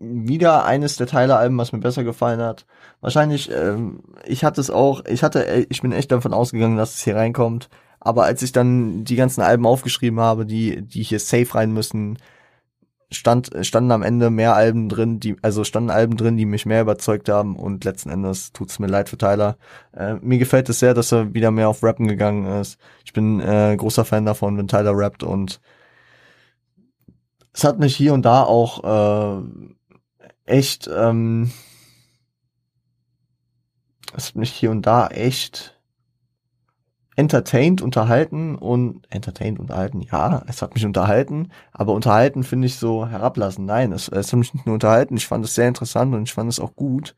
wieder 0.00 0.64
eines 0.64 0.96
der 0.96 1.06
Teile-Alben, 1.06 1.56
was 1.56 1.70
mir 1.70 1.78
besser 1.78 2.02
gefallen 2.02 2.40
hat. 2.40 2.66
Wahrscheinlich, 3.00 3.48
ähm, 3.52 4.02
ich 4.24 4.42
hatte 4.42 4.60
es 4.60 4.70
auch, 4.70 5.04
ich 5.04 5.22
hatte, 5.22 5.66
ich 5.70 5.82
bin 5.82 5.92
echt 5.92 6.10
davon 6.10 6.34
ausgegangen, 6.34 6.76
dass 6.76 6.96
es 6.96 7.04
hier 7.04 7.14
reinkommt. 7.14 7.68
Aber 8.04 8.24
als 8.24 8.42
ich 8.42 8.52
dann 8.52 9.04
die 9.04 9.16
ganzen 9.16 9.40
Alben 9.40 9.66
aufgeschrieben 9.66 10.20
habe, 10.20 10.44
die, 10.46 10.82
die 10.82 11.02
hier 11.02 11.18
safe 11.18 11.54
rein 11.54 11.72
müssen, 11.72 12.18
stand, 13.10 13.50
standen 13.62 13.92
am 13.92 14.02
Ende 14.02 14.30
mehr 14.30 14.54
Alben 14.54 14.90
drin, 14.90 15.20
die, 15.20 15.36
also 15.40 15.64
standen 15.64 15.90
Alben 15.90 16.18
drin, 16.18 16.36
die 16.36 16.44
mich 16.44 16.66
mehr 16.66 16.82
überzeugt 16.82 17.30
haben 17.30 17.56
und 17.56 17.84
letzten 17.84 18.10
Endes 18.10 18.52
tut's 18.52 18.78
mir 18.78 18.88
leid 18.88 19.08
für 19.08 19.16
Tyler. 19.16 19.56
Äh, 19.92 20.16
mir 20.16 20.38
gefällt 20.38 20.68
es 20.68 20.80
sehr, 20.80 20.92
dass 20.92 21.12
er 21.12 21.32
wieder 21.32 21.50
mehr 21.50 21.70
auf 21.70 21.82
Rappen 21.82 22.06
gegangen 22.06 22.60
ist. 22.60 22.78
Ich 23.06 23.14
bin 23.14 23.40
äh, 23.40 23.74
großer 23.76 24.04
Fan 24.04 24.26
davon, 24.26 24.58
wenn 24.58 24.68
Tyler 24.68 24.96
rappt 24.96 25.22
und 25.22 25.60
es 27.54 27.64
hat 27.64 27.78
mich 27.78 27.96
hier 27.96 28.12
und 28.12 28.22
da 28.22 28.42
auch 28.42 28.84
äh, 28.84 29.42
echt, 30.44 30.90
ähm, 30.94 31.52
es 34.14 34.28
hat 34.28 34.36
mich 34.36 34.50
hier 34.52 34.70
und 34.70 34.82
da 34.82 35.06
echt 35.08 35.73
entertained, 37.16 37.80
unterhalten 37.80 38.56
und 38.56 39.06
entertained, 39.10 39.60
unterhalten, 39.60 40.00
ja, 40.00 40.42
es 40.48 40.62
hat 40.62 40.74
mich 40.74 40.84
unterhalten, 40.84 41.50
aber 41.72 41.92
unterhalten 41.92 42.42
finde 42.42 42.66
ich 42.66 42.76
so 42.76 43.06
herablassen. 43.06 43.66
Nein, 43.66 43.92
es, 43.92 44.08
es 44.08 44.32
hat 44.32 44.38
mich 44.38 44.52
nicht 44.54 44.66
nur 44.66 44.74
unterhalten, 44.74 45.16
ich 45.16 45.26
fand 45.26 45.44
es 45.44 45.54
sehr 45.54 45.68
interessant 45.68 46.14
und 46.14 46.24
ich 46.24 46.34
fand 46.34 46.50
es 46.50 46.58
auch 46.58 46.74
gut, 46.74 47.14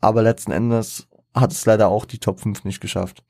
aber 0.00 0.22
letzten 0.22 0.52
Endes 0.52 1.08
hat 1.34 1.52
es 1.52 1.64
leider 1.64 1.88
auch 1.88 2.04
die 2.04 2.18
Top 2.18 2.40
5 2.40 2.64
nicht 2.64 2.80
geschafft. 2.80 3.22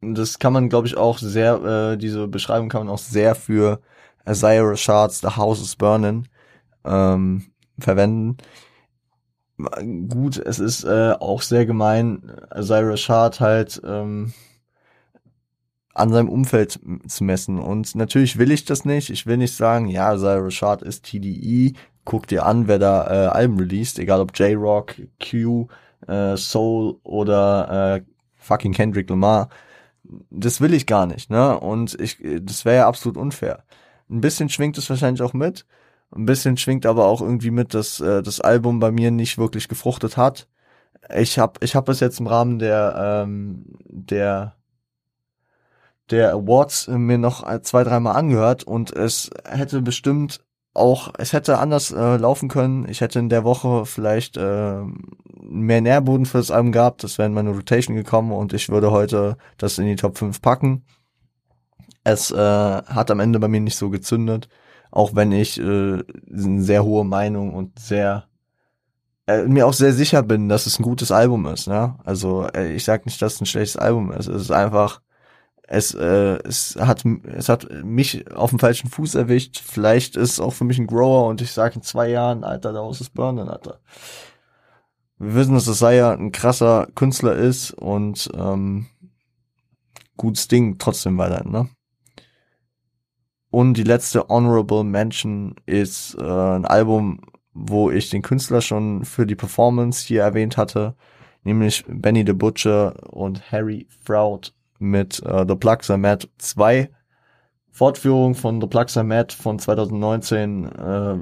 Das 0.00 0.38
kann 0.38 0.52
man, 0.52 0.68
glaube 0.68 0.86
ich, 0.86 0.96
auch 0.96 1.18
sehr, 1.18 1.92
äh, 1.92 1.96
diese 1.96 2.28
Beschreibung 2.28 2.68
kann 2.68 2.86
man 2.86 2.94
auch 2.94 2.98
sehr 2.98 3.34
für 3.34 3.80
Isaiah 4.28 4.62
Rashad's 4.62 5.20
The 5.20 5.36
House 5.36 5.60
is 5.60 5.76
Burning 5.76 6.26
ähm, 6.84 7.46
verwenden. 7.78 8.38
Gut, 10.08 10.36
es 10.38 10.58
ist 10.58 10.84
äh, 10.84 11.12
auch 11.18 11.42
sehr 11.42 11.64
gemein, 11.64 12.32
Isaiah 12.54 12.88
Rashad 12.88 13.40
halt 13.40 13.80
ähm, 13.84 14.32
an 15.94 16.10
seinem 16.10 16.28
Umfeld 16.28 16.80
zu 17.06 17.24
messen. 17.24 17.58
Und 17.60 17.94
natürlich 17.94 18.36
will 18.36 18.50
ich 18.50 18.64
das 18.64 18.84
nicht. 18.84 19.10
Ich 19.10 19.26
will 19.26 19.36
nicht 19.36 19.56
sagen, 19.56 19.86
ja, 19.86 20.14
Isaiah 20.14 20.42
Rashad 20.42 20.82
ist 20.82 21.04
TDE. 21.04 21.72
Guck 22.04 22.26
dir 22.26 22.44
an, 22.44 22.66
wer 22.68 22.78
da 22.78 23.06
äh, 23.06 23.28
Alben 23.28 23.58
released, 23.58 23.98
egal 23.98 24.20
ob 24.20 24.36
J-Rock, 24.36 24.96
Q, 25.22 25.68
äh, 26.06 26.36
Soul 26.36 26.96
oder 27.04 27.96
äh, 27.96 28.02
fucking 28.36 28.72
Kendrick 28.72 29.08
Lamar. 29.08 29.48
Das 30.30 30.60
will 30.60 30.74
ich 30.74 30.86
gar 30.86 31.06
nicht, 31.06 31.30
ne? 31.30 31.58
Und 31.58 31.98
ich, 31.98 32.18
das 32.42 32.64
wäre 32.66 32.76
ja 32.76 32.88
absolut 32.88 33.16
unfair. 33.16 33.64
Ein 34.10 34.20
bisschen 34.20 34.50
schwingt 34.50 34.76
es 34.76 34.90
wahrscheinlich 34.90 35.22
auch 35.22 35.32
mit. 35.32 35.64
Ein 36.14 36.26
bisschen 36.26 36.56
schwingt 36.56 36.84
aber 36.86 37.06
auch 37.06 37.22
irgendwie 37.22 37.50
mit, 37.50 37.72
dass 37.72 38.00
äh, 38.00 38.22
das 38.22 38.40
Album 38.40 38.80
bei 38.80 38.90
mir 38.90 39.10
nicht 39.10 39.38
wirklich 39.38 39.68
gefruchtet 39.68 40.16
hat. 40.16 40.46
Ich 41.16 41.38
habe 41.38 41.60
ich 41.62 41.74
hab 41.74 41.88
es 41.88 42.00
jetzt 42.00 42.20
im 42.20 42.26
Rahmen 42.26 42.58
der 42.58 43.24
ähm, 43.24 43.64
der 43.86 44.56
der 46.10 46.32
Awards 46.32 46.88
mir 46.88 47.18
noch 47.18 47.44
zwei, 47.62 47.84
dreimal 47.84 48.16
angehört 48.16 48.64
und 48.64 48.92
es 48.92 49.30
hätte 49.44 49.82
bestimmt 49.82 50.40
auch, 50.74 51.12
es 51.18 51.32
hätte 51.32 51.58
anders 51.58 51.92
äh, 51.92 52.16
laufen 52.16 52.48
können. 52.48 52.88
Ich 52.88 53.00
hätte 53.00 53.18
in 53.18 53.28
der 53.28 53.44
Woche 53.44 53.86
vielleicht 53.86 54.36
äh, 54.36 54.82
mehr 55.40 55.80
Nährboden 55.80 56.26
für 56.26 56.38
das 56.38 56.50
Album 56.50 56.72
gehabt. 56.72 57.04
Das 57.04 57.16
wäre 57.18 57.26
in 57.26 57.34
meine 57.34 57.50
Rotation 57.50 57.96
gekommen 57.96 58.32
und 58.32 58.52
ich 58.52 58.68
würde 58.68 58.90
heute 58.90 59.36
das 59.56 59.78
in 59.78 59.86
die 59.86 59.96
Top 59.96 60.18
5 60.18 60.42
packen. 60.42 60.84
Es 62.02 62.30
äh, 62.30 62.36
hat 62.36 63.10
am 63.10 63.20
Ende 63.20 63.38
bei 63.38 63.48
mir 63.48 63.60
nicht 63.60 63.76
so 63.76 63.88
gezündet 63.88 64.48
auch 64.94 65.16
wenn 65.16 65.32
ich 65.32 65.58
äh, 65.58 65.62
eine 66.32 66.62
sehr 66.62 66.84
hohe 66.84 67.04
Meinung 67.04 67.52
und 67.52 67.80
sehr 67.80 68.28
äh, 69.26 69.42
mir 69.42 69.66
auch 69.66 69.72
sehr 69.72 69.92
sicher 69.92 70.22
bin, 70.22 70.48
dass 70.48 70.66
es 70.66 70.78
ein 70.78 70.84
gutes 70.84 71.10
Album 71.10 71.46
ist. 71.46 71.66
Ne? 71.66 71.96
Also 72.04 72.46
äh, 72.54 72.72
ich 72.72 72.84
sag 72.84 73.04
nicht, 73.04 73.20
dass 73.20 73.34
es 73.34 73.40
ein 73.40 73.46
schlechtes 73.46 73.76
Album 73.76 74.12
ist. 74.12 74.28
Es 74.28 74.42
ist 74.42 74.50
einfach, 74.52 75.00
es, 75.66 75.94
äh, 75.94 76.38
es 76.44 76.76
hat 76.78 77.04
es 77.04 77.48
hat 77.48 77.68
mich 77.84 78.30
auf 78.32 78.50
dem 78.50 78.58
falschen 78.58 78.90
Fuß 78.90 79.14
erwischt. 79.14 79.60
Vielleicht 79.64 80.16
ist 80.16 80.32
es 80.32 80.40
auch 80.40 80.52
für 80.52 80.64
mich 80.64 80.78
ein 80.78 80.86
Grower 80.86 81.26
und 81.28 81.40
ich 81.40 81.52
sage 81.52 81.76
in 81.76 81.82
zwei 81.82 82.08
Jahren, 82.08 82.44
Alter, 82.44 82.72
da 82.72 82.88
ist 82.90 83.00
es 83.00 83.10
Burnen, 83.10 83.48
Alter. 83.48 83.80
Wir 85.18 85.34
wissen, 85.34 85.54
dass 85.54 85.64
das 85.64 85.80
ja 85.80 86.12
ein 86.12 86.32
krasser 86.32 86.88
Künstler 86.94 87.34
ist 87.34 87.70
und 87.72 88.28
ähm, 88.34 88.86
gutes 90.16 90.48
Ding 90.48 90.78
trotzdem 90.78 91.16
weiterhin, 91.18 91.50
ne? 91.50 91.68
Und 93.50 93.74
die 93.74 93.84
letzte 93.84 94.26
Honorable 94.28 94.82
Mention 94.82 95.54
ist 95.64 96.16
äh, 96.18 96.24
ein 96.24 96.64
Album, 96.64 97.20
wo 97.52 97.88
ich 97.88 98.10
den 98.10 98.22
Künstler 98.22 98.60
schon 98.60 99.04
für 99.04 99.26
die 99.26 99.36
Performance 99.36 100.04
hier 100.04 100.22
erwähnt 100.22 100.56
hatte, 100.56 100.96
nämlich 101.44 101.84
Benny 101.86 102.24
the 102.26 102.32
Butcher 102.32 103.14
und 103.14 103.52
Harry 103.52 103.86
Fraud 104.04 104.52
mit 104.78 105.22
äh, 105.24 105.44
The 105.46 105.56
Plugs 105.56 105.90
Are 105.90 105.98
Mad 105.98 106.28
2 106.38 106.90
Fortführung 107.70 108.34
von 108.34 108.60
The 108.60 108.66
Plugs 108.66 108.96
Are 108.96 109.06
Mad 109.06 109.34
von 109.34 109.58
2019 109.58 110.64
äh, 110.66 111.16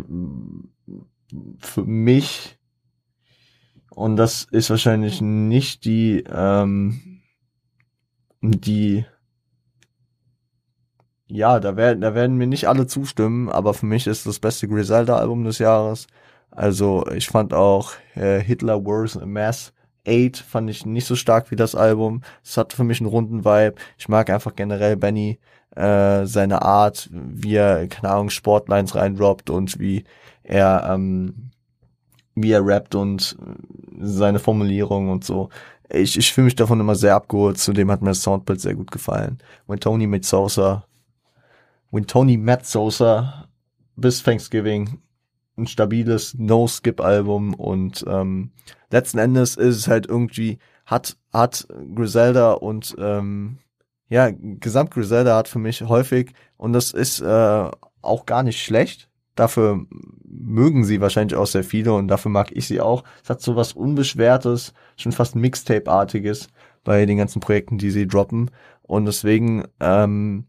für 1.58 1.84
mich 1.84 2.58
und 3.90 4.16
das 4.16 4.44
ist 4.44 4.70
wahrscheinlich 4.70 5.20
nicht 5.20 5.84
die 5.84 6.24
ähm, 6.30 7.20
die 8.42 9.04
ja, 11.34 11.60
da 11.60 11.76
werden, 11.76 12.02
da 12.02 12.14
werden 12.14 12.36
mir 12.36 12.46
nicht 12.46 12.68
alle 12.68 12.86
zustimmen, 12.86 13.48
aber 13.48 13.72
für 13.72 13.86
mich 13.86 14.06
ist 14.06 14.26
das 14.26 14.38
beste 14.38 14.68
Griselda-Album 14.68 15.44
des 15.44 15.58
Jahres. 15.58 16.06
Also 16.50 17.06
ich 17.08 17.28
fand 17.28 17.54
auch 17.54 17.92
äh, 18.14 18.38
Hitler 18.40 18.84
Wars 18.84 19.16
a 19.16 19.24
Mass 19.24 19.72
8 20.06 20.36
fand 20.36 20.70
ich 20.70 20.86
nicht 20.86 21.06
so 21.06 21.16
stark 21.16 21.50
wie 21.50 21.56
das 21.56 21.74
Album. 21.74 22.22
Es 22.44 22.56
hat 22.56 22.72
für 22.72 22.84
mich 22.84 23.00
einen 23.00 23.08
runden 23.08 23.44
Vibe. 23.44 23.74
Ich 23.98 24.08
mag 24.08 24.30
einfach 24.30 24.54
generell 24.56 24.96
Benny, 24.96 25.38
äh, 25.76 26.26
seine 26.26 26.62
Art, 26.62 27.08
wie 27.12 27.54
er, 27.54 27.86
keine 27.88 28.12
Ahnung, 28.12 28.30
Sportlines 28.30 28.94
reindroppt 28.94 29.50
und 29.50 29.78
wie 29.78 30.04
er, 30.42 30.88
ähm, 30.92 31.50
wie 32.34 32.52
er 32.52 32.66
rappt 32.66 32.94
und 32.94 33.36
seine 34.00 34.38
Formulierung 34.38 35.10
und 35.10 35.24
so. 35.24 35.48
Ich, 35.88 36.18
ich 36.18 36.32
fühle 36.32 36.46
mich 36.46 36.56
davon 36.56 36.80
immer 36.80 36.94
sehr 36.94 37.14
abgeholt. 37.14 37.58
Zudem 37.58 37.90
hat 37.90 38.02
mir 38.02 38.10
das 38.10 38.22
Soundbild 38.22 38.60
sehr 38.60 38.74
gut 38.74 38.90
gefallen. 38.90 39.38
When 39.66 39.80
Tony 39.80 40.06
mit 40.06 40.24
Sosa 40.24 40.84
When 41.92 42.06
Tony 42.06 42.38
Matt 42.38 42.64
Sosa 42.64 43.48
bis 43.96 44.22
Thanksgiving 44.22 45.02
ein 45.56 45.66
stabiles 45.66 46.34
No-Skip-Album 46.38 47.54
und 47.54 48.04
ähm, 48.08 48.52
letzten 48.90 49.18
Endes 49.18 49.56
ist 49.56 49.76
es 49.76 49.88
halt 49.88 50.06
irgendwie, 50.06 50.58
hat, 50.86 51.16
hat 51.32 51.66
Griselda 51.94 52.52
und 52.52 52.94
ähm, 52.98 53.58
ja, 54.08 54.30
Gesamt 54.30 54.90
Griselda 54.90 55.36
hat 55.36 55.48
für 55.48 55.58
mich 55.58 55.82
häufig, 55.82 56.32
und 56.56 56.72
das 56.72 56.92
ist 56.92 57.20
äh, 57.20 57.70
auch 58.02 58.26
gar 58.26 58.42
nicht 58.42 58.62
schlecht, 58.62 59.08
dafür 59.34 59.86
mögen 60.24 60.84
sie 60.84 61.00
wahrscheinlich 61.00 61.36
auch 61.36 61.46
sehr 61.46 61.64
viele 61.64 61.92
und 61.94 62.08
dafür 62.08 62.30
mag 62.30 62.52
ich 62.52 62.66
sie 62.66 62.80
auch. 62.80 63.04
Es 63.22 63.30
hat 63.30 63.40
so 63.40 63.56
was 63.56 63.72
Unbeschwertes, 63.72 64.74
schon 64.96 65.12
fast 65.12 65.36
Mixtape-artiges 65.36 66.48
bei 66.84 67.06
den 67.06 67.18
ganzen 67.18 67.40
Projekten, 67.40 67.78
die 67.78 67.90
sie 67.90 68.06
droppen. 68.06 68.50
Und 68.82 69.06
deswegen 69.06 69.64
ähm, 69.80 70.46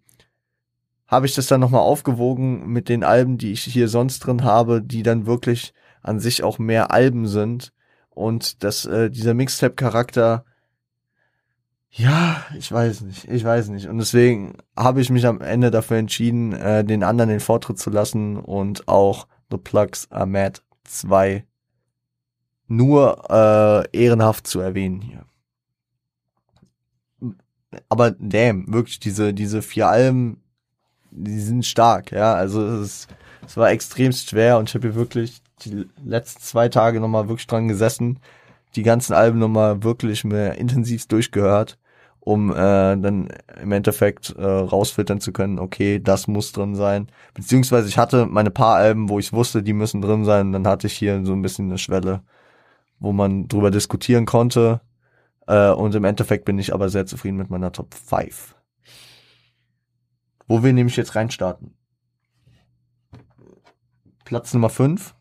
habe 1.14 1.28
ich 1.28 1.36
das 1.36 1.48
dann 1.48 1.62
nochmal 1.62 1.82
aufgewogen 1.82 2.68
mit 2.68 2.90
den 2.90 3.04
Alben, 3.04 3.38
die 3.38 3.52
ich 3.52 3.64
hier 3.64 3.88
sonst 3.88 4.20
drin 4.20 4.44
habe, 4.44 4.82
die 4.82 5.04
dann 5.04 5.28
wirklich 5.28 5.74
an 6.02 6.20
sich 6.20 6.44
auch 6.44 6.58
mehr 6.58 6.92
Alben 6.92 7.28
sind. 7.28 7.72
Und 8.10 8.64
dass 8.64 8.86
äh, 8.86 9.10
dieser 9.12 9.36
Mixtape-Charakter, 9.36 10.44
ja, 11.92 12.44
ich 12.58 12.72
weiß 12.72 13.02
nicht, 13.02 13.30
ich 13.30 13.44
weiß 13.44 13.70
nicht. 13.70 13.88
Und 13.88 14.00
deswegen 14.00 14.58
habe 14.76 15.02
ich 15.02 15.12
mich 15.12 15.28
am 15.28 15.40
Ende 15.40 15.70
dafür 15.70 15.98
entschieden, 15.98 16.54
äh, 16.54 16.84
den 16.84 17.04
anderen 17.04 17.30
den 17.30 17.40
Vortritt 17.40 17.78
zu 17.78 17.92
lassen 17.92 18.38
und 18.38 18.88
auch 18.88 19.28
The 19.52 19.58
Plugs 19.58 20.12
Are 20.12 20.26
Mad 20.26 20.62
2 20.86 21.46
nur 22.68 23.30
äh, 23.30 23.98
ehrenhaft 23.98 24.48
zu 24.48 24.60
erwähnen 24.60 25.02
hier. 25.02 25.26
Aber 27.90 28.12
damn, 28.12 28.72
wirklich 28.74 29.00
diese, 29.00 29.34
diese 29.34 29.62
vier 29.62 29.90
Alben 29.90 30.43
die 31.16 31.40
sind 31.40 31.66
stark, 31.66 32.12
ja. 32.12 32.34
Also 32.34 32.66
es, 32.66 32.82
ist, 32.82 33.08
es 33.46 33.58
war 33.58 33.72
extremst 33.72 34.30
schwer 34.30 34.58
und 34.58 34.70
ich 34.70 34.76
habe 34.76 34.88
hier 34.88 34.96
wirklich 34.96 35.42
die 35.66 35.86
letzten 36.04 36.42
zwei 36.42 36.70
Tage 36.70 37.00
nochmal 37.00 37.28
wirklich 37.30 37.48
dran 37.48 37.68
gesessen, 37.68 38.20
die 38.76 38.84
ganzen 38.84 39.14
Alben 39.14 39.40
nochmal 39.40 39.84
wirklich 39.84 40.24
mehr 40.24 40.58
intensiv 40.58 41.08
durchgehört, 41.08 41.78
um 42.20 42.52
äh, 42.52 42.56
dann 42.56 43.30
im 43.62 43.72
Endeffekt 43.72 44.36
äh, 44.38 44.44
rausfiltern 44.44 45.20
zu 45.20 45.32
können, 45.32 45.60
okay, 45.60 46.00
das 46.00 46.28
muss 46.28 46.52
drin 46.52 46.76
sein. 46.76 47.08
Beziehungsweise 47.34 47.88
ich 47.88 47.98
hatte 47.98 48.26
meine 48.26 48.52
paar 48.52 48.76
Alben, 48.76 49.10
wo 49.10 49.20
ich 49.20 49.34
wusste, 49.34 49.64
die 49.64 49.74
müssen 49.74 50.02
drin 50.02 50.26
sein, 50.26 50.52
dann 50.52 50.68
hatte 50.68 50.88
ich 50.88 50.94
hier 50.94 51.24
so 51.26 51.34
ein 51.34 51.42
bisschen 51.42 51.68
eine 51.68 51.78
Schwelle, 51.78 52.22
wo 53.00 53.14
man 53.14 53.48
drüber 53.48 53.72
diskutieren 53.72 54.26
konnte. 54.26 54.82
Äh, 55.48 55.72
und 55.72 55.94
im 55.96 56.06
Endeffekt 56.06 56.46
bin 56.46 56.60
ich 56.60 56.74
aber 56.74 56.90
sehr 56.90 57.06
zufrieden 57.06 57.38
mit 57.38 57.50
meiner 57.50 57.72
Top 57.72 57.94
5 57.94 58.56
wo 60.54 60.62
wir 60.62 60.72
nämlich 60.72 60.98
jetzt 60.98 61.16
reinstarten. 61.16 61.74
Platz 64.24 64.54
Nummer 64.54 64.70
5, 64.70 65.16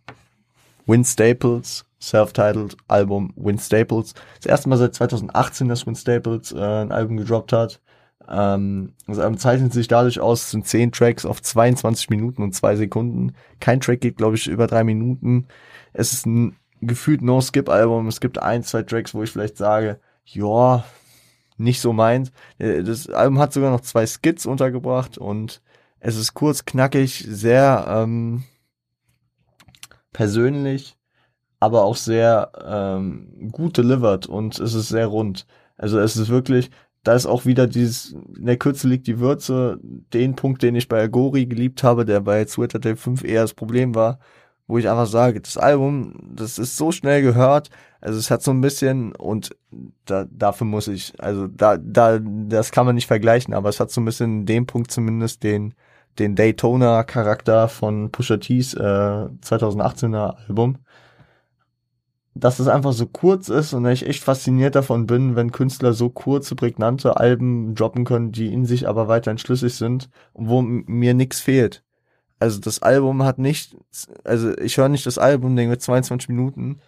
Win 0.84 1.06
Staples, 1.06 1.86
self-titled 1.98 2.76
Album 2.86 3.32
Win 3.36 3.58
Staples. 3.58 4.12
Das 4.36 4.44
erste 4.44 4.68
Mal 4.68 4.76
seit 4.76 4.94
2018, 4.94 5.68
dass 5.68 5.86
Win 5.86 5.96
Staples 5.96 6.52
äh, 6.52 6.58
ein 6.58 6.92
Album 6.92 7.16
gedroppt 7.16 7.54
hat. 7.54 7.80
Ähm, 8.28 8.92
das 9.06 9.18
Album 9.18 9.38
zeichnet 9.38 9.72
sich 9.72 9.88
dadurch 9.88 10.20
aus, 10.20 10.42
es 10.42 10.50
sind 10.50 10.66
10 10.66 10.92
Tracks 10.92 11.24
auf 11.24 11.40
22 11.40 12.10
Minuten 12.10 12.42
und 12.42 12.54
2 12.54 12.76
Sekunden. 12.76 13.32
Kein 13.58 13.80
Track 13.80 14.02
geht, 14.02 14.18
glaube 14.18 14.36
ich, 14.36 14.46
über 14.48 14.66
3 14.66 14.84
Minuten. 14.84 15.46
Es 15.94 16.12
ist 16.12 16.26
ein 16.26 16.56
gefühlt 16.82 17.22
No-Skip-Album. 17.22 18.06
Es 18.06 18.20
gibt 18.20 18.38
ein, 18.38 18.64
zwei 18.64 18.82
Tracks, 18.82 19.14
wo 19.14 19.22
ich 19.22 19.30
vielleicht 19.30 19.56
sage, 19.56 19.98
ja, 20.26 20.84
nicht 21.62 21.80
so 21.80 21.92
meint. 21.92 22.32
Äh, 22.58 22.82
das 22.82 23.08
Album 23.08 23.38
hat 23.38 23.52
sogar 23.52 23.70
noch 23.70 23.80
zwei 23.80 24.06
Skits 24.06 24.46
untergebracht 24.46 25.18
und 25.18 25.62
es 26.00 26.16
ist 26.16 26.34
kurz, 26.34 26.64
knackig, 26.64 27.24
sehr 27.28 27.84
ähm, 27.88 28.44
persönlich, 30.12 30.96
aber 31.60 31.84
auch 31.84 31.96
sehr 31.96 32.50
ähm, 32.64 33.50
gut 33.52 33.78
delivered 33.78 34.26
und 34.26 34.58
es 34.58 34.74
ist 34.74 34.88
sehr 34.88 35.06
rund. 35.06 35.46
Also 35.76 35.98
es 36.00 36.16
ist 36.16 36.28
wirklich, 36.28 36.70
da 37.04 37.14
ist 37.14 37.26
auch 37.26 37.46
wieder 37.46 37.66
dieses, 37.66 38.12
in 38.36 38.46
der 38.46 38.56
Kürze 38.56 38.88
liegt 38.88 39.06
die 39.06 39.20
Würze, 39.20 39.78
den 39.82 40.34
Punkt, 40.36 40.62
den 40.62 40.74
ich 40.74 40.88
bei 40.88 41.02
Agori 41.02 41.46
geliebt 41.46 41.82
habe, 41.82 42.04
der 42.04 42.20
bei 42.20 42.44
Twitter 42.44 42.80
Tape 42.80 42.96
5 42.96 43.24
eher 43.24 43.42
das 43.42 43.54
Problem 43.54 43.94
war, 43.94 44.18
wo 44.72 44.78
ich 44.78 44.88
einfach 44.88 45.06
sage, 45.06 45.38
das 45.38 45.58
Album, 45.58 46.14
das 46.34 46.58
ist 46.58 46.78
so 46.78 46.92
schnell 46.92 47.20
gehört, 47.20 47.68
also 48.00 48.18
es 48.18 48.30
hat 48.30 48.42
so 48.42 48.52
ein 48.52 48.62
bisschen 48.62 49.14
und 49.14 49.54
da, 50.06 50.24
dafür 50.30 50.66
muss 50.66 50.88
ich, 50.88 51.12
also 51.18 51.46
da, 51.46 51.76
da, 51.76 52.18
das 52.18 52.72
kann 52.72 52.86
man 52.86 52.94
nicht 52.94 53.06
vergleichen, 53.06 53.52
aber 53.52 53.68
es 53.68 53.80
hat 53.80 53.90
so 53.90 54.00
ein 54.00 54.06
bisschen 54.06 54.40
in 54.40 54.46
dem 54.46 54.66
Punkt 54.66 54.90
zumindest 54.90 55.42
den, 55.42 55.74
den 56.18 56.36
Daytona-Charakter 56.36 57.68
von 57.68 58.10
Pusha 58.10 58.38
T's 58.38 58.72
äh, 58.72 58.80
2018er 58.80 60.36
Album. 60.48 60.78
Dass 62.34 62.58
es 62.58 62.66
einfach 62.66 62.94
so 62.94 63.04
kurz 63.06 63.50
ist 63.50 63.74
und 63.74 63.84
ich 63.84 64.06
echt 64.06 64.24
fasziniert 64.24 64.74
davon 64.74 65.06
bin, 65.06 65.36
wenn 65.36 65.52
Künstler 65.52 65.92
so 65.92 66.08
kurze, 66.08 66.54
prägnante 66.54 67.18
Alben 67.18 67.74
droppen 67.74 68.06
können, 68.06 68.32
die 68.32 68.50
in 68.50 68.64
sich 68.64 68.88
aber 68.88 69.06
weiterhin 69.06 69.36
schlüssig 69.36 69.74
sind 69.74 70.08
wo 70.32 70.62
mir 70.62 71.12
nichts 71.12 71.40
fehlt. 71.40 71.84
Also 72.42 72.58
das 72.58 72.82
Album 72.82 73.22
hat 73.22 73.38
nicht, 73.38 73.76
also 74.24 74.58
ich 74.58 74.76
höre 74.76 74.88
nicht 74.88 75.06
das 75.06 75.16
Album, 75.16 75.54
denke 75.54 75.78
22 75.78 76.28
Minuten, 76.28 76.80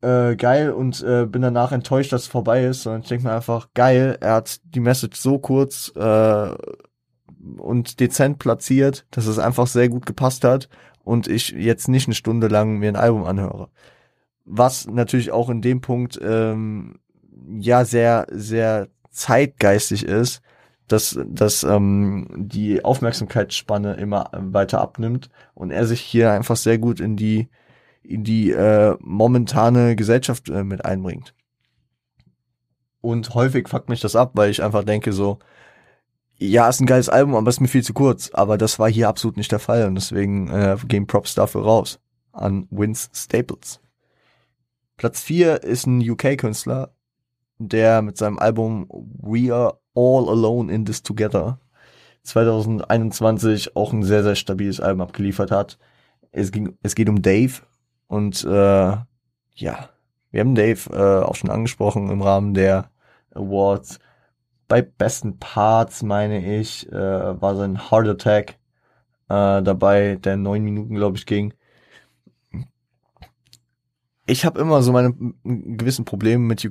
äh, 0.00 0.34
geil 0.34 0.70
und 0.70 1.02
äh, 1.02 1.26
bin 1.26 1.42
danach 1.42 1.72
enttäuscht, 1.72 2.14
dass 2.14 2.22
es 2.22 2.26
vorbei 2.26 2.64
ist, 2.64 2.84
sondern 2.84 3.02
ich 3.02 3.08
denke 3.08 3.24
mir 3.24 3.34
einfach, 3.34 3.68
geil, 3.74 4.16
er 4.22 4.36
hat 4.36 4.60
die 4.64 4.80
Message 4.80 5.20
so 5.20 5.38
kurz 5.38 5.92
äh, 5.94 6.54
und 7.58 8.00
dezent 8.00 8.38
platziert, 8.38 9.04
dass 9.10 9.26
es 9.26 9.38
einfach 9.38 9.66
sehr 9.66 9.90
gut 9.90 10.06
gepasst 10.06 10.42
hat 10.42 10.70
und 11.04 11.28
ich 11.28 11.50
jetzt 11.50 11.88
nicht 11.88 12.06
eine 12.08 12.14
Stunde 12.14 12.48
lang 12.48 12.78
mir 12.78 12.88
ein 12.88 12.96
Album 12.96 13.24
anhöre. 13.24 13.68
Was 14.46 14.86
natürlich 14.86 15.32
auch 15.32 15.50
in 15.50 15.60
dem 15.60 15.82
Punkt 15.82 16.18
ähm, 16.22 16.98
ja 17.58 17.84
sehr, 17.84 18.26
sehr 18.30 18.88
zeitgeistig 19.10 20.06
ist, 20.06 20.40
dass, 20.88 21.18
dass 21.26 21.62
ähm, 21.64 22.28
die 22.36 22.84
Aufmerksamkeitsspanne 22.84 23.94
immer 23.94 24.30
weiter 24.32 24.80
abnimmt 24.80 25.30
und 25.54 25.70
er 25.70 25.86
sich 25.86 26.00
hier 26.00 26.32
einfach 26.32 26.56
sehr 26.56 26.78
gut 26.78 27.00
in 27.00 27.16
die 27.16 27.48
in 28.02 28.24
die 28.24 28.52
äh, 28.52 28.96
momentane 29.00 29.94
Gesellschaft 29.94 30.48
äh, 30.48 30.64
mit 30.64 30.84
einbringt. 30.84 31.34
Und 33.02 33.34
häufig 33.34 33.68
fuckt 33.68 33.90
mich 33.90 34.00
das 34.00 34.16
ab, 34.16 34.32
weil 34.34 34.50
ich 34.50 34.62
einfach 34.62 34.82
denke 34.82 35.12
so, 35.12 35.38
ja, 36.38 36.68
ist 36.68 36.80
ein 36.80 36.86
geiles 36.86 37.08
Album, 37.08 37.34
aber 37.34 37.50
ist 37.50 37.60
mir 37.60 37.68
viel 37.68 37.82
zu 37.82 37.92
kurz. 37.92 38.30
Aber 38.32 38.56
das 38.58 38.78
war 38.78 38.88
hier 38.88 39.08
absolut 39.08 39.36
nicht 39.36 39.52
der 39.52 39.58
Fall 39.58 39.86
und 39.86 39.94
deswegen 39.94 40.48
äh, 40.48 40.76
gehen 40.86 41.06
Props 41.06 41.34
dafür 41.34 41.62
raus 41.62 42.00
an 42.32 42.66
Vince 42.70 43.10
Staples. 43.12 43.80
Platz 44.96 45.20
4 45.20 45.62
ist 45.62 45.86
ein 45.86 46.08
UK-Künstler, 46.08 46.92
der 47.58 48.02
mit 48.02 48.16
seinem 48.16 48.38
Album 48.38 48.86
We 48.88 49.52
Are 49.54 49.78
All 49.94 50.28
Alone 50.28 50.72
in 50.72 50.84
This 50.84 51.02
Together 51.02 51.58
2021 52.28 53.74
auch 53.76 53.92
ein 53.92 54.02
sehr, 54.02 54.22
sehr 54.22 54.34
stabiles 54.34 54.80
Album 54.80 55.00
abgeliefert 55.02 55.50
hat. 55.50 55.78
Es, 56.30 56.52
ging, 56.52 56.76
es 56.82 56.94
geht 56.94 57.08
um 57.08 57.22
Dave 57.22 57.62
und 58.06 58.44
äh, 58.44 58.96
ja, 59.54 59.88
wir 60.30 60.40
haben 60.40 60.54
Dave 60.54 60.90
äh, 60.92 61.24
auch 61.24 61.34
schon 61.34 61.50
angesprochen 61.50 62.10
im 62.10 62.22
Rahmen 62.22 62.54
der 62.54 62.90
Awards. 63.32 63.98
Bei 64.68 64.82
besten 64.82 65.38
Parts, 65.38 66.02
meine 66.02 66.58
ich, 66.58 66.90
äh, 66.92 67.40
war 67.40 67.56
sein 67.56 67.90
Heart 67.90 68.08
Attack 68.08 68.58
äh, 69.28 69.62
dabei, 69.62 70.16
der 70.16 70.36
neun 70.36 70.62
Minuten, 70.62 70.94
glaube 70.94 71.16
ich, 71.16 71.24
ging. 71.24 71.54
Ich 74.26 74.44
habe 74.44 74.60
immer 74.60 74.82
so 74.82 74.92
meine 74.92 75.14
gewissen 75.44 76.04
Probleme 76.04 76.44
mit 76.44 76.62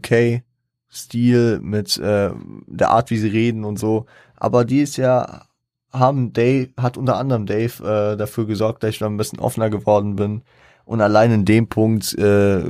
UK-Stil, 0.90 1.60
mit 1.62 1.98
äh, 1.98 2.32
der 2.68 2.90
Art, 2.92 3.10
wie 3.10 3.18
sie 3.18 3.30
reden 3.30 3.64
und 3.64 3.78
so. 3.78 4.06
Aber 4.36 4.66
die 4.66 4.82
ist 4.82 4.98
ja 4.98 5.44
haben 5.92 6.34
Dave, 6.34 6.70
hat 6.78 6.98
unter 6.98 7.18
anderem 7.18 7.46
Dave 7.46 7.84
äh, 7.84 8.18
dafür 8.18 8.46
gesorgt, 8.46 8.84
dass 8.84 8.92
ich 8.92 9.00
da 9.00 9.06
ein 9.08 9.18
bisschen 9.18 9.40
offener 9.40 9.70
geworden 9.70 10.16
bin. 10.16 10.44
Und 10.86 11.02
allein 11.02 11.32
in 11.32 11.46
dem 11.46 11.68
Punkt 11.68 12.14
äh, 12.18 12.64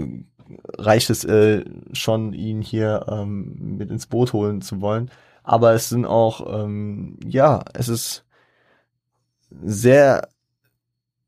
reicht 0.78 1.10
es 1.10 1.24
äh, 1.24 1.66
schon, 1.94 2.34
ihn 2.34 2.62
hier 2.62 3.06
ähm, 3.10 3.78
mit 3.78 3.90
ins 3.92 4.08
Boot 4.08 4.34
holen 4.34 4.62
zu 4.62 4.82
wollen. 4.82 5.12
Aber 5.44 5.74
es 5.74 5.90
sind 5.90 6.06
auch, 6.06 6.64
ähm, 6.64 7.20
ja, 7.26 7.64
es 7.74 7.90
ist 7.90 8.26
sehr, 9.64 10.30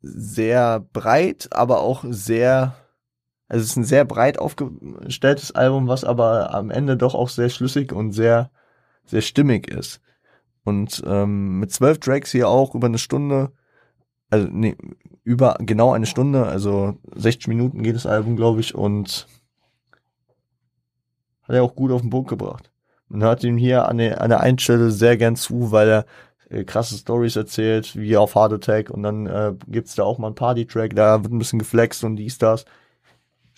sehr 0.02 0.80
breit, 0.94 1.50
aber 1.52 1.82
auch 1.82 2.04
sehr, 2.08 2.76
also 3.50 3.64
es 3.64 3.72
ist 3.72 3.78
ein 3.78 3.84
sehr 3.84 4.06
breit 4.06 4.38
aufgestelltes 4.38 5.52
Album, 5.54 5.88
was 5.88 6.04
aber 6.04 6.54
am 6.54 6.70
Ende 6.70 6.96
doch 6.96 7.16
auch 7.16 7.30
sehr 7.30 7.50
schlüssig 7.50 7.92
und 7.92 8.12
sehr, 8.12 8.52
sehr 9.06 9.22
stimmig 9.22 9.68
ist. 9.68 10.02
Und 10.64 11.02
ähm, 11.08 11.60
mit 11.60 11.72
zwölf 11.72 12.00
Tracks 12.00 12.32
hier 12.32 12.48
auch 12.48 12.76
über 12.76 12.86
eine 12.86 13.00
Stunde, 13.00 13.52
also 14.30 14.48
nee, 14.52 14.78
über 15.24 15.58
genau 15.60 15.94
eine 15.94 16.06
Stunde, 16.06 16.46
also 16.46 16.98
60 17.16 17.48
Minuten 17.48 17.82
geht 17.82 17.96
das 17.96 18.06
Album, 18.06 18.36
glaube 18.36 18.60
ich, 18.60 18.76
und 18.76 19.28
hat 21.44 21.56
er 21.56 21.64
auch 21.64 21.76
gut 21.76 21.92
auf 21.92 22.02
den 22.02 22.12
Punkt 22.12 22.30
gebracht. 22.30 22.72
Man 23.08 23.24
hört 23.24 23.44
ihm 23.44 23.58
hier 23.58 23.88
an 23.90 23.98
der, 23.98 24.22
an 24.22 24.30
der 24.30 24.42
einen 24.42 24.60
Stelle 24.60 24.92
sehr 24.92 25.18
gern 25.18 25.36
zu, 25.36 25.72
weil 25.72 25.90
er 25.90 26.06
äh, 26.50 26.64
krasse 26.66 26.96
Stories 26.96 27.36
erzählt, 27.36 27.96
wie 27.96 28.16
auf 28.16 28.36
Heart 28.36 28.54
Attack 28.54 28.92
und 28.92 29.02
dann 29.02 29.26
äh, 29.26 29.56
gibt's 29.68 29.96
da 29.96 30.04
auch 30.04 30.20
mal 30.20 30.28
einen 30.28 30.36
Party-Track, 30.36 30.96
da 30.96 31.24
wird 31.24 31.34
ein 31.34 31.40
bisschen 31.40 31.58
geflext 31.58 32.04
und 32.04 32.16
dies, 32.16 32.38
das. 32.38 32.66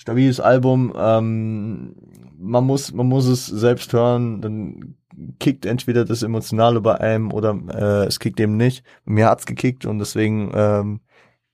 Stabiles 0.01 0.39
Album, 0.39 0.93
ähm, 0.97 1.95
man 2.35 2.65
muss, 2.65 2.91
man 2.91 3.05
muss 3.05 3.27
es 3.27 3.45
selbst 3.45 3.93
hören, 3.93 4.41
dann 4.41 4.95
kickt 5.39 5.63
entweder 5.63 6.05
das 6.05 6.23
Emotionale 6.23 6.81
bei 6.81 6.99
einem 6.99 7.31
oder 7.31 7.53
äh, 7.67 8.07
es 8.07 8.19
kickt 8.19 8.39
eben 8.39 8.57
nicht. 8.57 8.83
Mir 9.05 9.27
hat's 9.27 9.45
gekickt 9.45 9.85
und 9.85 9.99
deswegen 9.99 10.51
ähm, 10.55 11.01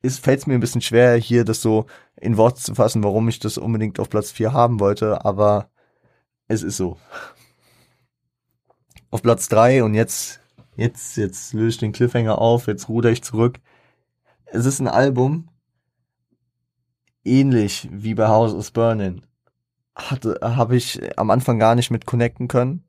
ist 0.01 0.23
fällt's 0.23 0.47
mir 0.47 0.53
ein 0.53 0.61
bisschen 0.61 0.79
schwer, 0.79 1.17
hier 1.17 1.43
das 1.43 1.61
so 1.61 1.87
in 2.15 2.37
Worte 2.37 2.61
zu 2.61 2.73
fassen, 2.73 3.03
warum 3.03 3.27
ich 3.27 3.39
das 3.39 3.57
unbedingt 3.57 3.99
auf 3.99 4.09
Platz 4.09 4.31
4 4.31 4.53
haben 4.53 4.79
wollte, 4.79 5.25
aber 5.25 5.69
es 6.47 6.63
ist 6.63 6.77
so. 6.77 6.95
Auf 9.11 9.21
Platz 9.23 9.49
3 9.49 9.83
und 9.83 9.93
jetzt, 9.93 10.39
jetzt, 10.77 11.17
jetzt 11.17 11.51
löse 11.51 11.67
ich 11.67 11.77
den 11.79 11.91
Cliffhanger 11.91 12.39
auf, 12.39 12.67
jetzt 12.67 12.87
ruder 12.87 13.11
ich 13.11 13.23
zurück. 13.23 13.59
Es 14.45 14.65
ist 14.65 14.79
ein 14.79 14.87
Album, 14.87 15.49
ähnlich 17.27 17.87
wie 17.91 18.15
bei 18.15 18.27
House 18.27 18.53
of 18.53 18.73
Burning. 18.73 19.21
Hatte, 19.95 20.39
habe 20.41 20.75
ich 20.75 20.99
am 21.17 21.31
Anfang 21.31 21.59
gar 21.59 21.75
nicht 21.75 21.91
mit 21.91 22.05
connecten 22.05 22.47
können 22.47 22.83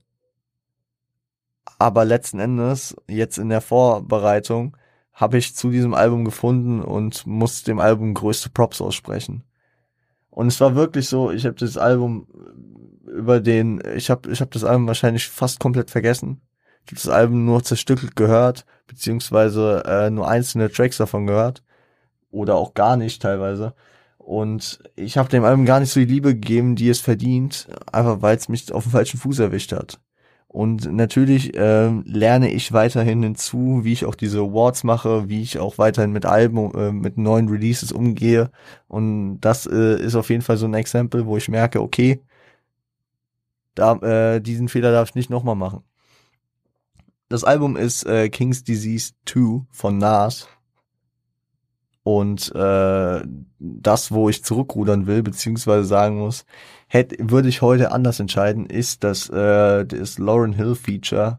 aber 1.78 2.05
letzten 2.05 2.41
Endes, 2.41 2.97
jetzt 3.09 3.39
in 3.39 3.49
der 3.49 3.61
Vorbereitung, 3.61 4.76
habe 5.12 5.39
ich 5.39 5.55
zu 5.55 5.70
diesem 5.70 5.95
Album 5.95 6.24
gefunden 6.24 6.82
und 6.82 7.26
muss 7.26 7.62
dem 7.62 7.80
Album 7.80 8.14
größte 8.14 8.51
Props 8.51 8.80
aussprechen. 8.80 9.45
Und 10.30 10.49
es 10.49 10.61
war 10.61 10.74
wirklich 10.74 11.09
so, 11.09 11.30
ich 11.30 11.45
habe 11.45 11.57
das 11.57 11.76
Album 11.76 12.26
über 13.07 13.41
den, 13.41 13.82
ich 13.97 14.11
habe 14.11 14.30
ich 14.30 14.41
hab 14.41 14.51
das 14.51 14.64
Album 14.64 14.86
wahrscheinlich 14.86 15.28
fast 15.28 15.59
komplett 15.59 15.91
vergessen. 15.91 16.41
Ich 16.84 16.93
habe 16.93 17.01
das 17.03 17.09
Album 17.09 17.45
nur 17.45 17.62
zerstückelt 17.62 18.16
gehört, 18.16 18.64
beziehungsweise 18.86 19.82
äh, 19.86 20.11
nur 20.11 20.28
einzelne 20.28 20.70
Tracks 20.70 20.99
davon 20.99 21.26
gehört. 21.26 21.62
Oder 22.30 22.57
auch 22.57 22.74
gar 22.74 22.97
nicht 22.97 23.22
teilweise. 23.22 23.74
Und 24.28 24.80
ich 24.94 25.16
habe 25.16 25.30
dem 25.30 25.42
Album 25.42 25.64
gar 25.64 25.80
nicht 25.80 25.90
so 25.90 26.00
die 26.00 26.04
Liebe 26.04 26.34
gegeben, 26.34 26.76
die 26.76 26.90
es 26.90 27.00
verdient, 27.00 27.66
einfach 27.90 28.20
weil 28.20 28.36
es 28.36 28.50
mich 28.50 28.70
auf 28.70 28.82
dem 28.82 28.92
falschen 28.92 29.18
Fuß 29.18 29.38
erwischt 29.38 29.72
hat. 29.72 30.00
Und 30.48 30.92
natürlich 30.92 31.56
äh, 31.56 31.88
lerne 32.04 32.50
ich 32.50 32.74
weiterhin 32.74 33.22
hinzu, 33.22 33.80
wie 33.84 33.94
ich 33.94 34.04
auch 34.04 34.14
diese 34.14 34.40
Awards 34.40 34.84
mache, 34.84 35.30
wie 35.30 35.40
ich 35.40 35.58
auch 35.58 35.78
weiterhin 35.78 36.12
mit 36.12 36.26
Alben, 36.26 36.74
äh, 36.74 36.92
mit 36.92 37.16
neuen 37.16 37.48
Releases 37.48 37.90
umgehe. 37.90 38.50
Und 38.86 39.40
das 39.40 39.64
äh, 39.64 39.98
ist 39.98 40.14
auf 40.14 40.28
jeden 40.28 40.42
Fall 40.42 40.58
so 40.58 40.66
ein 40.66 40.74
Exempel, 40.74 41.24
wo 41.24 41.38
ich 41.38 41.48
merke, 41.48 41.80
okay, 41.80 42.20
da, 43.74 43.94
äh, 43.94 44.42
diesen 44.42 44.68
Fehler 44.68 44.92
darf 44.92 45.08
ich 45.08 45.14
nicht 45.14 45.30
nochmal 45.30 45.56
machen. 45.56 45.84
Das 47.30 47.44
Album 47.44 47.78
ist 47.78 48.04
äh, 48.04 48.28
King's 48.28 48.62
Disease 48.62 49.12
2 49.24 49.62
von 49.70 49.96
Nas. 49.96 50.48
Und 52.09 52.54
äh, 52.54 53.20
das, 53.59 54.12
wo 54.12 54.30
ich 54.30 54.42
zurückrudern 54.42 55.06
will, 55.06 55.22
beziehungsweise 55.22 55.84
sagen 55.84 56.16
muss, 56.20 56.46
hätte, 56.86 57.16
würde 57.20 57.50
ich 57.50 57.61
heute 57.61 57.92
anders 57.92 58.18
entscheiden, 58.18 58.64
ist, 58.64 59.04
dass 59.04 59.28
äh, 59.28 59.84
das 59.84 60.16
Lauren 60.16 60.54
Hill 60.54 60.74
Feature 60.74 61.38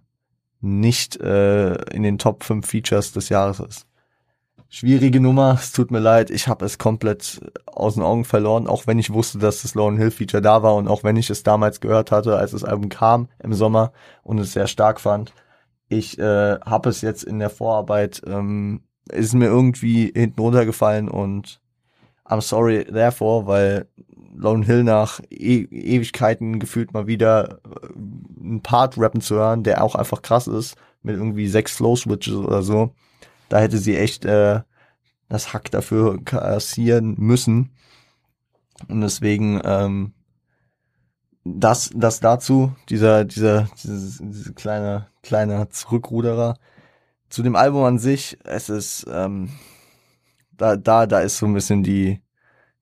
nicht 0.61 1.19
äh, 1.21 1.73
in 1.91 2.03
den 2.03 2.19
Top 2.19 2.43
5 2.43 2.67
Features 2.67 3.13
des 3.13 3.29
Jahres 3.29 3.59
ist. 3.61 3.87
Schwierige 4.69 5.19
Nummer, 5.19 5.55
es 5.59 5.71
tut 5.71 5.89
mir 5.89 5.97
leid, 5.97 6.29
ich 6.29 6.47
habe 6.47 6.65
es 6.65 6.77
komplett 6.77 7.41
aus 7.65 7.95
den 7.95 8.03
Augen 8.03 8.23
verloren, 8.23 8.67
auch 8.67 8.85
wenn 8.85 8.99
ich 8.99 9.11
wusste, 9.11 9.39
dass 9.39 9.63
das 9.63 9.73
Lauren 9.73 9.97
Hill 9.97 10.11
Feature 10.11 10.43
da 10.43 10.61
war 10.61 10.75
und 10.75 10.87
auch 10.87 11.03
wenn 11.03 11.15
ich 11.15 11.31
es 11.31 11.41
damals 11.41 11.79
gehört 11.79 12.11
hatte, 12.11 12.37
als 12.37 12.51
das 12.51 12.63
Album 12.63 12.89
kam 12.89 13.27
im 13.39 13.55
Sommer 13.55 13.91
und 14.21 14.37
es 14.37 14.53
sehr 14.53 14.67
stark 14.67 15.01
fand. 15.01 15.33
Ich 15.87 16.19
äh, 16.19 16.59
habe 16.59 16.89
es 16.89 17.01
jetzt 17.01 17.23
in 17.23 17.39
der 17.39 17.49
Vorarbeit, 17.49 18.21
ähm, 18.27 18.81
ist 19.11 19.33
mir 19.33 19.47
irgendwie 19.47 20.11
hinten 20.15 20.39
runtergefallen 20.39 21.09
und 21.09 21.61
I'm 22.25 22.41
sorry 22.41 22.85
therefore, 22.85 23.47
weil 23.47 23.87
Lone 24.35 24.65
Hill 24.65 24.83
nach 24.83 25.19
e 25.29 25.63
Ewigkeiten 25.63 26.59
gefühlt 26.59 26.93
mal 26.93 27.07
wieder 27.07 27.59
äh, 27.65 27.87
einen 28.39 28.61
Part 28.61 28.97
rappen 28.97 29.21
zu 29.21 29.35
hören, 29.35 29.63
der 29.63 29.83
auch 29.83 29.95
einfach 29.95 30.21
krass 30.21 30.47
ist, 30.47 30.75
mit 31.01 31.15
irgendwie 31.15 31.47
sechs 31.47 31.75
Slow 31.75 31.97
Switches 31.97 32.35
oder 32.35 32.61
so. 32.61 32.93
Da 33.49 33.59
hätte 33.59 33.77
sie 33.77 33.97
echt 33.97 34.25
äh, 34.25 34.61
das 35.27 35.53
Hack 35.53 35.71
dafür 35.71 36.23
kassieren 36.23 37.15
müssen. 37.17 37.71
Und 38.87 39.01
deswegen 39.01 39.59
ähm, 39.63 40.13
das, 41.43 41.91
das 41.95 42.19
dazu, 42.19 42.73
dieser, 42.89 43.25
dieser, 43.25 43.67
dieses, 43.83 44.19
diese 44.21 44.53
kleine, 44.53 45.07
kleine 45.23 45.69
Zurückruderer. 45.69 46.57
Zu 47.29 47.43
dem 47.43 47.55
Album 47.55 47.83
an 47.83 47.99
sich, 47.99 48.37
es 48.43 48.69
ist, 48.69 49.05
ähm, 49.11 49.49
da, 50.51 50.75
da, 50.75 51.05
da 51.05 51.19
ist 51.19 51.37
so 51.37 51.45
ein 51.45 51.53
bisschen 51.53 51.83
die, 51.83 52.21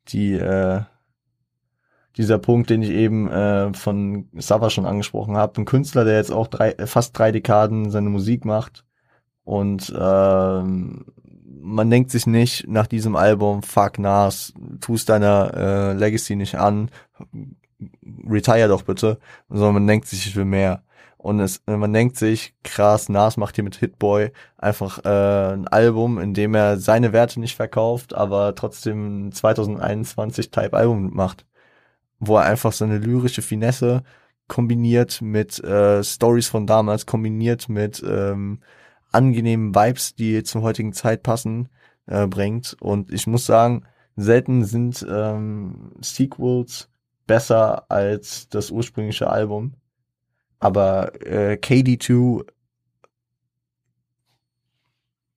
die, 0.07 0.33
äh, 0.33 0.81
dieser 2.15 2.39
Punkt, 2.39 2.69
den 2.69 2.81
ich 2.81 2.89
eben 2.89 3.29
äh, 3.29 3.73
von 3.73 4.29
Sava 4.33 4.69
schon 4.69 4.85
angesprochen 4.85 5.37
habe. 5.37 5.61
Ein 5.61 5.65
Künstler, 5.65 6.05
der 6.05 6.15
jetzt 6.15 6.31
auch 6.31 6.47
drei, 6.47 6.73
fast 6.87 7.17
drei 7.17 7.31
Dekaden 7.31 7.91
seine 7.91 8.09
Musik 8.09 8.45
macht 8.45 8.85
und 9.43 9.93
ähm, 9.97 11.05
man 11.61 11.89
denkt 11.89 12.11
sich 12.11 12.27
nicht 12.27 12.67
nach 12.67 12.87
diesem 12.87 13.15
Album, 13.15 13.63
fuck 13.63 13.99
Nas, 13.99 14.53
tust 14.81 15.09
deiner 15.09 15.53
äh, 15.53 15.93
Legacy 15.93 16.35
nicht 16.35 16.55
an, 16.55 16.89
retire 18.27 18.67
doch 18.67 18.83
bitte, 18.83 19.19
sondern 19.49 19.75
man 19.75 19.87
denkt 19.87 20.07
sich, 20.07 20.27
ich 20.27 20.35
will 20.35 20.45
mehr. 20.45 20.83
Und 21.27 21.39
es, 21.39 21.61
man 21.65 21.93
denkt 21.93 22.17
sich, 22.17 22.55
krass, 22.63 23.09
Nas 23.09 23.37
macht 23.37 23.55
hier 23.55 23.63
mit 23.63 23.75
Hitboy 23.75 24.31
einfach 24.57 25.03
äh, 25.05 25.53
ein 25.53 25.67
Album, 25.67 26.19
in 26.19 26.33
dem 26.33 26.55
er 26.55 26.77
seine 26.77 27.13
Werte 27.13 27.39
nicht 27.39 27.55
verkauft, 27.55 28.13
aber 28.13 28.55
trotzdem 28.55 29.31
2021 29.31 30.51
Type-Album 30.51 31.13
macht 31.13 31.45
wo 32.19 32.37
er 32.37 32.45
einfach 32.45 32.71
seine 32.71 32.97
lyrische 32.97 33.41
Finesse 33.41 34.03
kombiniert 34.47 35.21
mit 35.21 35.63
äh, 35.63 36.03
Stories 36.03 36.47
von 36.47 36.65
damals, 36.65 37.05
kombiniert 37.05 37.69
mit 37.69 38.03
ähm, 38.07 38.61
angenehmen 39.11 39.75
Vibes, 39.75 40.15
die 40.15 40.43
zur 40.43 40.61
heutigen 40.61 40.93
Zeit 40.93 41.23
passen, 41.23 41.69
äh, 42.05 42.27
bringt. 42.27 42.75
Und 42.79 43.11
ich 43.11 43.27
muss 43.27 43.45
sagen, 43.45 43.85
selten 44.15 44.63
sind 44.63 45.05
ähm, 45.09 45.91
Sequels 46.01 46.89
besser 47.25 47.91
als 47.91 48.47
das 48.49 48.71
ursprüngliche 48.71 49.29
Album. 49.29 49.73
Aber 50.59 51.13
äh, 51.25 51.53
KD2 51.53 52.45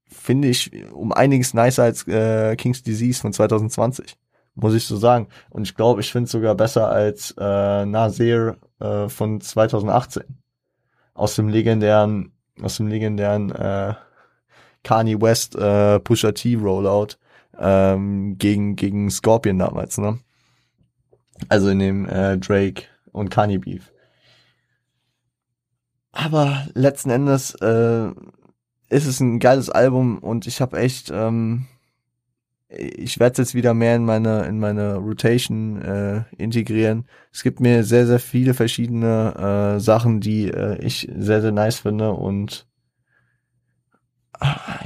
finde 0.08 0.48
ich 0.48 0.70
um 0.92 1.12
einiges 1.12 1.54
nicer 1.54 1.84
als 1.84 2.06
äh, 2.08 2.56
King's 2.56 2.82
Disease 2.82 3.20
von 3.20 3.32
2020 3.32 4.16
muss 4.54 4.74
ich 4.74 4.84
so 4.84 4.96
sagen. 4.96 5.28
Und 5.50 5.62
ich 5.62 5.74
glaube, 5.74 6.00
ich 6.00 6.12
finde 6.12 6.26
es 6.26 6.32
sogar 6.32 6.54
besser 6.54 6.88
als 6.88 7.34
äh, 7.38 7.86
Nasir 7.86 8.56
äh, 8.80 9.08
von 9.08 9.40
2018. 9.40 10.22
Aus 11.14 11.36
dem 11.36 11.48
legendären, 11.48 12.32
aus 12.62 12.76
dem 12.76 12.88
legendären 12.88 13.50
äh, 13.50 13.94
Kanye 14.82 15.20
West 15.20 15.56
äh, 15.56 16.00
Pusha 16.00 16.32
T 16.32 16.54
Rollout 16.54 17.16
ähm, 17.58 18.38
gegen, 18.38 18.76
gegen 18.76 19.10
Scorpion 19.10 19.58
damals, 19.58 19.98
ne? 19.98 20.18
Also 21.48 21.68
in 21.70 21.78
dem 21.78 22.08
äh, 22.08 22.38
Drake 22.38 22.84
und 23.12 23.30
Kanye 23.30 23.58
Beef. 23.58 23.90
Aber 26.12 26.66
letzten 26.74 27.10
Endes 27.10 27.54
äh, 27.56 28.08
ist 28.88 29.06
es 29.06 29.20
ein 29.20 29.38
geiles 29.38 29.70
Album 29.70 30.18
und 30.18 30.46
ich 30.46 30.60
habe 30.60 30.78
echt 30.78 31.10
ähm, 31.12 31.66
ich 32.68 33.18
werde 33.18 33.32
es 33.32 33.38
jetzt 33.38 33.54
wieder 33.54 33.74
mehr 33.74 33.96
in 33.96 34.04
meine 34.04 34.44
in 34.46 34.58
meine 34.60 34.96
Rotation 34.96 35.82
äh, 35.82 36.22
integrieren. 36.36 37.06
Es 37.32 37.42
gibt 37.42 37.60
mir 37.60 37.84
sehr 37.84 38.06
sehr 38.06 38.20
viele 38.20 38.54
verschiedene 38.54 39.76
äh, 39.76 39.80
Sachen, 39.80 40.20
die 40.20 40.48
äh, 40.48 40.78
ich 40.84 41.08
sehr 41.16 41.40
sehr 41.40 41.52
nice 41.52 41.80
finde 41.80 42.12
und 42.12 42.66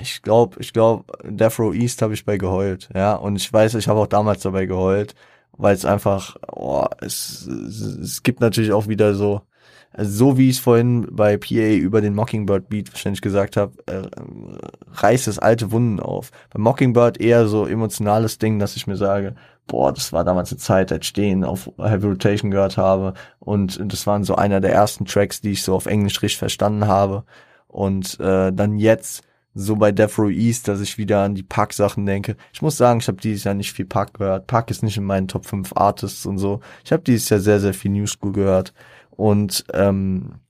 ich 0.02 0.22
glaube, 0.22 0.56
ich 0.60 0.72
glaube, 0.72 1.04
Death 1.24 1.58
Row 1.58 1.74
East 1.74 2.02
habe 2.02 2.14
ich 2.14 2.24
bei 2.24 2.36
geheult, 2.38 2.88
ja. 2.94 3.14
Und 3.14 3.36
ich 3.36 3.52
weiß, 3.52 3.74
ich 3.74 3.88
habe 3.88 4.00
auch 4.00 4.06
damals 4.06 4.42
dabei 4.42 4.66
geheult, 4.66 5.14
weil 5.52 5.74
es 5.74 5.84
einfach, 5.84 6.36
oh, 6.52 6.86
es, 7.00 7.46
es 7.46 8.22
gibt 8.22 8.40
natürlich 8.40 8.72
auch 8.72 8.88
wieder 8.88 9.14
so, 9.14 9.42
so 9.96 10.36
wie 10.36 10.50
ich 10.50 10.56
es 10.56 10.62
vorhin 10.62 11.06
bei 11.10 11.36
PA 11.36 11.74
über 11.74 12.00
den 12.00 12.14
Mockingbird 12.14 12.68
Beat 12.68 12.92
wahrscheinlich 12.92 13.20
gesagt 13.20 13.56
habe, 13.56 13.72
äh, 13.86 14.02
reißt 14.92 15.28
es 15.28 15.38
alte 15.38 15.70
Wunden 15.70 16.00
auf. 16.00 16.30
Bei 16.52 16.58
Mockingbird 16.58 17.20
eher 17.20 17.46
so 17.46 17.66
emotionales 17.66 18.38
Ding, 18.38 18.58
dass 18.58 18.76
ich 18.76 18.86
mir 18.86 18.96
sage, 18.96 19.34
boah, 19.66 19.92
das 19.92 20.12
war 20.12 20.24
damals 20.24 20.50
eine 20.50 20.58
Zeit, 20.58 20.92
als 20.92 21.06
ich 21.06 21.12
den 21.12 21.44
auf 21.44 21.70
Heavy 21.78 22.08
Rotation 22.08 22.50
gehört 22.50 22.76
habe 22.76 23.14
und 23.38 23.80
das 23.92 24.06
waren 24.06 24.24
so 24.24 24.34
einer 24.34 24.60
der 24.60 24.72
ersten 24.72 25.04
Tracks, 25.04 25.40
die 25.40 25.52
ich 25.52 25.62
so 25.62 25.74
auf 25.74 25.86
Englisch 25.86 26.22
richtig 26.22 26.38
verstanden 26.38 26.86
habe 26.86 27.24
und 27.68 28.18
äh, 28.20 28.52
dann 28.52 28.78
jetzt 28.78 29.22
so 29.54 29.76
bei 29.76 29.92
Death 29.92 30.18
Row 30.18 30.30
East, 30.30 30.66
dass 30.66 30.80
ich 30.80 30.98
wieder 30.98 31.22
an 31.22 31.36
die 31.36 31.44
Pack-Sachen 31.44 32.04
denke. 32.04 32.36
Ich 32.52 32.60
muss 32.60 32.76
sagen, 32.76 32.98
ich 32.98 33.06
habe 33.06 33.20
dieses 33.20 33.44
Jahr 33.44 33.54
nicht 33.54 33.72
viel 33.72 33.84
Pack 33.84 34.14
gehört. 34.14 34.48
Pack 34.48 34.68
ist 34.70 34.82
nicht 34.82 34.96
in 34.96 35.04
meinen 35.04 35.28
Top 35.28 35.46
5 35.46 35.76
Artists 35.76 36.26
und 36.26 36.38
so. 36.38 36.58
Ich 36.84 36.90
habe 36.90 37.04
dieses 37.04 37.28
Jahr 37.28 37.38
sehr, 37.38 37.60
sehr 37.60 37.72
viel 37.72 37.92
New 37.92 38.06
School 38.08 38.32
gehört 38.32 38.74
und 39.16 39.64
ähm, 39.72 40.40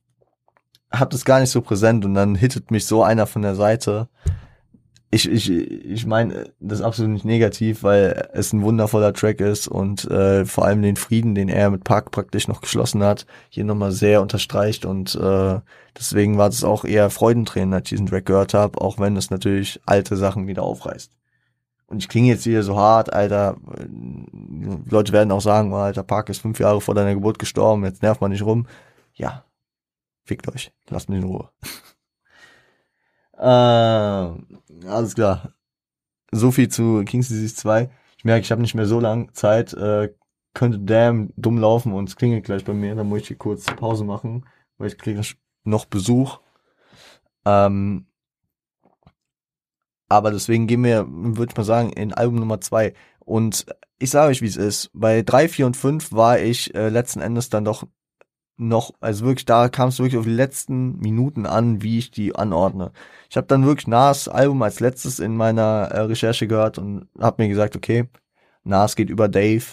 habe 0.93 1.11
das 1.11 1.25
gar 1.25 1.41
nicht 1.41 1.51
so 1.51 1.61
präsent 1.61 2.05
und 2.05 2.15
dann 2.15 2.35
hittet 2.35 2.71
mich 2.71 2.87
so 2.87 3.03
einer 3.03 3.27
von 3.27 3.43
der 3.43 3.55
Seite. 3.55 4.09
Ich, 5.11 5.31
ich, 5.31 5.49
ich 5.49 6.07
meine, 6.07 6.51
das 6.59 6.81
ist 6.81 6.85
absolut 6.85 7.13
nicht 7.13 7.25
negativ, 7.25 7.85
weil 7.85 8.31
es 8.33 8.53
ein 8.53 8.63
wundervoller 8.63 9.13
Track 9.13 9.41
ist 9.41 9.69
und 9.69 10.11
äh, 10.11 10.45
vor 10.45 10.65
allem 10.65 10.83
den 10.83 10.97
Frieden, 10.97 11.37
den 11.37 11.49
er 11.49 11.71
mit 11.71 11.85
Park 11.85 12.11
praktisch 12.11 12.49
noch 12.49 12.61
geschlossen 12.61 13.03
hat, 13.05 13.25
hier 13.49 13.65
nochmal 13.65 13.93
sehr 13.93 14.21
unterstreicht 14.23 14.85
und 14.85 15.15
äh, 15.15 15.61
deswegen 15.97 16.37
war 16.37 16.49
das 16.49 16.65
auch 16.65 16.85
eher 16.85 17.11
Freudentränen, 17.11 17.75
als 17.75 17.85
ich 17.85 17.91
diesen 17.91 18.07
Track 18.07 18.27
gehört 18.27 18.55
habe, 18.55 18.81
auch 18.81 18.99
wenn 18.99 19.17
es 19.17 19.31
natürlich 19.31 19.81
alte 19.87 20.17
Sachen 20.17 20.49
wieder 20.49 20.65
aufreißt. 20.65 21.13
Und 21.95 22.01
ich 22.01 22.09
klinge 22.09 22.27
jetzt 22.27 22.45
wieder 22.45 22.65
so 22.65 22.77
hart, 22.77 23.13
Alter. 23.13 23.57
Leute 24.91 25.13
werden 25.13 25.31
auch 25.31 25.41
sagen, 25.41 25.73
oh, 25.73 25.77
Alter, 25.77 26.03
Park 26.03 26.29
ist 26.29 26.41
fünf 26.41 26.59
Jahre 26.59 26.81
vor 26.81 26.97
deiner 26.97 27.15
Geburt 27.15 27.39
gestorben, 27.39 27.85
jetzt 27.85 28.03
nervt 28.03 28.21
man 28.21 28.33
nicht 28.33 28.43
rum. 28.43 28.67
Ja, 29.13 29.45
fickt 30.25 30.53
euch, 30.53 30.73
lasst 30.91 31.09
mich 31.09 31.21
in 31.21 31.29
Ruhe. 31.29 31.51
äh, 33.39 34.89
alles 34.89 35.15
klar. 35.15 35.55
So 36.33 36.51
viel 36.51 36.69
zu 36.69 37.05
King's 37.05 37.29
Disease 37.29 37.55
2. 37.55 37.89
Ich 38.19 38.25
merke, 38.25 38.43
ich 38.43 38.51
habe 38.51 38.61
nicht 38.61 38.75
mehr 38.75 38.87
so 38.87 38.99
lange 38.99 39.31
Zeit. 39.31 39.73
Äh, 39.75 40.13
könnte 40.53 40.81
damn 40.81 41.33
dumm 41.37 41.59
laufen 41.59 41.93
und 41.93 42.09
es 42.09 42.17
klingelt 42.17 42.45
gleich 42.45 42.65
bei 42.65 42.75
mir. 42.75 42.97
Dann 42.97 43.09
muss 43.09 43.21
ich 43.21 43.29
hier 43.29 43.39
kurz 43.39 43.67
Pause 43.67 44.03
machen, 44.03 44.49
weil 44.79 44.89
ich 44.89 44.99
kriege 44.99 45.23
noch 45.63 45.85
Besuch. 45.85 46.41
Ähm, 47.45 48.09
aber 50.15 50.31
deswegen 50.31 50.67
gehen 50.67 50.85
wir, 50.85 51.07
würde 51.09 51.51
ich 51.53 51.57
mal 51.57 51.65
sagen, 51.65 51.91
in 51.91 52.13
Album 52.13 52.37
Nummer 52.37 52.61
zwei. 52.61 52.95
Und 53.21 53.67
ich 53.99 54.11
sage 54.11 54.31
euch, 54.31 54.43
wie 54.43 54.47
es 54.47 54.57
ist. 54.57 54.91
Bei 54.93 55.23
drei, 55.23 55.49
vier 55.49 55.67
und 55.67 55.77
fünf 55.77 56.13
war 56.13 56.39
ich 56.39 56.75
äh, 56.75 56.89
letzten 56.89 57.21
Endes 57.21 57.49
dann 57.49 57.65
doch 57.65 57.85
noch, 58.57 58.93
also 59.01 59.25
wirklich, 59.27 59.47
da 59.47 59.69
kam 59.69 59.89
es 59.89 59.99
wirklich 59.99 60.17
auf 60.17 60.27
die 60.27 60.31
letzten 60.31 60.99
Minuten 60.99 61.45
an, 61.47 61.83
wie 61.83 61.99
ich 61.99 62.11
die 62.11 62.37
anordne. 62.37 62.93
Ich 63.29 63.37
habe 63.37 63.49
dann 63.49 63.67
wirklich 63.67 63.89
Nas 63.89 64.29
Album 64.29 64.63
als 64.63 64.81
letztes 64.81 65.19
in 65.19 65.37
meiner 65.37 65.89
äh, 65.91 66.01
Recherche 66.03 66.47
gehört 66.47 66.79
und 66.79 67.09
habe 67.19 67.43
mir 67.43 67.49
gesagt, 67.49 67.75
okay, 67.77 68.09
Nas 68.63 68.95
geht 68.97 69.11
über 69.11 69.29
Dave 69.29 69.65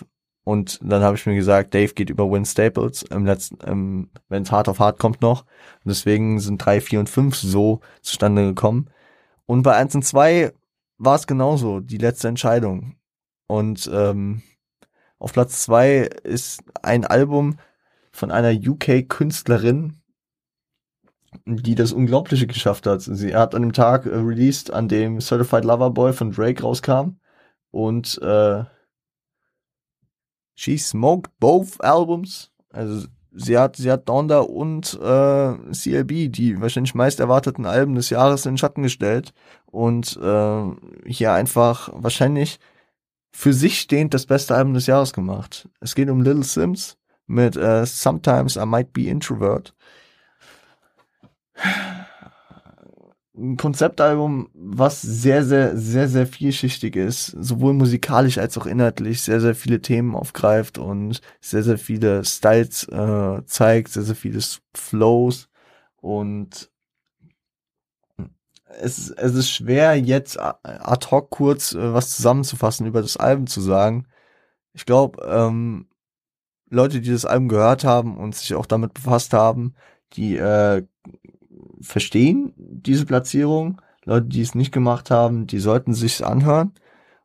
und 0.43 0.79
dann 0.83 1.03
habe 1.03 1.15
ich 1.15 1.25
mir 1.25 1.35
gesagt, 1.35 1.73
Dave 1.73 1.93
geht 1.93 2.09
über 2.09 2.29
Win 2.31 2.45
Staples 2.45 3.03
im 3.03 3.25
letzten, 3.25 3.57
ähm, 3.65 4.09
wenn 4.29 4.43
es 4.43 4.51
hart 4.51 4.67
auf 4.67 4.79
hart 4.79 4.99
kommt 4.99 5.21
noch. 5.21 5.41
Und 5.83 5.89
deswegen 5.89 6.39
sind 6.39 6.57
drei, 6.57 6.81
vier 6.81 6.99
und 6.99 7.09
fünf 7.09 7.35
so 7.35 7.81
zustande 8.01 8.47
gekommen. 8.47 8.89
Und 9.45 9.63
bei 9.63 9.75
1 9.75 9.95
und 9.95 10.03
2 10.03 10.53
war 10.97 11.15
es 11.15 11.27
genauso, 11.27 11.79
die 11.79 11.97
letzte 11.97 12.27
Entscheidung. 12.27 12.95
Und 13.47 13.89
ähm, 13.91 14.43
auf 15.17 15.33
Platz 15.33 15.63
2 15.63 16.09
ist 16.23 16.63
ein 16.81 17.05
Album 17.05 17.57
von 18.11 18.31
einer 18.31 18.51
UK-Künstlerin, 18.51 20.01
die 21.45 21.75
das 21.75 21.93
Unglaubliche 21.93 22.47
geschafft 22.47 22.85
hat. 22.87 23.01
Sie 23.01 23.35
hat 23.35 23.55
an 23.55 23.61
dem 23.61 23.73
Tag 23.73 24.05
äh, 24.05 24.15
released, 24.15 24.71
an 24.71 24.87
dem 24.87 25.19
Certified 25.19 25.65
Lover 25.65 25.91
Boy 25.91 26.13
von 26.13 26.31
Drake 26.31 26.61
rauskam. 26.61 27.17
Und 27.71 28.21
äh, 28.21 28.65
she 30.55 30.77
smoked 30.77 31.31
both 31.39 31.79
albums. 31.81 32.51
Also 32.69 33.07
sie 33.31 33.57
hat, 33.57 33.75
sie 33.77 33.91
hat 33.91 34.07
Donda 34.07 34.39
und 34.39 34.93
äh, 35.01 35.53
CLB, 35.71 36.31
die 36.31 36.59
wahrscheinlich 36.59 36.95
meist 36.95 37.19
erwarteten 37.19 37.65
Alben 37.65 37.95
des 37.95 38.09
Jahres 38.09 38.45
in 38.45 38.53
den 38.53 38.57
Schatten 38.57 38.83
gestellt 38.83 39.33
und 39.65 40.17
äh, 40.21 40.63
hier 41.05 41.33
einfach 41.33 41.89
wahrscheinlich 41.93 42.59
für 43.31 43.53
sich 43.53 43.79
stehend 43.79 44.13
das 44.13 44.25
beste 44.25 44.55
Album 44.55 44.73
des 44.73 44.87
Jahres 44.87 45.13
gemacht. 45.13 45.69
Es 45.79 45.95
geht 45.95 46.09
um 46.09 46.21
Little 46.21 46.43
Sims 46.43 46.97
mit 47.27 47.55
äh, 47.55 47.85
Sometimes 47.85 48.57
I 48.57 48.65
Might 48.65 48.91
Be 48.93 49.03
Introvert 49.03 49.73
ein 53.35 53.55
Konzeptalbum, 53.57 54.49
was 54.53 55.01
sehr, 55.01 55.43
sehr, 55.45 55.77
sehr, 55.77 56.07
sehr 56.09 56.27
vielschichtig 56.27 56.95
ist, 56.95 57.27
sowohl 57.27 57.73
musikalisch 57.73 58.37
als 58.37 58.57
auch 58.57 58.65
inhaltlich, 58.65 59.21
sehr, 59.21 59.39
sehr 59.39 59.55
viele 59.55 59.81
Themen 59.81 60.15
aufgreift 60.15 60.77
und 60.77 61.21
sehr, 61.39 61.63
sehr 61.63 61.77
viele 61.77 62.25
Styles 62.25 62.87
äh, 62.89 63.41
zeigt, 63.45 63.89
sehr, 63.93 64.03
sehr 64.03 64.15
viele 64.15 64.41
Flows 64.73 65.49
und 66.01 66.69
es, 68.79 69.09
es 69.09 69.35
ist 69.35 69.49
schwer, 69.51 69.95
jetzt 69.95 70.39
ad 70.39 71.07
hoc 71.11 71.29
kurz 71.29 71.73
äh, 71.73 71.93
was 71.93 72.15
zusammenzufassen, 72.15 72.85
über 72.87 73.01
das 73.01 73.17
Album 73.17 73.47
zu 73.47 73.61
sagen. 73.61 74.07
Ich 74.73 74.85
glaube, 74.85 75.23
ähm, 75.25 75.87
Leute, 76.69 77.01
die 77.01 77.11
das 77.11 77.25
Album 77.25 77.49
gehört 77.49 77.83
haben 77.83 78.17
und 78.17 78.35
sich 78.35 78.55
auch 78.55 78.65
damit 78.65 78.93
befasst 78.93 79.33
haben, 79.33 79.75
die 80.13 80.37
äh, 80.37 80.85
verstehen 81.81 82.53
diese 82.57 83.05
Platzierung. 83.05 83.81
Leute, 84.05 84.27
die 84.27 84.41
es 84.41 84.55
nicht 84.55 84.71
gemacht 84.71 85.11
haben, 85.11 85.47
die 85.47 85.59
sollten 85.59 85.93
sich's 85.93 86.21
anhören. 86.21 86.73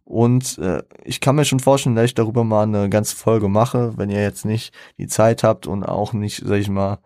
Und 0.04 0.58
äh, 0.58 0.82
ich 1.04 1.20
kann 1.20 1.34
mir 1.36 1.44
schon 1.44 1.58
vorstellen, 1.58 1.96
dass 1.96 2.04
ich 2.06 2.14
darüber 2.14 2.44
mal 2.44 2.62
eine 2.62 2.88
ganze 2.88 3.16
Folge 3.16 3.48
mache, 3.48 3.96
wenn 3.96 4.10
ihr 4.10 4.22
jetzt 4.22 4.44
nicht 4.44 4.72
die 4.98 5.08
Zeit 5.08 5.42
habt 5.42 5.66
und 5.66 5.84
auch 5.84 6.12
nicht, 6.12 6.42
sag 6.46 6.58
ich 6.58 6.68
mal, 6.68 6.98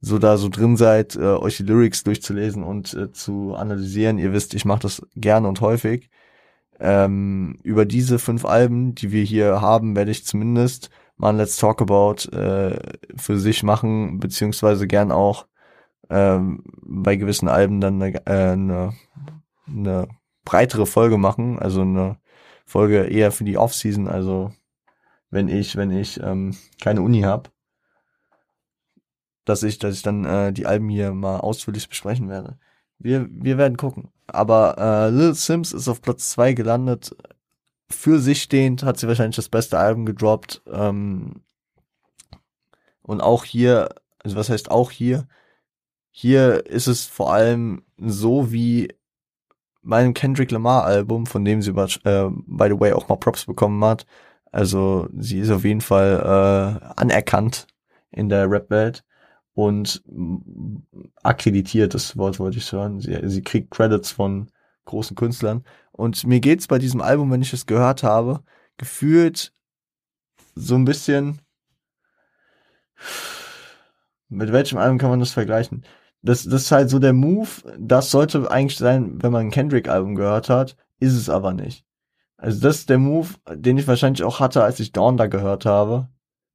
so 0.00 0.18
da 0.18 0.36
so 0.36 0.48
drin 0.48 0.76
seid, 0.76 1.16
äh, 1.16 1.20
euch 1.20 1.56
die 1.58 1.62
Lyrics 1.64 2.04
durchzulesen 2.04 2.62
und 2.62 2.94
äh, 2.94 3.12
zu 3.12 3.54
analysieren. 3.54 4.18
Ihr 4.18 4.32
wisst, 4.32 4.54
ich 4.54 4.64
mache 4.64 4.80
das 4.80 5.02
gerne 5.16 5.48
und 5.48 5.60
häufig. 5.60 6.10
Ähm, 6.80 7.58
über 7.64 7.84
diese 7.84 8.18
fünf 8.18 8.44
Alben, 8.44 8.94
die 8.94 9.10
wir 9.12 9.22
hier 9.24 9.60
haben, 9.60 9.96
werde 9.96 10.12
ich 10.12 10.24
zumindest 10.24 10.90
mal 11.16 11.30
ein 11.30 11.36
Let's 11.36 11.56
Talk 11.56 11.82
About 11.82 12.30
äh, 12.36 12.78
für 13.16 13.38
sich 13.38 13.62
machen, 13.62 14.20
beziehungsweise 14.20 14.86
gern 14.86 15.10
auch 15.12 15.46
ähm, 16.10 16.62
bei 16.82 17.16
gewissen 17.16 17.48
Alben 17.48 17.80
dann 17.80 18.02
eine, 18.02 18.26
äh, 18.26 18.52
eine, 18.52 18.94
eine 19.66 20.08
breitere 20.44 20.86
Folge 20.86 21.18
machen, 21.18 21.58
also 21.58 21.82
eine 21.82 22.18
Folge 22.64 23.04
eher 23.04 23.32
für 23.32 23.44
die 23.44 23.58
Offseason, 23.58 24.08
also 24.08 24.52
wenn 25.30 25.48
ich, 25.48 25.76
wenn 25.76 25.90
ich 25.90 26.20
ähm, 26.22 26.56
keine 26.80 27.02
Uni 27.02 27.22
habe, 27.22 27.50
dass 29.44 29.62
ich, 29.62 29.78
dass 29.78 29.96
ich 29.96 30.02
dann 30.02 30.24
äh, 30.24 30.52
die 30.52 30.66
Alben 30.66 30.88
hier 30.88 31.12
mal 31.12 31.40
ausführlich 31.40 31.88
besprechen 31.88 32.28
werde. 32.28 32.58
Wir, 32.98 33.28
wir 33.30 33.58
werden 33.58 33.76
gucken. 33.76 34.10
Aber 34.26 34.76
äh, 34.78 35.10
Lil 35.10 35.34
Sims 35.34 35.72
ist 35.72 35.88
auf 35.88 36.02
Platz 36.02 36.30
zwei 36.30 36.52
gelandet. 36.52 37.16
Für 37.88 38.18
sich 38.18 38.42
stehend 38.42 38.82
hat 38.82 38.98
sie 38.98 39.08
wahrscheinlich 39.08 39.36
das 39.36 39.48
beste 39.48 39.78
Album 39.78 40.04
gedroppt. 40.04 40.62
Ähm, 40.70 41.42
und 43.02 43.22
auch 43.22 43.44
hier, 43.44 43.88
also 44.22 44.36
was 44.36 44.50
heißt 44.50 44.70
auch 44.70 44.90
hier? 44.90 45.26
Hier 46.20 46.66
ist 46.66 46.88
es 46.88 47.06
vor 47.06 47.32
allem 47.32 47.84
so 47.96 48.50
wie 48.50 48.92
meinem 49.82 50.14
Kendrick 50.14 50.50
Lamar 50.50 50.82
Album, 50.82 51.26
von 51.26 51.44
dem 51.44 51.62
sie 51.62 51.70
äh, 51.70 52.28
by 52.28 52.66
the 52.68 52.80
way 52.80 52.92
auch 52.92 53.08
mal 53.08 53.14
Props 53.14 53.44
bekommen 53.44 53.84
hat. 53.84 54.04
Also 54.50 55.08
sie 55.16 55.38
ist 55.38 55.50
auf 55.50 55.62
jeden 55.62 55.80
Fall 55.80 56.80
äh, 56.82 56.86
anerkannt 57.00 57.68
in 58.10 58.28
der 58.28 58.50
Rap-Welt 58.50 59.04
und 59.54 60.02
akkreditiert, 61.22 61.94
das 61.94 62.16
Wort 62.16 62.40
wollte 62.40 62.58
ich 62.58 62.72
hören. 62.72 62.98
Sie, 62.98 63.16
sie 63.28 63.42
kriegt 63.42 63.70
Credits 63.70 64.10
von 64.10 64.50
großen 64.86 65.14
Künstlern. 65.14 65.62
Und 65.92 66.26
mir 66.26 66.40
geht's 66.40 66.66
bei 66.66 66.80
diesem 66.80 67.00
Album, 67.00 67.30
wenn 67.30 67.42
ich 67.42 67.52
es 67.52 67.64
gehört 67.64 68.02
habe, 68.02 68.42
gefühlt 68.76 69.52
so 70.56 70.74
ein 70.74 70.84
bisschen. 70.84 71.40
Mit 74.28 74.50
welchem 74.50 74.78
Album 74.78 74.98
kann 74.98 75.10
man 75.10 75.20
das 75.20 75.30
vergleichen? 75.30 75.84
Das, 76.22 76.44
das 76.44 76.62
ist 76.62 76.72
halt 76.72 76.90
so 76.90 76.98
der 76.98 77.12
Move, 77.12 77.48
das 77.78 78.10
sollte 78.10 78.50
eigentlich 78.50 78.78
sein, 78.78 79.22
wenn 79.22 79.32
man 79.32 79.46
ein 79.46 79.50
Kendrick-Album 79.50 80.14
gehört 80.14 80.48
hat, 80.48 80.76
ist 80.98 81.14
es 81.14 81.30
aber 81.30 81.52
nicht. 81.52 81.84
Also 82.36 82.60
das 82.60 82.78
ist 82.78 82.90
der 82.90 82.98
Move, 82.98 83.28
den 83.52 83.78
ich 83.78 83.88
wahrscheinlich 83.88 84.22
auch 84.22 84.40
hatte, 84.40 84.62
als 84.62 84.80
ich 84.80 84.92
Dawn 84.92 85.16
da 85.16 85.26
gehört 85.26 85.66
habe 85.66 86.08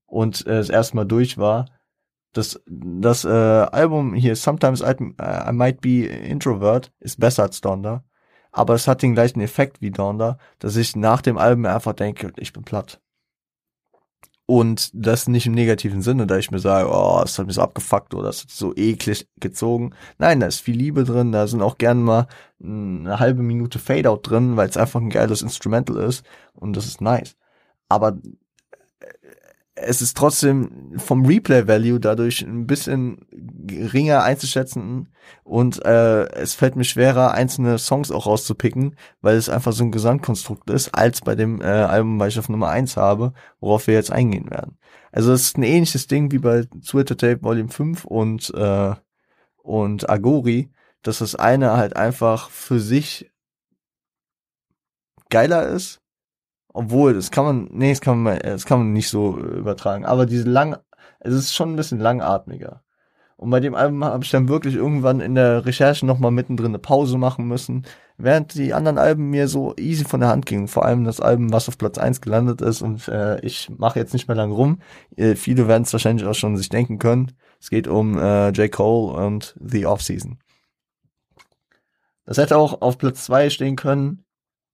und 0.06 0.46
äh, 0.48 0.60
es 0.60 0.70
erstmal 0.70 1.06
durch 1.06 1.38
war. 1.38 1.66
Das, 2.32 2.62
das 2.66 3.26
äh, 3.26 3.30
Album 3.30 4.14
hier, 4.16 4.36
Sometimes 4.36 4.82
I, 4.82 4.96
I 5.02 5.52
Might 5.52 5.82
Be 5.82 6.06
Introvert, 6.06 6.92
ist 7.00 7.20
besser 7.20 7.44
als 7.44 7.62
Donda. 7.62 8.04
Aber 8.52 8.76
es 8.76 8.88
hat 8.88 9.02
den 9.02 9.14
gleichen 9.14 9.42
Effekt 9.42 9.82
wie 9.82 9.92
Donda, 9.92 10.38
dass 10.60 10.76
ich 10.76 10.96
nach 10.96 11.22
dem 11.22 11.38
Album 11.38 11.66
einfach 11.66 11.94
denke, 11.94 12.32
ich 12.38 12.54
bin 12.54 12.64
platt. 12.64 13.03
Und 14.46 14.90
das 14.94 15.28
nicht 15.28 15.46
im 15.46 15.54
negativen 15.54 16.02
Sinne, 16.02 16.28
da 16.28 16.38
ich 16.38 16.52
mir 16.52 16.60
sage, 16.60 16.90
oh, 16.92 17.22
es 17.24 17.40
hat 17.40 17.46
mich 17.46 17.56
so 17.56 17.62
abgefuckt 17.62 18.14
oder 18.14 18.28
es 18.28 18.40
ist 18.40 18.58
so 18.58 18.76
eklig 18.76 19.28
gezogen. 19.40 19.94
Nein, 20.18 20.42
da 20.42 20.48
ist 20.48 20.60
viel 20.60 20.76
Liebe 20.76 21.06
drin, 21.06 21.32
da 21.32 21.48
sind 21.48 21.62
auch 21.62 21.78
gern 21.78 22.04
mal 22.04 22.28
eine 22.62 23.20
halbe 23.20 23.42
Minute 23.42 23.80
Fadeout 23.80 24.20
drin, 24.24 24.58
weil 24.58 24.68
es 24.68 24.76
einfach 24.78 25.00
ein 25.00 25.10
geiles 25.10 25.42
Instrumental 25.42 25.98
ist 25.98 26.26
und 26.54 26.76
das 26.76 26.86
ist 26.86 27.00
nice. 27.00 27.38
Aber 27.88 28.18
es 29.76 30.02
ist 30.02 30.16
trotzdem 30.16 30.94
vom 30.98 31.26
Replay-Value 31.26 32.00
dadurch 32.00 32.42
ein 32.42 32.68
bisschen 32.68 33.26
geringer 33.32 34.24
einzuschätzen 34.24 35.10
und 35.44 35.84
äh, 35.84 36.26
es 36.34 36.54
fällt 36.54 36.76
mir 36.76 36.84
schwerer, 36.84 37.32
einzelne 37.32 37.80
Songs 37.80 38.12
auch 38.12 38.28
rauszupicken, 38.28 38.96
weil 39.22 39.36
es 39.36 39.50
einfach 39.50 39.74
so 39.74 39.84
ein 39.84 39.92
Gesamtkonstrukt 39.92 40.70
ist, 40.70 40.94
als 40.94 41.22
bei 41.22 41.36
dem 41.36 41.60
äh, 41.62 41.66
Album, 41.66 42.20
weil 42.20 42.30
ich 42.30 42.38
auf 42.38 42.50
Nummer 42.50 42.70
eins 42.70 42.98
habe, 42.98 43.34
worauf 43.60 43.88
wir 43.88 43.96
jetzt 43.96 44.12
eingehen 44.12 44.52
werden. 44.52 44.78
Also 45.12 45.34
es 45.34 45.44
ist 45.44 45.58
ein 45.58 45.64
ähnliches 45.64 46.08
Ding 46.08 46.32
wie 46.32 46.40
bei 46.40 46.66
Twitter 46.86 47.18
Tape 47.18 47.42
Volume 47.42 47.70
5 47.70 48.06
und, 48.06 48.54
äh, 48.54 48.94
und 49.58 50.10
Agori, 50.10 50.72
dass 51.02 51.20
das 51.20 51.36
eine 51.36 51.78
halt 51.78 51.96
einfach 51.96 52.50
für 52.52 52.80
sich 52.80 53.32
geiler 55.30 55.68
ist 55.68 56.03
obwohl, 56.74 57.14
das 57.14 57.32
kann 57.32 57.46
man, 57.46 57.70
nee, 57.72 57.92
das 57.92 58.02
kann 58.02 58.22
man, 58.22 58.40
das 58.40 58.66
kann 58.66 58.80
man 58.80 58.94
nicht 58.94 59.10
so 59.10 59.38
übertragen. 59.38 60.06
Aber 60.06 60.26
diese 60.26 60.50
lang, 60.50 60.78
es 61.20 61.34
ist 61.34 61.54
schon 61.54 61.74
ein 61.74 61.76
bisschen 61.76 62.00
langatmiger. 62.00 62.82
Und 63.38 63.50
bei 63.50 63.60
dem 63.60 63.76
Album 63.76 64.04
habe 64.06 64.24
ich 64.24 64.32
dann 64.32 64.48
wirklich 64.48 64.76
irgendwann 64.76 65.20
in 65.20 65.36
der 65.36 65.66
Recherche 65.66 66.06
nochmal 66.06 66.32
mittendrin 66.32 66.68
eine 66.68 66.80
Pause 66.80 67.18
machen 67.18 67.48
müssen, 67.48 67.86
während 68.18 68.54
die 68.56 68.74
anderen 68.74 68.98
Alben 68.98 69.30
mir 69.30 69.48
so 69.48 69.76
easy 69.78 70.06
von 70.06 70.22
der 70.22 70.30
Hand 70.30 70.46
gingen. 70.46 70.68
Vor 70.68 70.86
allem 70.86 71.04
das 71.04 71.20
Album, 71.20 71.52
was 71.52 71.68
auf 71.68 71.78
Platz 71.78 71.98
eins 71.98 72.22
gelandet 72.22 72.62
ist. 72.62 72.82
Und 72.82 73.08
äh, 73.08 73.40
ich 73.42 73.70
mache 73.78 74.00
jetzt 74.00 74.14
nicht 74.14 74.28
mehr 74.28 74.38
lang 74.38 74.52
rum. 74.52 74.80
Äh, 75.16 75.36
viele 75.36 75.68
werden 75.68 75.84
es 75.84 75.94
wahrscheinlich 75.94 76.26
auch 76.26 76.36
schon 76.36 76.58
sich 76.58 76.70
denken 76.70 77.00
können. 77.00 77.34
Es 77.60 77.70
geht 77.70 77.88
um 77.88 78.18
äh, 78.18 78.50
J. 78.50 78.72
Cole 78.72 79.26
und 79.26 79.56
The 79.60 79.86
Off-Season. 79.88 80.40
Das 82.26 82.38
hätte 82.38 82.58
auch 82.58 82.82
auf 82.82 82.98
Platz 82.98 83.26
zwei 83.26 83.50
stehen 83.50 83.76
können, 83.76 84.24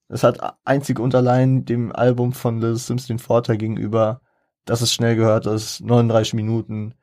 es 0.09 0.23
hat 0.23 0.57
einzig 0.65 0.99
und 0.99 1.13
allein 1.13 1.65
dem 1.65 1.95
Album 1.95 2.33
von 2.33 2.59
Lil 2.59 2.75
Sims 2.75 3.07
den 3.07 3.19
Vorteil 3.19 3.57
gegenüber, 3.57 4.21
dass 4.65 4.81
es 4.81 4.93
schnell 4.93 5.15
gehört 5.15 5.45
ist, 5.45 5.81
39 5.81 6.33
Minuten. 6.33 6.95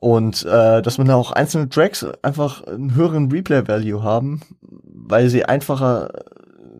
Und 0.00 0.44
äh, 0.44 0.82
dass 0.82 0.98
man 0.98 1.06
da 1.06 1.14
auch 1.14 1.30
einzelne 1.30 1.68
Tracks 1.68 2.04
einfach 2.22 2.64
einen 2.64 2.96
höheren 2.96 3.30
Replay-Value 3.30 4.02
haben, 4.02 4.42
weil 4.60 5.28
sie 5.28 5.44
einfacher 5.44 6.10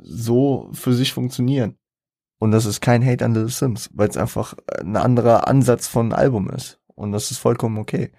so 0.03 0.69
für 0.73 0.93
sich 0.93 1.13
funktionieren. 1.13 1.79
Und 2.41 2.51
das 2.51 2.67
ist 2.67 2.81
kein 2.81 3.07
Hate 3.07 3.25
an 3.25 3.35
Lil 3.35 3.49
Sims, 3.49 3.91
weil 3.95 4.09
es 4.09 4.17
einfach 4.17 4.55
ein 4.81 4.97
anderer 4.97 5.47
Ansatz 5.47 5.87
von 5.87 6.13
Album 6.13 6.51
ist. 6.51 6.81
Und 6.89 7.13
das 7.13 7.31
ist 7.31 7.39
vollkommen 7.39 7.79
okay. 7.79 8.11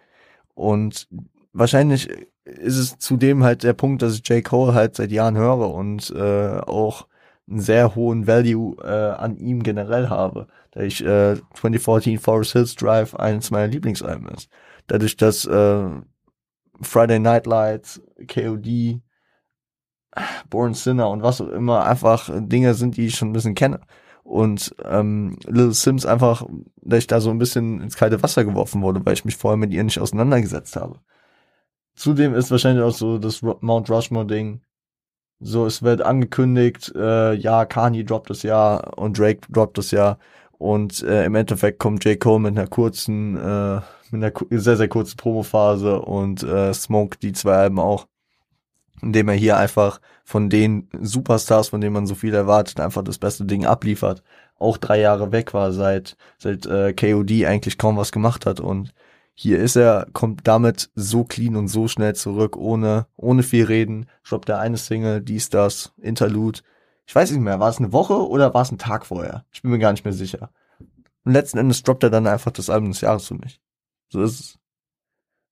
Und 0.53 1.09
wahrscheinlich 1.51 2.09
ist 2.45 2.77
es 2.77 2.97
zudem 2.97 3.43
halt 3.43 3.63
der 3.63 3.73
Punkt, 3.73 4.01
dass 4.01 4.15
ich 4.15 4.27
J. 4.27 4.43
Cole 4.43 4.73
halt 4.73 4.95
seit 4.95 5.11
Jahren 5.11 5.37
höre 5.37 5.73
und 5.73 6.11
äh, 6.11 6.59
auch 6.59 7.07
einen 7.49 7.59
sehr 7.59 7.95
hohen 7.95 8.27
Value 8.27 8.77
äh, 8.83 9.11
an 9.11 9.37
ihm 9.37 9.63
generell 9.63 10.09
habe. 10.09 10.47
Da 10.71 10.81
ich 10.81 11.03
äh, 11.03 11.35
2014 11.55 12.19
Forest 12.19 12.53
Hills 12.53 12.75
Drive 12.75 13.15
eines 13.15 13.51
meiner 13.51 13.67
Lieblingsalben 13.67 14.27
ist. 14.29 14.49
Dadurch, 14.87 15.17
dass 15.17 15.45
äh, 15.45 15.85
Friday 16.81 17.19
Night 17.19 17.45
Lights, 17.45 18.01
KOD, 18.27 19.01
Born 20.49 20.73
Sinner 20.73 21.09
und 21.09 21.23
was 21.23 21.41
auch 21.41 21.49
immer 21.49 21.85
einfach 21.85 22.29
Dinge 22.33 22.73
sind, 22.73 22.97
die 22.97 23.07
ich 23.07 23.15
schon 23.15 23.29
ein 23.29 23.33
bisschen 23.33 23.55
kenne. 23.55 23.81
Und 24.23 24.73
ähm, 24.85 25.37
Little 25.45 25.73
Sims 25.73 26.05
einfach, 26.05 26.45
dass 26.81 26.99
ich 26.99 27.07
da 27.07 27.19
so 27.19 27.29
ein 27.29 27.39
bisschen 27.39 27.81
ins 27.81 27.97
kalte 27.97 28.23
Wasser 28.23 28.45
geworfen 28.45 28.81
wurde, 28.81 29.05
weil 29.05 29.13
ich 29.13 29.25
mich 29.25 29.35
vorher 29.35 29.57
mit 29.57 29.73
ihr 29.73 29.83
nicht 29.83 29.99
auseinandergesetzt 29.99 30.75
habe. 30.75 30.99
Zudem 31.95 32.33
ist 32.33 32.51
wahrscheinlich 32.51 32.83
auch 32.83 32.93
so 32.93 33.17
das 33.17 33.41
Mount 33.41 33.89
Rushmore-Ding. 33.89 34.61
So, 35.39 35.65
es 35.65 35.83
wird 35.83 36.01
angekündigt, 36.01 36.93
äh, 36.95 37.33
ja, 37.33 37.65
Kanye 37.65 38.05
droppt 38.05 38.29
das 38.29 38.43
Jahr 38.43 38.97
und 38.97 39.19
Drake 39.19 39.41
droppt 39.51 39.77
das 39.77 39.91
Jahr. 39.91 40.17
Und 40.57 41.03
äh, 41.03 41.25
im 41.25 41.35
Endeffekt 41.35 41.79
kommt 41.79 42.05
J. 42.05 42.19
Cole 42.19 42.39
mit 42.39 42.57
einer 42.57 42.67
kurzen, 42.67 43.35
äh, 43.35 43.81
mit 44.11 44.23
einer 44.23 44.31
sehr, 44.51 44.77
sehr 44.77 44.87
kurzen 44.87 45.17
Promophase 45.17 45.99
und 45.99 46.43
äh, 46.43 46.73
Smoke 46.73 47.17
die 47.21 47.33
zwei 47.33 47.55
Alben 47.55 47.79
auch. 47.79 48.07
Indem 49.01 49.27
er 49.27 49.35
hier 49.35 49.57
einfach 49.57 49.99
von 50.23 50.49
den 50.49 50.87
Superstars, 51.01 51.69
von 51.69 51.81
denen 51.81 51.93
man 51.93 52.07
so 52.07 52.15
viel 52.15 52.33
erwartet, 52.33 52.79
einfach 52.79 53.03
das 53.03 53.17
beste 53.17 53.43
Ding 53.43 53.65
abliefert. 53.65 54.23
Auch 54.57 54.77
drei 54.77 55.01
Jahre 55.01 55.33
weg 55.33 55.53
war, 55.53 55.73
seit, 55.73 56.15
seit 56.37 56.65
äh, 56.65 56.93
KOD 56.93 57.45
eigentlich 57.45 57.77
kaum 57.77 57.97
was 57.97 58.13
gemacht 58.13 58.45
hat 58.45 58.61
und 58.61 58.93
hier 59.35 59.59
ist 59.59 59.75
er, 59.75 60.07
kommt 60.13 60.47
damit 60.47 60.91
so 60.95 61.23
clean 61.23 61.55
und 61.55 61.67
so 61.67 61.87
schnell 61.87 62.15
zurück, 62.15 62.55
ohne, 62.55 63.07
ohne 63.15 63.43
viel 63.43 63.65
reden. 63.65 64.07
Droppt 64.27 64.49
er 64.49 64.59
eine 64.59 64.77
Single, 64.77 65.21
dies, 65.21 65.49
das, 65.49 65.93
Interlude. 65.97 66.61
Ich 67.05 67.15
weiß 67.15 67.31
nicht 67.31 67.41
mehr, 67.41 67.59
war 67.59 67.69
es 67.69 67.79
eine 67.79 67.91
Woche 67.91 68.27
oder 68.27 68.53
war 68.53 68.61
es 68.61 68.71
ein 68.71 68.77
Tag 68.77 69.05
vorher? 69.05 69.45
Ich 69.51 69.61
bin 69.61 69.71
mir 69.71 69.79
gar 69.79 69.91
nicht 69.91 70.05
mehr 70.05 70.13
sicher. 70.13 70.51
Und 71.25 71.33
letzten 71.33 71.57
Endes 71.57 71.83
droppt 71.83 72.03
er 72.03 72.09
dann 72.09 72.27
einfach 72.27 72.51
das 72.51 72.69
Album 72.69 72.91
des 72.91 73.01
Jahres 73.01 73.27
für 73.27 73.35
mich. 73.35 73.59
So 74.09 74.21
ist 74.21 74.39
es. 74.39 74.59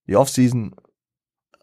Die 0.08 0.16
Offseason, 0.16 0.76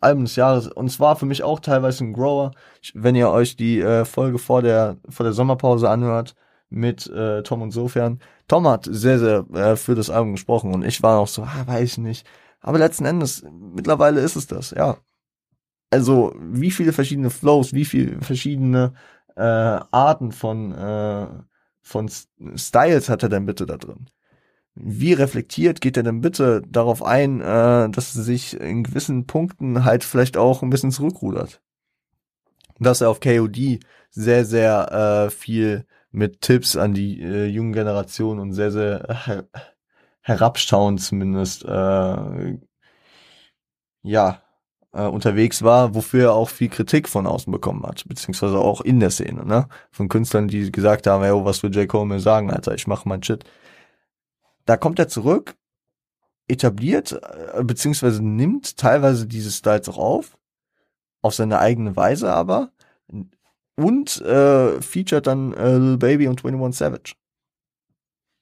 Album 0.01 0.25
des 0.25 0.37
Jahres. 0.37 0.69
Und 0.69 0.87
es 0.87 0.99
war 0.99 1.17
für 1.17 1.27
mich 1.27 1.43
auch 1.43 1.61
teilweise 1.61 2.05
ein 2.05 2.13
Grower. 2.13 2.53
Ich, 2.83 2.93
wenn 2.95 3.15
ihr 3.15 3.31
euch 3.31 3.57
die 3.57 3.81
äh, 3.81 4.05
Folge 4.05 4.39
vor 4.39 4.63
der, 4.63 4.97
vor 5.09 5.25
der 5.25 5.33
Sommerpause 5.33 5.89
anhört, 5.89 6.35
mit 6.71 7.07
äh, 7.09 7.43
Tom 7.43 7.63
und 7.63 7.71
Sofern. 7.71 8.21
Tom 8.49 8.67
hat 8.67 8.87
sehr, 8.91 9.19
sehr 9.19 9.47
äh, 9.55 9.77
für 9.77 9.95
das 9.95 10.11
Album 10.11 10.33
gesprochen 10.33 10.75
und 10.75 10.85
ich 10.85 11.03
war 11.03 11.19
auch 11.19 11.29
so, 11.29 11.43
ah, 11.43 11.67
weiß 11.67 11.85
ich 11.85 11.99
nicht. 11.99 12.27
Aber 12.61 12.79
letzten 12.79 13.05
Endes, 13.05 13.45
mittlerweile 13.53 14.21
ist 14.21 14.37
es 14.37 14.47
das, 14.47 14.71
ja. 14.73 14.97
Also, 15.91 16.35
wie 16.39 16.71
viele 16.71 16.93
verschiedene 16.93 17.31
Flows, 17.31 17.73
wie 17.73 17.85
viele 17.85 18.21
verschiedene 18.21 18.95
äh, 19.37 19.43
Arten 19.43 20.33
von, 20.33 20.73
äh, 20.73 21.29
von 21.81 22.11
Styles 22.57 23.09
hat 23.09 23.23
er 23.23 23.29
denn 23.29 23.47
bitte 23.47 23.67
da 23.67 23.77
drin? 23.77 24.11
Wie 24.75 25.13
reflektiert 25.13 25.81
geht 25.81 25.97
er 25.97 26.03
denn 26.03 26.21
bitte 26.21 26.63
darauf 26.69 27.03
ein, 27.03 27.41
äh, 27.41 27.91
dass 27.91 28.17
er 28.17 28.23
sich 28.23 28.59
in 28.61 28.85
gewissen 28.85 29.27
Punkten 29.27 29.85
halt 29.85 30.05
vielleicht 30.05 30.37
auch 30.37 30.63
ein 30.63 30.71
bisschen 30.71 30.93
zurückrudert? 30.93 31.61
Dass 32.79 33.01
er 33.01 33.11
auf 33.11 33.21
KOD 33.21 33.81
sehr, 34.11 34.45
sehr 34.45 35.27
äh, 35.27 35.31
viel 35.31 35.87
mit 36.11 36.41
Tipps 36.41 36.77
an 36.77 36.95
die 36.95 37.21
äh, 37.21 37.47
jungen 37.47 37.73
Generation 37.73 38.39
und 38.39 38.53
sehr, 38.53 38.71
sehr 38.71 39.07
her 39.25 39.45
herabstauend 40.23 41.01
zumindest, 41.01 41.65
äh, 41.65 42.59
ja, 44.03 44.43
äh, 44.93 45.07
unterwegs 45.07 45.63
war, 45.63 45.95
wofür 45.95 46.25
er 46.25 46.33
auch 46.33 46.51
viel 46.51 46.69
Kritik 46.69 47.09
von 47.09 47.27
außen 47.27 47.51
bekommen 47.51 47.83
hat, 47.85 48.05
beziehungsweise 48.07 48.59
auch 48.59 48.81
in 48.83 49.01
der 49.01 49.11
Szene, 49.11 49.47
ne? 49.47 49.69
Von 49.91 50.09
Künstlern, 50.09 50.49
die 50.49 50.71
gesagt 50.71 51.07
haben, 51.07 51.25
ey, 51.25 51.33
was 51.33 51.63
will 51.63 51.75
J. 51.75 51.89
Cole 51.89 52.07
mir 52.07 52.21
sagen, 52.21 52.51
Alter, 52.51 52.75
ich 52.75 52.87
mach 52.87 53.05
mein 53.07 53.23
Shit. 53.23 53.45
Da 54.67 54.77
kommt 54.77 54.99
er 54.99 55.09
zurück, 55.09 55.57
etabliert, 56.49 57.13
äh, 57.55 57.65
beziehungsweise 57.65 58.23
nimmt 58.23 58.77
teilweise 58.77 59.27
diese 59.27 59.51
Styles 59.51 59.89
auch 59.89 59.99
auf, 59.99 60.39
auf 61.23 61.35
seine 61.35 61.59
eigene 61.59 61.97
Weise 61.97 62.33
aber, 62.33 62.73
und 63.79 64.21
äh, 64.23 64.83
featured 64.83 65.29
dann 65.29 65.53
äh, 65.55 65.79
Lil 65.79 65.99
Baby 65.99 66.27
und 66.27 66.45
21 66.45 66.77
Savage. 66.77 67.15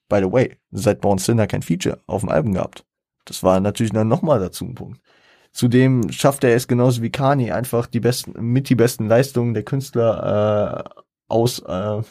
By 0.09 0.20
the 0.20 0.32
way, 0.32 0.57
seit 0.70 1.03
Born 1.03 1.18
Sinner 1.18 1.47
kein 1.47 1.61
Feature 1.61 2.01
auf 2.07 2.22
dem 2.22 2.30
Album 2.30 2.55
gehabt. 2.55 2.87
Das 3.26 3.43
war 3.43 3.61
natürlich 3.61 3.93
dann 3.93 4.09
nochmal 4.09 4.41
dazu 4.41 4.64
ein 4.64 4.74
Punkt. 4.74 5.01
Zudem 5.53 6.11
schafft 6.11 6.43
er 6.45 6.55
es 6.55 6.68
genauso 6.68 7.03
wie 7.03 7.11
Kanye 7.11 7.53
einfach 7.53 7.87
die 7.87 8.01
besten, 8.01 8.32
mit 8.41 8.70
die 8.70 8.74
besten 8.74 9.09
Leistungen 9.09 9.53
der 9.53 9.64
Künstler 9.64 10.87
äh, 10.87 11.03
aus 11.28 11.59
äh, 11.61 12.03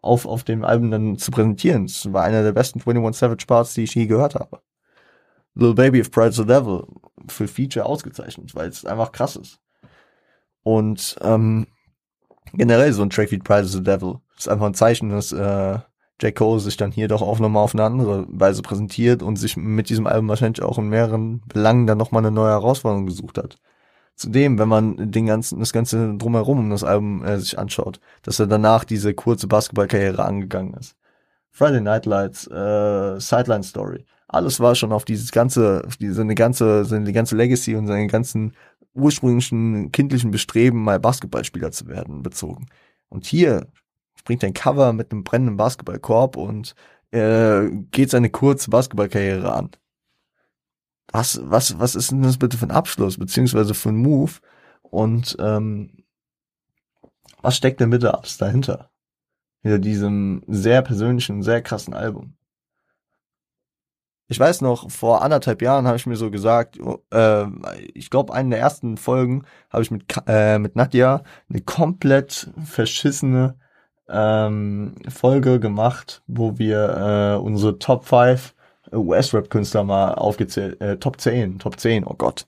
auf, 0.00 0.26
auf 0.26 0.44
dem 0.44 0.64
Album 0.64 0.90
dann 0.90 1.18
zu 1.18 1.30
präsentieren. 1.30 1.86
Es 1.86 2.12
war 2.12 2.24
einer 2.24 2.42
der 2.42 2.52
besten 2.52 2.80
21 2.80 3.18
Savage 3.18 3.46
Parts, 3.46 3.74
die 3.74 3.84
ich 3.84 3.94
je 3.94 4.06
gehört 4.06 4.34
habe. 4.34 4.60
Lil 5.54 5.74
Baby 5.74 6.02
of 6.02 6.10
Pride 6.10 6.32
the 6.32 6.44
Devil 6.44 6.84
für 7.28 7.48
Feature 7.48 7.86
ausgezeichnet, 7.86 8.54
weil 8.54 8.68
es 8.68 8.84
einfach 8.84 9.10
krass 9.10 9.36
ist. 9.36 9.58
Und 10.62 11.16
ähm, 11.22 11.66
generell 12.52 12.92
so 12.92 13.02
ein 13.02 13.10
Track 13.10 13.30
wie 13.30 13.38
Pride 13.38 13.64
of 13.64 13.70
the 13.70 13.82
Devil. 13.82 14.16
ist 14.36 14.48
einfach 14.48 14.66
ein 14.66 14.74
Zeichen, 14.74 15.10
dass 15.10 15.32
äh, 15.32 15.78
J. 16.20 16.34
Cole 16.34 16.60
sich 16.60 16.76
dann 16.76 16.90
hier 16.90 17.08
doch 17.08 17.22
auch 17.22 17.38
nochmal 17.38 17.62
auf 17.62 17.74
eine 17.74 17.84
andere 17.84 18.26
Weise 18.28 18.62
präsentiert 18.62 19.22
und 19.22 19.36
sich 19.36 19.56
mit 19.56 19.88
diesem 19.88 20.06
Album 20.06 20.28
wahrscheinlich 20.28 20.62
auch 20.62 20.78
in 20.78 20.88
mehreren 20.88 21.42
Belangen 21.46 21.86
dann 21.86 21.98
nochmal 21.98 22.22
eine 22.22 22.32
neue 22.32 22.50
Herausforderung 22.50 23.06
gesucht 23.06 23.38
hat. 23.38 23.58
Zudem, 24.16 24.58
wenn 24.58 24.68
man 24.68 25.12
den 25.12 25.26
ganzen, 25.26 25.60
das 25.60 25.72
ganze 25.72 26.16
drumherum 26.16 26.58
um 26.58 26.70
das 26.70 26.82
Album 26.82 27.24
äh, 27.24 27.38
sich 27.38 27.56
anschaut, 27.56 28.00
dass 28.22 28.40
er 28.40 28.48
danach 28.48 28.82
diese 28.82 29.14
kurze 29.14 29.46
Basketballkarriere 29.46 30.24
angegangen 30.24 30.74
ist. 30.74 30.96
Friday 31.52 31.80
Night 31.80 32.04
Lights, 32.04 32.46
äh, 32.48 33.20
Sideline 33.20 33.62
Story. 33.62 34.04
Alles 34.26 34.60
war 34.60 34.74
schon 34.74 34.92
auf 34.92 35.04
dieses 35.04 35.30
ganze, 35.30 35.82
auf 35.86 35.96
diese 35.96 36.20
eine 36.22 36.34
ganze, 36.34 36.84
seine 36.84 37.12
ganze 37.12 37.36
Legacy 37.36 37.76
und 37.76 37.86
seine 37.86 38.08
ganzen 38.08 38.54
ursprünglichen 38.94 39.92
kindlichen 39.92 40.30
Bestreben, 40.30 40.82
mal 40.82 41.00
Basketballspieler 41.00 41.70
zu 41.70 41.86
werden, 41.86 42.22
bezogen. 42.22 42.66
Und 43.08 43.26
hier 43.26 43.68
bringt 44.24 44.44
ein 44.44 44.54
Cover 44.54 44.92
mit 44.92 45.10
einem 45.10 45.24
brennenden 45.24 45.56
Basketballkorb 45.56 46.36
und 46.36 46.74
äh, 47.12 47.68
geht 47.90 48.10
seine 48.10 48.30
kurze 48.30 48.70
Basketballkarriere 48.70 49.52
an. 49.52 49.70
Was, 51.10 51.40
was, 51.42 51.78
was 51.78 51.94
ist 51.94 52.10
denn 52.10 52.22
das 52.22 52.36
bitte 52.36 52.58
für 52.58 52.66
ein 52.66 52.70
Abschluss, 52.70 53.16
beziehungsweise 53.16 53.72
für 53.72 53.88
ein 53.88 53.96
Move? 53.96 54.32
Und 54.82 55.36
ähm, 55.40 56.04
was 57.40 57.56
steckt 57.56 57.80
denn 57.80 57.90
bitte 57.90 58.20
dahinter? 58.38 58.90
Hinter 59.62 59.78
diesem 59.78 60.42
sehr 60.46 60.82
persönlichen, 60.82 61.42
sehr 61.42 61.62
krassen 61.62 61.94
Album. 61.94 62.37
Ich 64.30 64.38
weiß 64.38 64.60
noch, 64.60 64.90
vor 64.90 65.22
anderthalb 65.22 65.62
Jahren 65.62 65.86
habe 65.86 65.96
ich 65.96 66.04
mir 66.04 66.16
so 66.16 66.30
gesagt, 66.30 66.78
äh, 67.10 67.46
ich 67.94 68.10
glaube, 68.10 68.34
einen 68.34 68.50
der 68.50 68.60
ersten 68.60 68.98
Folgen 68.98 69.44
habe 69.70 69.82
ich 69.82 69.90
mit, 69.90 70.04
äh, 70.26 70.58
mit 70.58 70.76
Nadja 70.76 71.22
eine 71.48 71.62
komplett 71.62 72.50
verschissene 72.62 73.54
ähm, 74.06 74.96
Folge 75.08 75.60
gemacht, 75.60 76.22
wo 76.26 76.58
wir 76.58 77.38
äh, 77.38 77.42
unsere 77.42 77.78
Top 77.78 78.04
5 78.04 78.54
US-Rap-Künstler 78.92 79.84
mal 79.84 80.14
aufgezählt, 80.14 80.78
äh, 80.82 80.98
Top 80.98 81.18
10, 81.18 81.58
Top 81.58 81.80
10, 81.80 82.04
oh 82.04 82.14
Gott. 82.14 82.46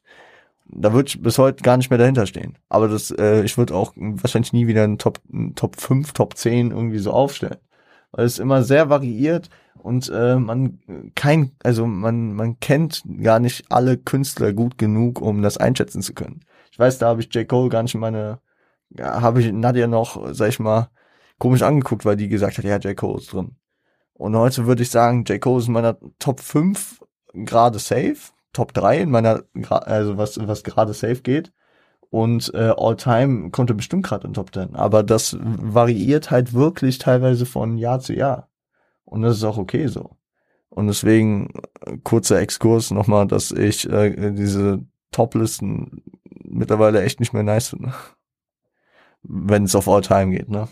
Da 0.66 0.92
würde 0.92 1.08
ich 1.08 1.22
bis 1.22 1.38
heute 1.38 1.62
gar 1.62 1.78
nicht 1.78 1.88
mehr 1.88 1.98
dahinter 1.98 2.26
stehen. 2.26 2.58
Aber 2.68 2.88
das, 2.88 3.10
äh, 3.10 3.42
ich 3.42 3.56
würde 3.56 3.74
auch 3.74 3.94
wahrscheinlich 3.96 4.52
nie 4.52 4.66
wieder 4.66 4.84
einen 4.84 4.98
Top, 4.98 5.18
einen 5.32 5.54
Top 5.54 5.80
5, 5.80 6.12
Top 6.12 6.36
10 6.36 6.72
irgendwie 6.72 6.98
so 6.98 7.12
aufstellen. 7.12 7.58
Weil 8.12 8.26
es 8.26 8.38
immer 8.38 8.62
sehr 8.62 8.90
variiert 8.90 9.48
und 9.82 10.10
äh, 10.14 10.36
man 10.36 10.80
kein, 11.14 11.52
also 11.62 11.86
man, 11.86 12.34
man 12.34 12.60
kennt 12.60 13.02
gar 13.22 13.40
nicht 13.40 13.64
alle 13.70 13.96
Künstler 13.96 14.52
gut 14.52 14.78
genug, 14.78 15.20
um 15.20 15.42
das 15.42 15.56
einschätzen 15.56 16.02
zu 16.02 16.14
können. 16.14 16.40
Ich 16.72 16.78
weiß, 16.78 16.98
da 16.98 17.08
habe 17.08 17.20
ich 17.20 17.34
J. 17.34 17.48
Cole 17.48 17.68
gar 17.68 17.82
nicht 17.82 17.94
in 17.94 18.00
meine, 18.00 18.40
ja, 18.90 19.20
habe 19.20 19.40
ich 19.40 19.52
Nadia 19.52 19.86
noch, 19.86 20.32
sag 20.32 20.48
ich 20.48 20.60
mal, 20.60 20.90
komisch 21.38 21.62
angeguckt, 21.62 22.04
weil 22.04 22.16
die 22.16 22.28
gesagt 22.28 22.58
hat, 22.58 22.64
ja, 22.64 22.78
J. 22.78 22.96
Cole 22.96 23.18
ist 23.18 23.32
drin. 23.32 23.56
Und 24.14 24.36
heute 24.36 24.66
würde 24.66 24.82
ich 24.82 24.90
sagen, 24.90 25.24
J. 25.24 25.40
Cole 25.40 25.60
ist 25.60 25.68
in 25.68 25.72
meiner 25.72 25.98
Top 26.18 26.40
5 26.40 27.00
gerade 27.32 27.78
safe, 27.78 28.18
Top 28.52 28.74
3 28.74 28.98
in 28.98 29.10
meiner, 29.10 29.44
also 29.70 30.18
was, 30.18 30.38
was 30.46 30.64
gerade 30.64 30.92
safe 30.92 31.22
geht. 31.22 31.52
Und 32.10 32.52
äh, 32.54 32.74
All 32.76 32.96
Time 32.96 33.50
konnte 33.50 33.72
bestimmt 33.74 34.04
gerade 34.04 34.26
in 34.26 34.34
Top 34.34 34.52
10. 34.52 34.74
Aber 34.74 35.02
das 35.02 35.38
variiert 35.40 36.30
halt 36.30 36.52
wirklich 36.52 36.98
teilweise 36.98 37.46
von 37.46 37.78
Jahr 37.78 38.00
zu 38.00 38.12
Jahr. 38.12 38.49
Und 39.11 39.22
das 39.22 39.36
ist 39.36 39.44
auch 39.44 39.58
okay 39.58 39.88
so. 39.88 40.16
Und 40.68 40.86
deswegen, 40.86 41.48
äh, 41.84 41.98
kurzer 42.04 42.40
Exkurs 42.40 42.92
nochmal, 42.92 43.26
dass 43.26 43.50
ich 43.50 43.90
äh, 43.90 44.30
diese 44.30 44.86
Top-Listen 45.11 46.02
mittlerweile 46.44 47.02
echt 47.02 47.18
nicht 47.18 47.32
mehr 47.32 47.42
nice 47.42 47.70
finde. 47.70 47.92
Wenn 49.22 49.64
es 49.64 49.74
auf 49.74 49.88
All 49.88 50.00
Time 50.00 50.30
geht, 50.30 50.48
ne? 50.48 50.68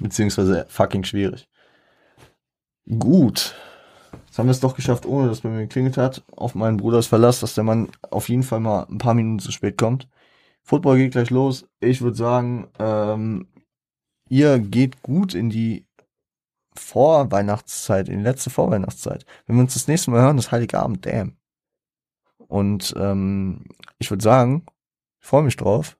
Beziehungsweise 0.00 0.64
fucking 0.70 1.04
schwierig. 1.04 1.48
Gut. 2.98 3.54
Jetzt 4.24 4.38
haben 4.38 4.46
wir 4.46 4.52
es 4.52 4.60
doch 4.60 4.74
geschafft, 4.74 5.04
ohne 5.04 5.28
dass 5.28 5.42
bei 5.42 5.50
mir 5.50 5.60
geklingelt 5.60 5.98
hat. 5.98 6.24
Auf 6.34 6.54
meinen 6.54 6.78
Bruders 6.78 7.06
Verlass, 7.06 7.40
dass 7.40 7.54
der 7.54 7.64
Mann 7.64 7.90
auf 8.10 8.30
jeden 8.30 8.42
Fall 8.42 8.60
mal 8.60 8.84
ein 8.84 8.98
paar 8.98 9.14
Minuten 9.14 9.38
zu 9.38 9.52
spät 9.52 9.76
kommt. 9.76 10.08
Football 10.62 10.96
geht 10.96 11.12
gleich 11.12 11.28
los. 11.28 11.68
Ich 11.78 12.00
würde 12.00 12.16
sagen, 12.16 12.68
ähm, 12.78 13.48
ihr 14.28 14.58
geht 14.58 15.02
gut 15.02 15.34
in 15.34 15.50
die 15.50 15.85
Vorweihnachtszeit, 16.76 18.08
in 18.08 18.18
die 18.18 18.24
letzte 18.24 18.50
Vorweihnachtszeit. 18.50 19.24
Wenn 19.46 19.56
wir 19.56 19.62
uns 19.62 19.74
das 19.74 19.88
nächste 19.88 20.10
Mal 20.10 20.22
hören, 20.22 20.38
ist 20.38 20.52
Heiligabend, 20.52 21.04
damn. 21.06 21.36
Und 22.38 22.94
ähm, 22.96 23.64
ich 23.98 24.10
würde 24.10 24.22
sagen, 24.22 24.66
ich 25.20 25.26
freue 25.26 25.42
mich 25.42 25.56
drauf. 25.56 25.98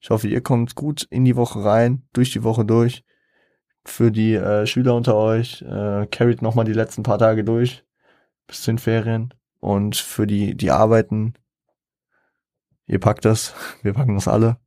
Ich 0.00 0.10
hoffe, 0.10 0.28
ihr 0.28 0.40
kommt 0.40 0.74
gut 0.74 1.02
in 1.10 1.24
die 1.24 1.36
Woche 1.36 1.64
rein, 1.64 2.08
durch 2.12 2.32
die 2.32 2.44
Woche 2.44 2.64
durch 2.64 3.04
für 3.84 4.10
die 4.12 4.34
äh, 4.34 4.66
Schüler 4.66 4.94
unter 4.94 5.16
euch. 5.16 5.62
Äh, 5.62 6.06
carried 6.10 6.42
nochmal 6.42 6.64
die 6.64 6.72
letzten 6.72 7.02
paar 7.02 7.18
Tage 7.18 7.44
durch 7.44 7.84
bis 8.46 8.62
zu 8.62 8.72
den 8.72 8.78
Ferien. 8.78 9.34
Und 9.60 9.96
für 9.96 10.26
die, 10.26 10.56
die 10.56 10.70
arbeiten, 10.70 11.34
ihr 12.86 13.00
packt 13.00 13.24
das, 13.24 13.54
wir 13.82 13.92
packen 13.92 14.14
das 14.14 14.28
alle. 14.28 14.58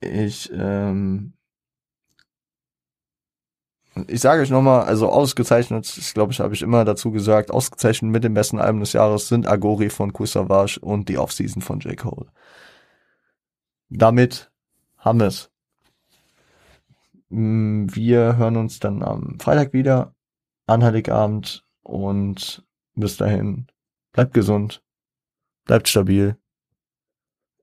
Ich, 0.00 0.50
ähm, 0.52 1.34
ich 4.08 4.20
sage 4.20 4.42
euch 4.42 4.50
nochmal, 4.50 4.84
also 4.84 5.08
ausgezeichnet, 5.08 5.96
ich 5.96 6.14
glaube, 6.14 6.32
ich 6.32 6.40
habe 6.40 6.54
ich 6.54 6.62
immer 6.62 6.84
dazu 6.84 7.10
gesagt, 7.10 7.50
ausgezeichnet 7.50 8.10
mit 8.10 8.24
dem 8.24 8.34
besten 8.34 8.58
Album 8.58 8.80
des 8.80 8.92
Jahres 8.92 9.28
sind 9.28 9.46
Agori 9.46 9.90
von 9.90 10.12
Kusavage 10.12 10.78
und 10.80 11.08
die 11.08 11.18
Offseason 11.18 11.62
von 11.62 11.80
J. 11.80 11.96
Cole. 11.96 12.26
Damit 13.88 14.50
haben 14.98 15.20
wir 15.20 15.26
es. 15.26 15.50
Mm, 17.30 17.86
wir 17.90 18.36
hören 18.36 18.56
uns 18.56 18.78
dann 18.80 19.02
am 19.02 19.38
Freitag 19.40 19.72
wieder 19.72 20.14
an 20.66 20.84
Heiligabend 20.84 21.64
und 21.82 22.64
bis 22.94 23.16
dahin 23.16 23.66
bleibt 24.12 24.34
gesund, 24.34 24.82
bleibt 25.64 25.88
stabil. 25.88 26.36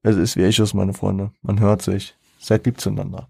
Es 0.03 0.15
ist 0.15 0.37
wie 0.37 0.43
Echos, 0.43 0.73
meine 0.73 0.93
Freunde. 0.93 1.31
Man 1.41 1.59
hört 1.59 1.81
sich. 1.81 2.15
Seid 2.39 2.65
lieb 2.65 2.79
zueinander. 2.79 3.29